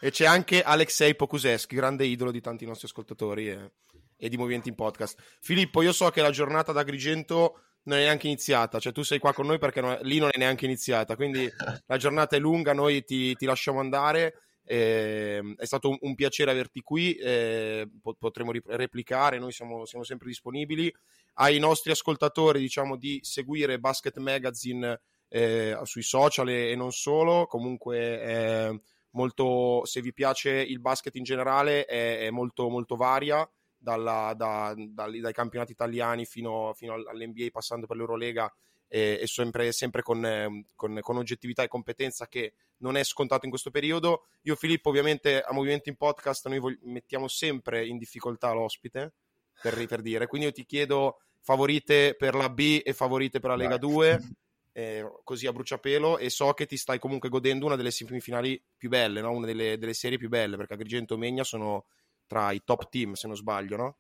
e 0.01 0.11
c'è 0.11 0.26
anche 0.26 0.62
Alexei 0.62 1.14
Pokusevski, 1.14 1.74
grande 1.74 2.05
idolo 2.05 2.30
di 2.30 2.40
tanti 2.40 2.66
nostri 2.66 2.86
ascoltatori 2.86 3.49
e, 3.49 3.72
e 4.16 4.28
di 4.28 4.36
movimenti 4.36 4.68
in 4.68 4.74
podcast. 4.74 5.18
Filippo, 5.40 5.80
io 5.80 5.92
so 5.92 6.11
che 6.11 6.20
la 6.20 6.30
giornata 6.30 6.72
da 6.72 6.80
Agrigento 6.80 7.61
non 7.84 7.99
è 7.99 8.03
neanche 8.03 8.26
iniziata, 8.26 8.78
cioè 8.78 8.92
tu 8.92 9.03
sei 9.03 9.18
qua 9.18 9.32
con 9.32 9.47
noi 9.47 9.59
perché 9.59 9.80
non 9.80 9.92
è, 9.92 9.99
lì 10.03 10.18
non 10.18 10.30
è 10.32 10.38
neanche 10.38 10.64
iniziata, 10.64 11.16
quindi 11.16 11.51
la 11.86 11.97
giornata 11.97 12.36
è 12.36 12.38
lunga, 12.38 12.72
noi 12.72 13.05
ti, 13.05 13.34
ti 13.34 13.45
lasciamo 13.47 13.80
andare 13.80 14.42
eh, 14.64 15.54
è 15.56 15.64
stato 15.64 15.90
un, 15.90 15.98
un, 16.00 16.14
piacere 16.14 16.50
averti 16.50 16.80
qui, 16.80 17.14
eh, 17.14 17.88
potremo 18.18 18.52
replicare, 18.66 19.38
noi 19.38 19.52
siamo, 19.52 19.84
siamo, 19.84 20.04
sempre 20.04 20.28
disponibili. 20.28 20.92
Ai 21.34 21.58
nostri 21.58 21.90
ascoltatori 21.90 22.60
diciamo 22.60 22.96
di 22.96 23.20
seguire 23.22 23.78
Basket 23.78 24.16
Magazine 24.18 25.00
eh, 25.28 25.78
sui 25.82 26.02
social 26.02 26.48
e, 26.48 26.70
e, 26.70 26.76
non 26.76 26.92
solo, 26.92 27.46
comunque 27.46 28.80
molto, 29.10 29.84
se 29.84 30.00
vi 30.00 30.12
piace 30.12 30.50
il 30.50 30.80
basket 30.80 31.14
in 31.16 31.24
generale 31.24 31.84
è, 31.84 32.20
è 32.20 32.30
molto, 32.30 32.68
molto 32.68 32.96
varia. 32.96 33.48
Dalla, 33.84 34.32
da, 34.34 34.74
dai 34.74 35.32
campionati 35.34 35.72
italiani 35.72 36.24
fino, 36.24 36.72
fino 36.74 36.94
all'NBA 36.94 37.48
passando 37.52 37.86
per 37.86 37.98
l'Eurolega 37.98 38.50
e, 38.89 39.18
e 39.20 39.26
sempre, 39.26 39.72
sempre 39.72 40.03
con, 40.03 40.24
eh, 40.24 40.66
con, 40.74 40.99
con, 41.01 41.16
oggettività 41.16 41.62
e 41.62 41.68
competenza 41.68 42.28
che 42.28 42.55
non 42.78 42.97
è 42.97 43.05
scontato 43.05 43.45
in 43.45 43.51
questo 43.51 43.70
periodo. 43.70 44.26
Io 44.43 44.55
Filippo 44.55 44.91
ovviamente 44.91 45.41
a 45.41 45.53
Movimento 45.53 45.89
in 45.89 45.97
Podcast 45.97 46.47
noi 46.49 46.59
vog- 46.59 46.78
mettiamo 46.82 47.28
sempre 47.28 47.87
in 47.87 47.99
difficoltà 47.99 48.53
l'ospite, 48.53 49.14
per, 49.61 49.87
per, 49.87 50.03
dire, 50.03 50.26
quindi 50.26 50.47
io 50.49 50.53
ti 50.53 50.64
chiedo 50.64 51.20
favorite 51.41 52.14
per 52.16 52.35
la 52.35 52.49
B 52.49 52.80
e 52.85 52.93
favorite 52.93 53.41
per 53.41 53.51
la 53.51 53.57
Lega 53.57 53.76
2. 53.76 54.20
Eh, 54.76 55.09
così 55.22 55.47
a 55.47 55.53
bruciapelo 55.53 56.18
e 56.18 56.30
so 56.30 56.53
che 56.53 56.66
ti 56.66 56.76
stai 56.76 56.99
comunque 56.99 57.28
godendo 57.28 57.64
una 57.64 57.76
delle 57.76 57.93
semifinali 57.93 58.61
più 58.76 58.89
belle, 58.89 59.20
no? 59.20 59.30
una 59.30 59.47
delle, 59.47 59.78
delle, 59.78 59.95
serie 59.95 60.18
più 60.18 60.28
belle 60.28 60.57
perché 60.57 60.72
Agrigento 60.72 61.14
e 61.14 61.16
Megna 61.16 61.45
sono 61.45 61.87
tra 62.26 62.51
i 62.51 62.61
top 62.64 62.89
team 62.89 63.12
se 63.12 63.28
non 63.28 63.37
sbaglio 63.37 63.76
no? 63.76 63.99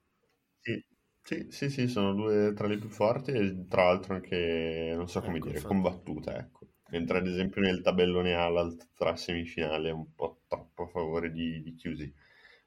Sì, 0.58 0.84
sì, 1.24 1.46
sì, 1.50 1.70
sì, 1.70 1.88
sono 1.88 2.12
due 2.12 2.52
tra 2.54 2.66
le 2.66 2.76
più 2.76 2.88
forti 2.90 3.30
e 3.32 3.66
tra 3.68 3.84
l'altro 3.84 4.14
anche, 4.14 4.92
non 4.94 5.08
so 5.08 5.22
come 5.22 5.36
ecco, 5.36 5.46
dire, 5.46 5.56
infatti. 5.56 5.66
combattute, 5.68 6.30
ecco. 6.36 6.66
Mentre 6.90 7.18
ad 7.18 7.26
esempio 7.26 7.60
nel 7.62 7.80
tabellone 7.80 8.34
A 8.34 8.50
tra 8.94 9.16
semifinale 9.16 9.88
è 9.88 9.92
un 9.92 10.14
po' 10.14 10.42
troppo 10.46 10.84
a 10.84 10.86
favore 10.86 11.32
di, 11.32 11.62
di 11.62 11.74
Chiusi. 11.74 12.12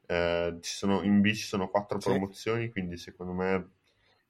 Eh, 0.06 0.58
ci 0.60 0.74
sono, 0.74 1.02
in 1.02 1.20
B 1.20 1.28
ci 1.32 1.44
sono 1.44 1.68
quattro 1.70 2.00
sì. 2.00 2.10
promozioni, 2.10 2.70
quindi 2.70 2.96
secondo 2.96 3.32
me 3.32 3.70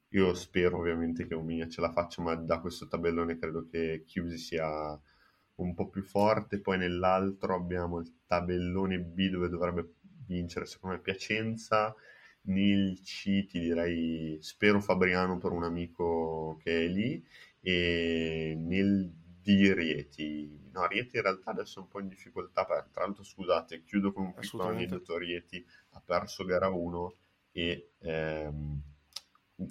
io 0.09 0.33
spero 0.35 0.77
ovviamente 0.79 1.27
che 1.27 1.33
Omia 1.35 1.67
ce 1.67 1.81
la 1.81 1.91
faccia, 1.91 2.21
ma 2.21 2.35
da 2.35 2.59
questo 2.59 2.87
tabellone 2.87 3.37
credo 3.39 3.67
che 3.69 4.03
Chiusi 4.05 4.37
sia 4.37 4.99
un 5.55 5.73
po' 5.73 5.89
più 5.89 6.03
forte. 6.03 6.61
Poi 6.61 6.77
nell'altro 6.77 7.55
abbiamo 7.55 7.99
il 7.99 8.13
tabellone 8.27 8.99
B 8.99 9.29
dove 9.29 9.49
dovrebbe 9.49 9.95
vincere 10.27 10.65
secondo 10.65 10.95
me 10.95 11.01
Piacenza 11.01 11.95
nel 12.43 12.99
C 13.01 13.45
ti 13.45 13.59
direi 13.59 14.37
spero 14.41 14.79
Fabriano 14.81 15.37
per 15.37 15.51
un 15.51 15.63
amico 15.63 16.57
che 16.63 16.85
è 16.85 16.87
lì 16.87 17.23
e 17.59 18.55
nel 18.57 19.11
D 19.41 19.71
Rieti 19.73 20.69
no 20.71 20.87
Rieti 20.87 21.17
in 21.17 21.21
realtà 21.23 21.51
adesso 21.51 21.79
è 21.79 21.81
un 21.83 21.87
po' 21.89 21.99
in 21.99 22.07
difficoltà 22.07 22.65
per, 22.65 22.89
tra 22.91 23.03
l'altro 23.03 23.23
scusate 23.23 23.83
chiudo 23.83 24.11
con 24.11 24.25
un 24.25 24.33
piccolo 24.33 24.69
aneddoto 24.69 25.17
Rieti 25.17 25.65
ha 25.91 26.01
perso 26.03 26.45
gara 26.45 26.69
1 26.69 27.15
e 27.51 27.91
ehm, 27.99 28.81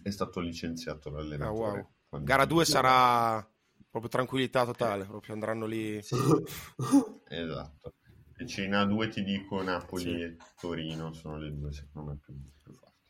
è 0.02 0.10
stato 0.10 0.40
licenziato 0.40 1.10
l'allenatore 1.10 1.78
ah, 1.78 1.88
wow. 2.10 2.24
gara 2.24 2.44
2 2.44 2.64
sarà 2.64 3.48
proprio 3.90 4.10
tranquillità 4.10 4.64
totale, 4.64 5.04
proprio 5.04 5.34
andranno 5.34 5.66
lì. 5.66 6.00
Esatto. 7.30 7.94
E 8.36 8.46
cena 8.46 8.84
2 8.84 9.08
ti 9.08 9.24
dico 9.24 9.60
Napoli 9.62 10.02
Sì. 10.02 10.22
e 10.22 10.36
Torino 10.58 11.12
sono 11.12 11.38
le 11.38 11.52
due 11.52 11.72
secondo 11.72 12.10
me 12.10 12.18
più. 12.24 12.34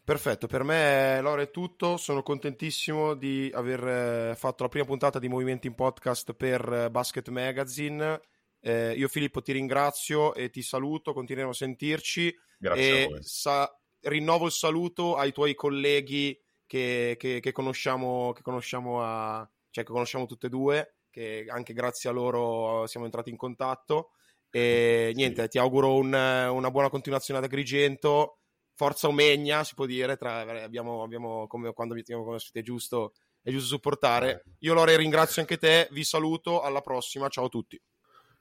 Perfetto, 0.08 0.46
per 0.46 0.62
me 0.62 1.20
Lore 1.20 1.42
è 1.42 1.50
tutto, 1.50 1.98
sono 1.98 2.22
contentissimo 2.22 3.12
di 3.12 3.50
aver 3.52 4.30
eh, 4.30 4.34
fatto 4.36 4.62
la 4.62 4.70
prima 4.70 4.86
puntata 4.86 5.18
di 5.18 5.28
Movimenti 5.28 5.66
in 5.66 5.74
Podcast 5.74 6.32
per 6.32 6.66
eh, 6.72 6.90
Basket 6.90 7.28
Magazine. 7.28 8.18
Eh, 8.58 8.92
io 8.92 9.06
Filippo 9.08 9.42
ti 9.42 9.52
ringrazio 9.52 10.32
e 10.32 10.48
ti 10.48 10.62
saluto, 10.62 11.12
continueremo 11.12 11.52
a 11.52 11.54
sentirci 11.54 12.34
Grazie 12.58 13.04
a 13.04 13.18
sa- 13.20 13.78
rinnovo 14.00 14.46
il 14.46 14.52
saluto 14.52 15.14
ai 15.16 15.30
tuoi 15.30 15.54
colleghi 15.54 16.40
che, 16.64 17.16
che- 17.18 17.40
che 17.40 17.52
conosciamo, 17.52 18.32
che 18.32 18.40
conosciamo 18.40 19.02
a- 19.04 19.46
cioè 19.68 19.84
che 19.84 19.92
conosciamo 19.92 20.24
tutte 20.24 20.46
e 20.46 20.48
due, 20.48 20.94
che 21.10 21.44
anche 21.50 21.74
grazie 21.74 22.08
a 22.08 22.14
loro 22.14 22.86
siamo 22.86 23.04
entrati 23.04 23.28
in 23.28 23.36
contatto. 23.36 24.12
E 24.48 25.08
Sì. 25.10 25.16
niente, 25.16 25.48
ti 25.48 25.58
auguro 25.58 25.96
un- 25.96 26.14
una 26.14 26.70
buona 26.70 26.88
continuazione 26.88 27.40
ad 27.40 27.44
Agrigento. 27.44 28.38
Forza 28.78 29.08
Omegna, 29.08 29.64
si 29.64 29.74
può 29.74 29.86
dire, 29.86 30.16
tra- 30.16 30.62
abbiamo, 30.62 31.02
abbiamo 31.02 31.48
come, 31.48 31.72
quando 31.72 31.94
vi 31.94 32.04
teniamo 32.04 32.24
come 32.24 32.36
ospite 32.36 32.60
è 32.60 32.62
giusto, 32.62 33.12
è 33.42 33.50
giusto 33.50 33.66
supportare. 33.66 34.44
Io 34.60 34.72
Lore 34.72 34.96
ringrazio 34.96 35.40
anche 35.42 35.56
te, 35.56 35.88
vi 35.90 36.04
saluto, 36.04 36.60
alla 36.60 36.80
prossima, 36.80 37.26
ciao 37.26 37.46
a 37.46 37.48
tutti. 37.48 37.82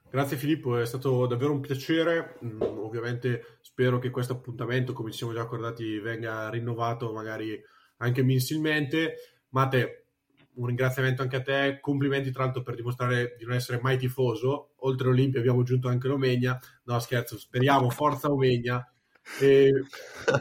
Grazie 0.08 0.36
Filippo, 0.36 0.78
è 0.78 0.86
stato 0.86 1.26
davvero 1.26 1.50
un 1.50 1.58
piacere. 1.58 2.38
Mm, 2.44 2.62
ovviamente 2.62 3.58
spero 3.62 3.98
che 3.98 4.10
questo 4.10 4.34
appuntamento, 4.34 4.92
come 4.92 5.10
ci 5.10 5.18
siamo 5.18 5.32
già 5.32 5.40
accordati, 5.40 5.98
venga 5.98 6.48
rinnovato 6.50 7.12
magari 7.12 7.60
anche 7.96 8.22
mensilmente. 8.22 9.16
Mate, 9.48 10.06
un 10.54 10.66
ringraziamento 10.66 11.22
anche 11.22 11.36
a 11.36 11.42
te. 11.42 11.78
Complimenti 11.80 12.30
tra 12.30 12.44
l'altro 12.44 12.62
per 12.62 12.76
dimostrare 12.76 13.34
di 13.36 13.44
non 13.44 13.54
essere 13.54 13.80
mai 13.82 13.98
tifoso. 13.98 14.74
Oltre 14.82 15.08
all'Olimpia 15.08 15.40
abbiamo 15.40 15.62
aggiunto 15.62 15.88
anche 15.88 16.06
l'Omegna. 16.06 16.56
No, 16.84 17.00
scherzo, 17.00 17.36
speriamo, 17.36 17.90
forza 17.90 18.30
Omegna. 18.30 18.88
E, 19.40 19.70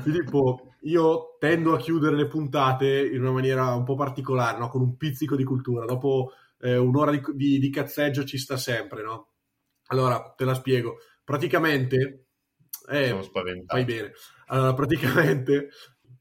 Filippo, 0.04 0.74
io 0.82 1.36
tendo 1.40 1.74
a 1.74 1.78
chiudere 1.78 2.16
le 2.16 2.28
puntate 2.28 3.06
in 3.08 3.22
una 3.22 3.32
maniera 3.32 3.74
un 3.76 3.84
po' 3.84 3.96
particolare, 3.96 4.58
no? 4.58 4.70
con 4.70 4.82
un 4.82 4.98
pizzico 4.98 5.36
di 5.36 5.44
cultura. 5.44 5.86
Dopo 5.86 6.32
eh, 6.60 6.78
un'ora 6.78 7.12
di, 7.12 7.22
di- 7.34 7.60
di 7.60 7.70
cazzeggio 7.70 8.24
ci 8.24 8.38
sta 8.38 8.58
sempre, 8.58 9.04
no? 9.04 9.32
Allora, 9.88 10.34
te 10.36 10.46
la 10.46 10.54
spiego. 10.54 10.98
Praticamente, 11.24 12.28
eh, 12.90 13.08
Sono 13.10 13.22
spaventato. 13.22 13.76
fai 13.76 13.86
bene. 13.86 14.14
Allora, 14.48 14.74
praticamente, 14.74 15.70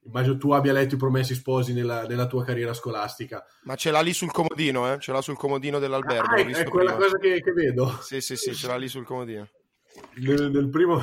immagino 0.04 0.36
tu 0.36 0.50
abbia 0.52 0.72
letto 0.72 0.94
i 0.94 0.98
Promessi 0.98 1.34
Sposi 1.34 1.72
nella, 1.72 2.06
nella 2.06 2.26
tua 2.26 2.44
carriera 2.44 2.74
scolastica. 2.74 3.44
Ma 3.62 3.74
ce 3.76 3.90
l'ha 3.90 4.00
lì 4.00 4.12
sul 4.12 4.30
comodino, 4.30 4.92
eh? 4.92 4.98
Ce 5.00 5.12
l'ha 5.12 5.20
sul 5.22 5.36
comodino 5.36 5.78
dell'albergo. 5.78 6.32
Ah, 6.32 6.36
l'ho 6.36 6.42
è, 6.42 6.46
visto 6.46 6.62
è 6.62 6.68
quella 6.68 6.94
prima. 6.94 7.04
cosa 7.04 7.18
che, 7.18 7.40
che 7.40 7.52
vedo. 7.52 7.98
Sì, 8.02 8.20
sì, 8.20 8.36
sì, 8.36 8.54
ce 8.54 8.66
l'ha 8.66 8.76
lì 8.76 8.88
sul 8.88 9.04
comodino. 9.04 9.48
Nel, 10.16 10.50
nel 10.50 10.68
primo, 10.68 11.02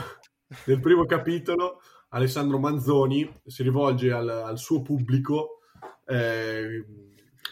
nel 0.65 0.79
primo 0.79 1.05
capitolo, 1.05 1.81
Alessandro 2.09 2.59
Manzoni 2.59 3.29
si 3.45 3.63
rivolge 3.63 4.11
al, 4.11 4.29
al 4.29 4.57
suo 4.57 4.81
pubblico, 4.81 5.59
eh, 6.05 6.85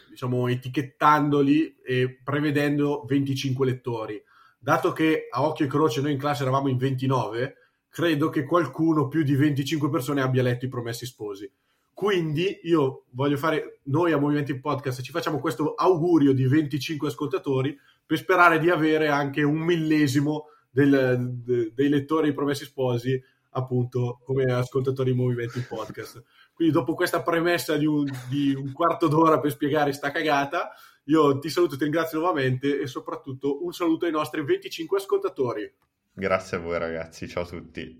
diciamo, 0.09 0.47
etichettandoli 0.47 1.77
e 1.83 2.19
prevedendo 2.23 3.03
25 3.07 3.65
lettori. 3.65 4.21
Dato 4.59 4.91
che 4.91 5.27
a 5.29 5.43
occhio 5.43 5.65
e 5.65 5.67
croce 5.67 6.01
noi 6.01 6.11
in 6.11 6.19
classe 6.19 6.43
eravamo 6.43 6.67
in 6.67 6.77
29, 6.77 7.55
credo 7.89 8.29
che 8.29 8.45
qualcuno 8.45 9.07
più 9.07 9.23
di 9.23 9.35
25 9.35 9.89
persone 9.89 10.21
abbia 10.21 10.43
letto 10.43 10.65
i 10.65 10.69
Promessi 10.69 11.05
Sposi. 11.05 11.51
Quindi 11.93 12.61
io 12.63 13.05
voglio 13.11 13.37
fare, 13.37 13.79
noi 13.83 14.11
a 14.11 14.17
Movimenti 14.17 14.59
Podcast 14.59 15.01
ci 15.01 15.11
facciamo 15.11 15.39
questo 15.39 15.75
augurio 15.75 16.33
di 16.33 16.47
25 16.47 17.09
ascoltatori 17.09 17.77
per 18.05 18.17
sperare 18.17 18.59
di 18.59 18.69
avere 18.69 19.09
anche 19.09 19.43
un 19.43 19.57
millesimo 19.57 20.45
del- 20.71 21.41
de- 21.43 21.71
dei 21.73 21.89
lettori 21.89 22.23
dei 22.27 22.33
Promessi 22.33 22.65
Sposi 22.65 23.21
appunto 23.53 24.19
come 24.23 24.45
ascoltatori 24.45 25.11
di 25.11 25.17
Movimenti 25.17 25.59
Podcast. 25.59 26.23
Quindi 26.53 26.73
dopo 26.73 26.93
questa 26.93 27.21
premessa 27.21 27.75
di 27.75 27.85
un, 27.85 28.05
di 28.29 28.53
un 28.53 28.71
quarto 28.71 29.07
d'ora 29.07 29.39
per 29.39 29.51
spiegare 29.51 29.91
sta 29.91 30.09
cagata, 30.11 30.71
io 31.05 31.37
ti 31.39 31.49
saluto, 31.49 31.75
ti 31.75 31.83
ringrazio 31.83 32.19
nuovamente 32.19 32.79
e 32.79 32.87
soprattutto 32.87 33.63
un 33.65 33.73
saluto 33.73 34.05
ai 34.05 34.11
nostri 34.11 34.43
25 34.43 34.97
ascoltatori. 34.97 35.69
Grazie 36.13 36.57
a 36.57 36.59
voi 36.61 36.77
ragazzi, 36.79 37.27
ciao 37.27 37.43
a 37.43 37.47
tutti. 37.47 37.99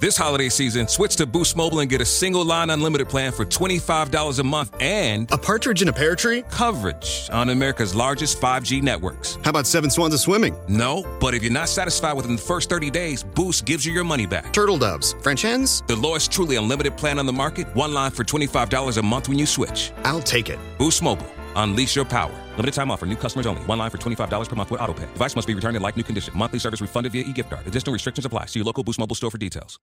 This 0.00 0.16
holiday 0.16 0.48
season, 0.48 0.86
switch 0.86 1.16
to 1.16 1.26
Boost 1.26 1.56
Mobile 1.56 1.80
and 1.80 1.90
get 1.90 2.00
a 2.00 2.04
single 2.04 2.44
line 2.44 2.70
unlimited 2.70 3.08
plan 3.08 3.32
for 3.32 3.44
$25 3.44 4.38
a 4.38 4.44
month 4.44 4.72
and 4.80 5.28
A 5.32 5.36
partridge 5.36 5.82
in 5.82 5.88
a 5.88 5.92
pear 5.92 6.14
tree? 6.14 6.44
coverage 6.52 7.28
on 7.32 7.48
America's 7.50 7.96
largest 7.96 8.40
5G 8.40 8.80
networks. 8.80 9.38
How 9.42 9.50
about 9.50 9.66
seven 9.66 9.90
swans 9.90 10.14
of 10.14 10.20
swimming? 10.20 10.54
No, 10.68 11.02
but 11.18 11.34
if 11.34 11.42
you're 11.42 11.50
not 11.52 11.68
satisfied 11.68 12.12
within 12.12 12.36
the 12.36 12.42
first 12.42 12.68
30 12.70 12.90
days, 12.90 13.24
Boost 13.24 13.64
gives 13.64 13.84
you 13.84 13.92
your 13.92 14.04
money 14.04 14.24
back. 14.24 14.52
Turtle 14.52 14.78
doves? 14.78 15.14
French 15.20 15.42
hens? 15.42 15.82
The 15.88 15.96
lowest 15.96 16.30
truly 16.30 16.54
unlimited 16.54 16.96
plan 16.96 17.18
on 17.18 17.26
the 17.26 17.32
market, 17.32 17.66
one 17.74 17.92
line 17.92 18.12
for 18.12 18.22
$25 18.22 18.98
a 18.98 19.02
month 19.02 19.28
when 19.28 19.36
you 19.36 19.46
switch. 19.46 19.90
I'll 20.04 20.22
take 20.22 20.48
it. 20.48 20.60
Boost 20.78 21.02
Mobile. 21.02 21.26
Unleash 21.58 21.94
your 21.94 22.04
power. 22.04 22.34
Limited 22.56 22.74
time 22.74 22.90
offer. 22.90 23.06
New 23.06 23.16
customers 23.16 23.46
only. 23.46 23.62
One 23.64 23.78
line 23.78 23.90
for 23.90 23.98
$25 23.98 24.48
per 24.48 24.56
month 24.56 24.70
with 24.70 24.80
autopay. 24.80 25.12
Device 25.12 25.36
must 25.36 25.46
be 25.46 25.54
returned 25.54 25.76
in 25.76 25.82
like 25.82 25.96
new 25.96 26.02
condition. 26.02 26.36
Monthly 26.36 26.58
service 26.58 26.80
refunded 26.80 27.12
via 27.12 27.24
e-gift 27.24 27.50
card. 27.50 27.66
Additional 27.66 27.92
restrictions 27.92 28.24
apply. 28.24 28.46
See 28.46 28.60
your 28.60 28.66
local 28.66 28.84
Boost 28.84 28.98
Mobile 28.98 29.16
store 29.16 29.30
for 29.30 29.38
details. 29.38 29.78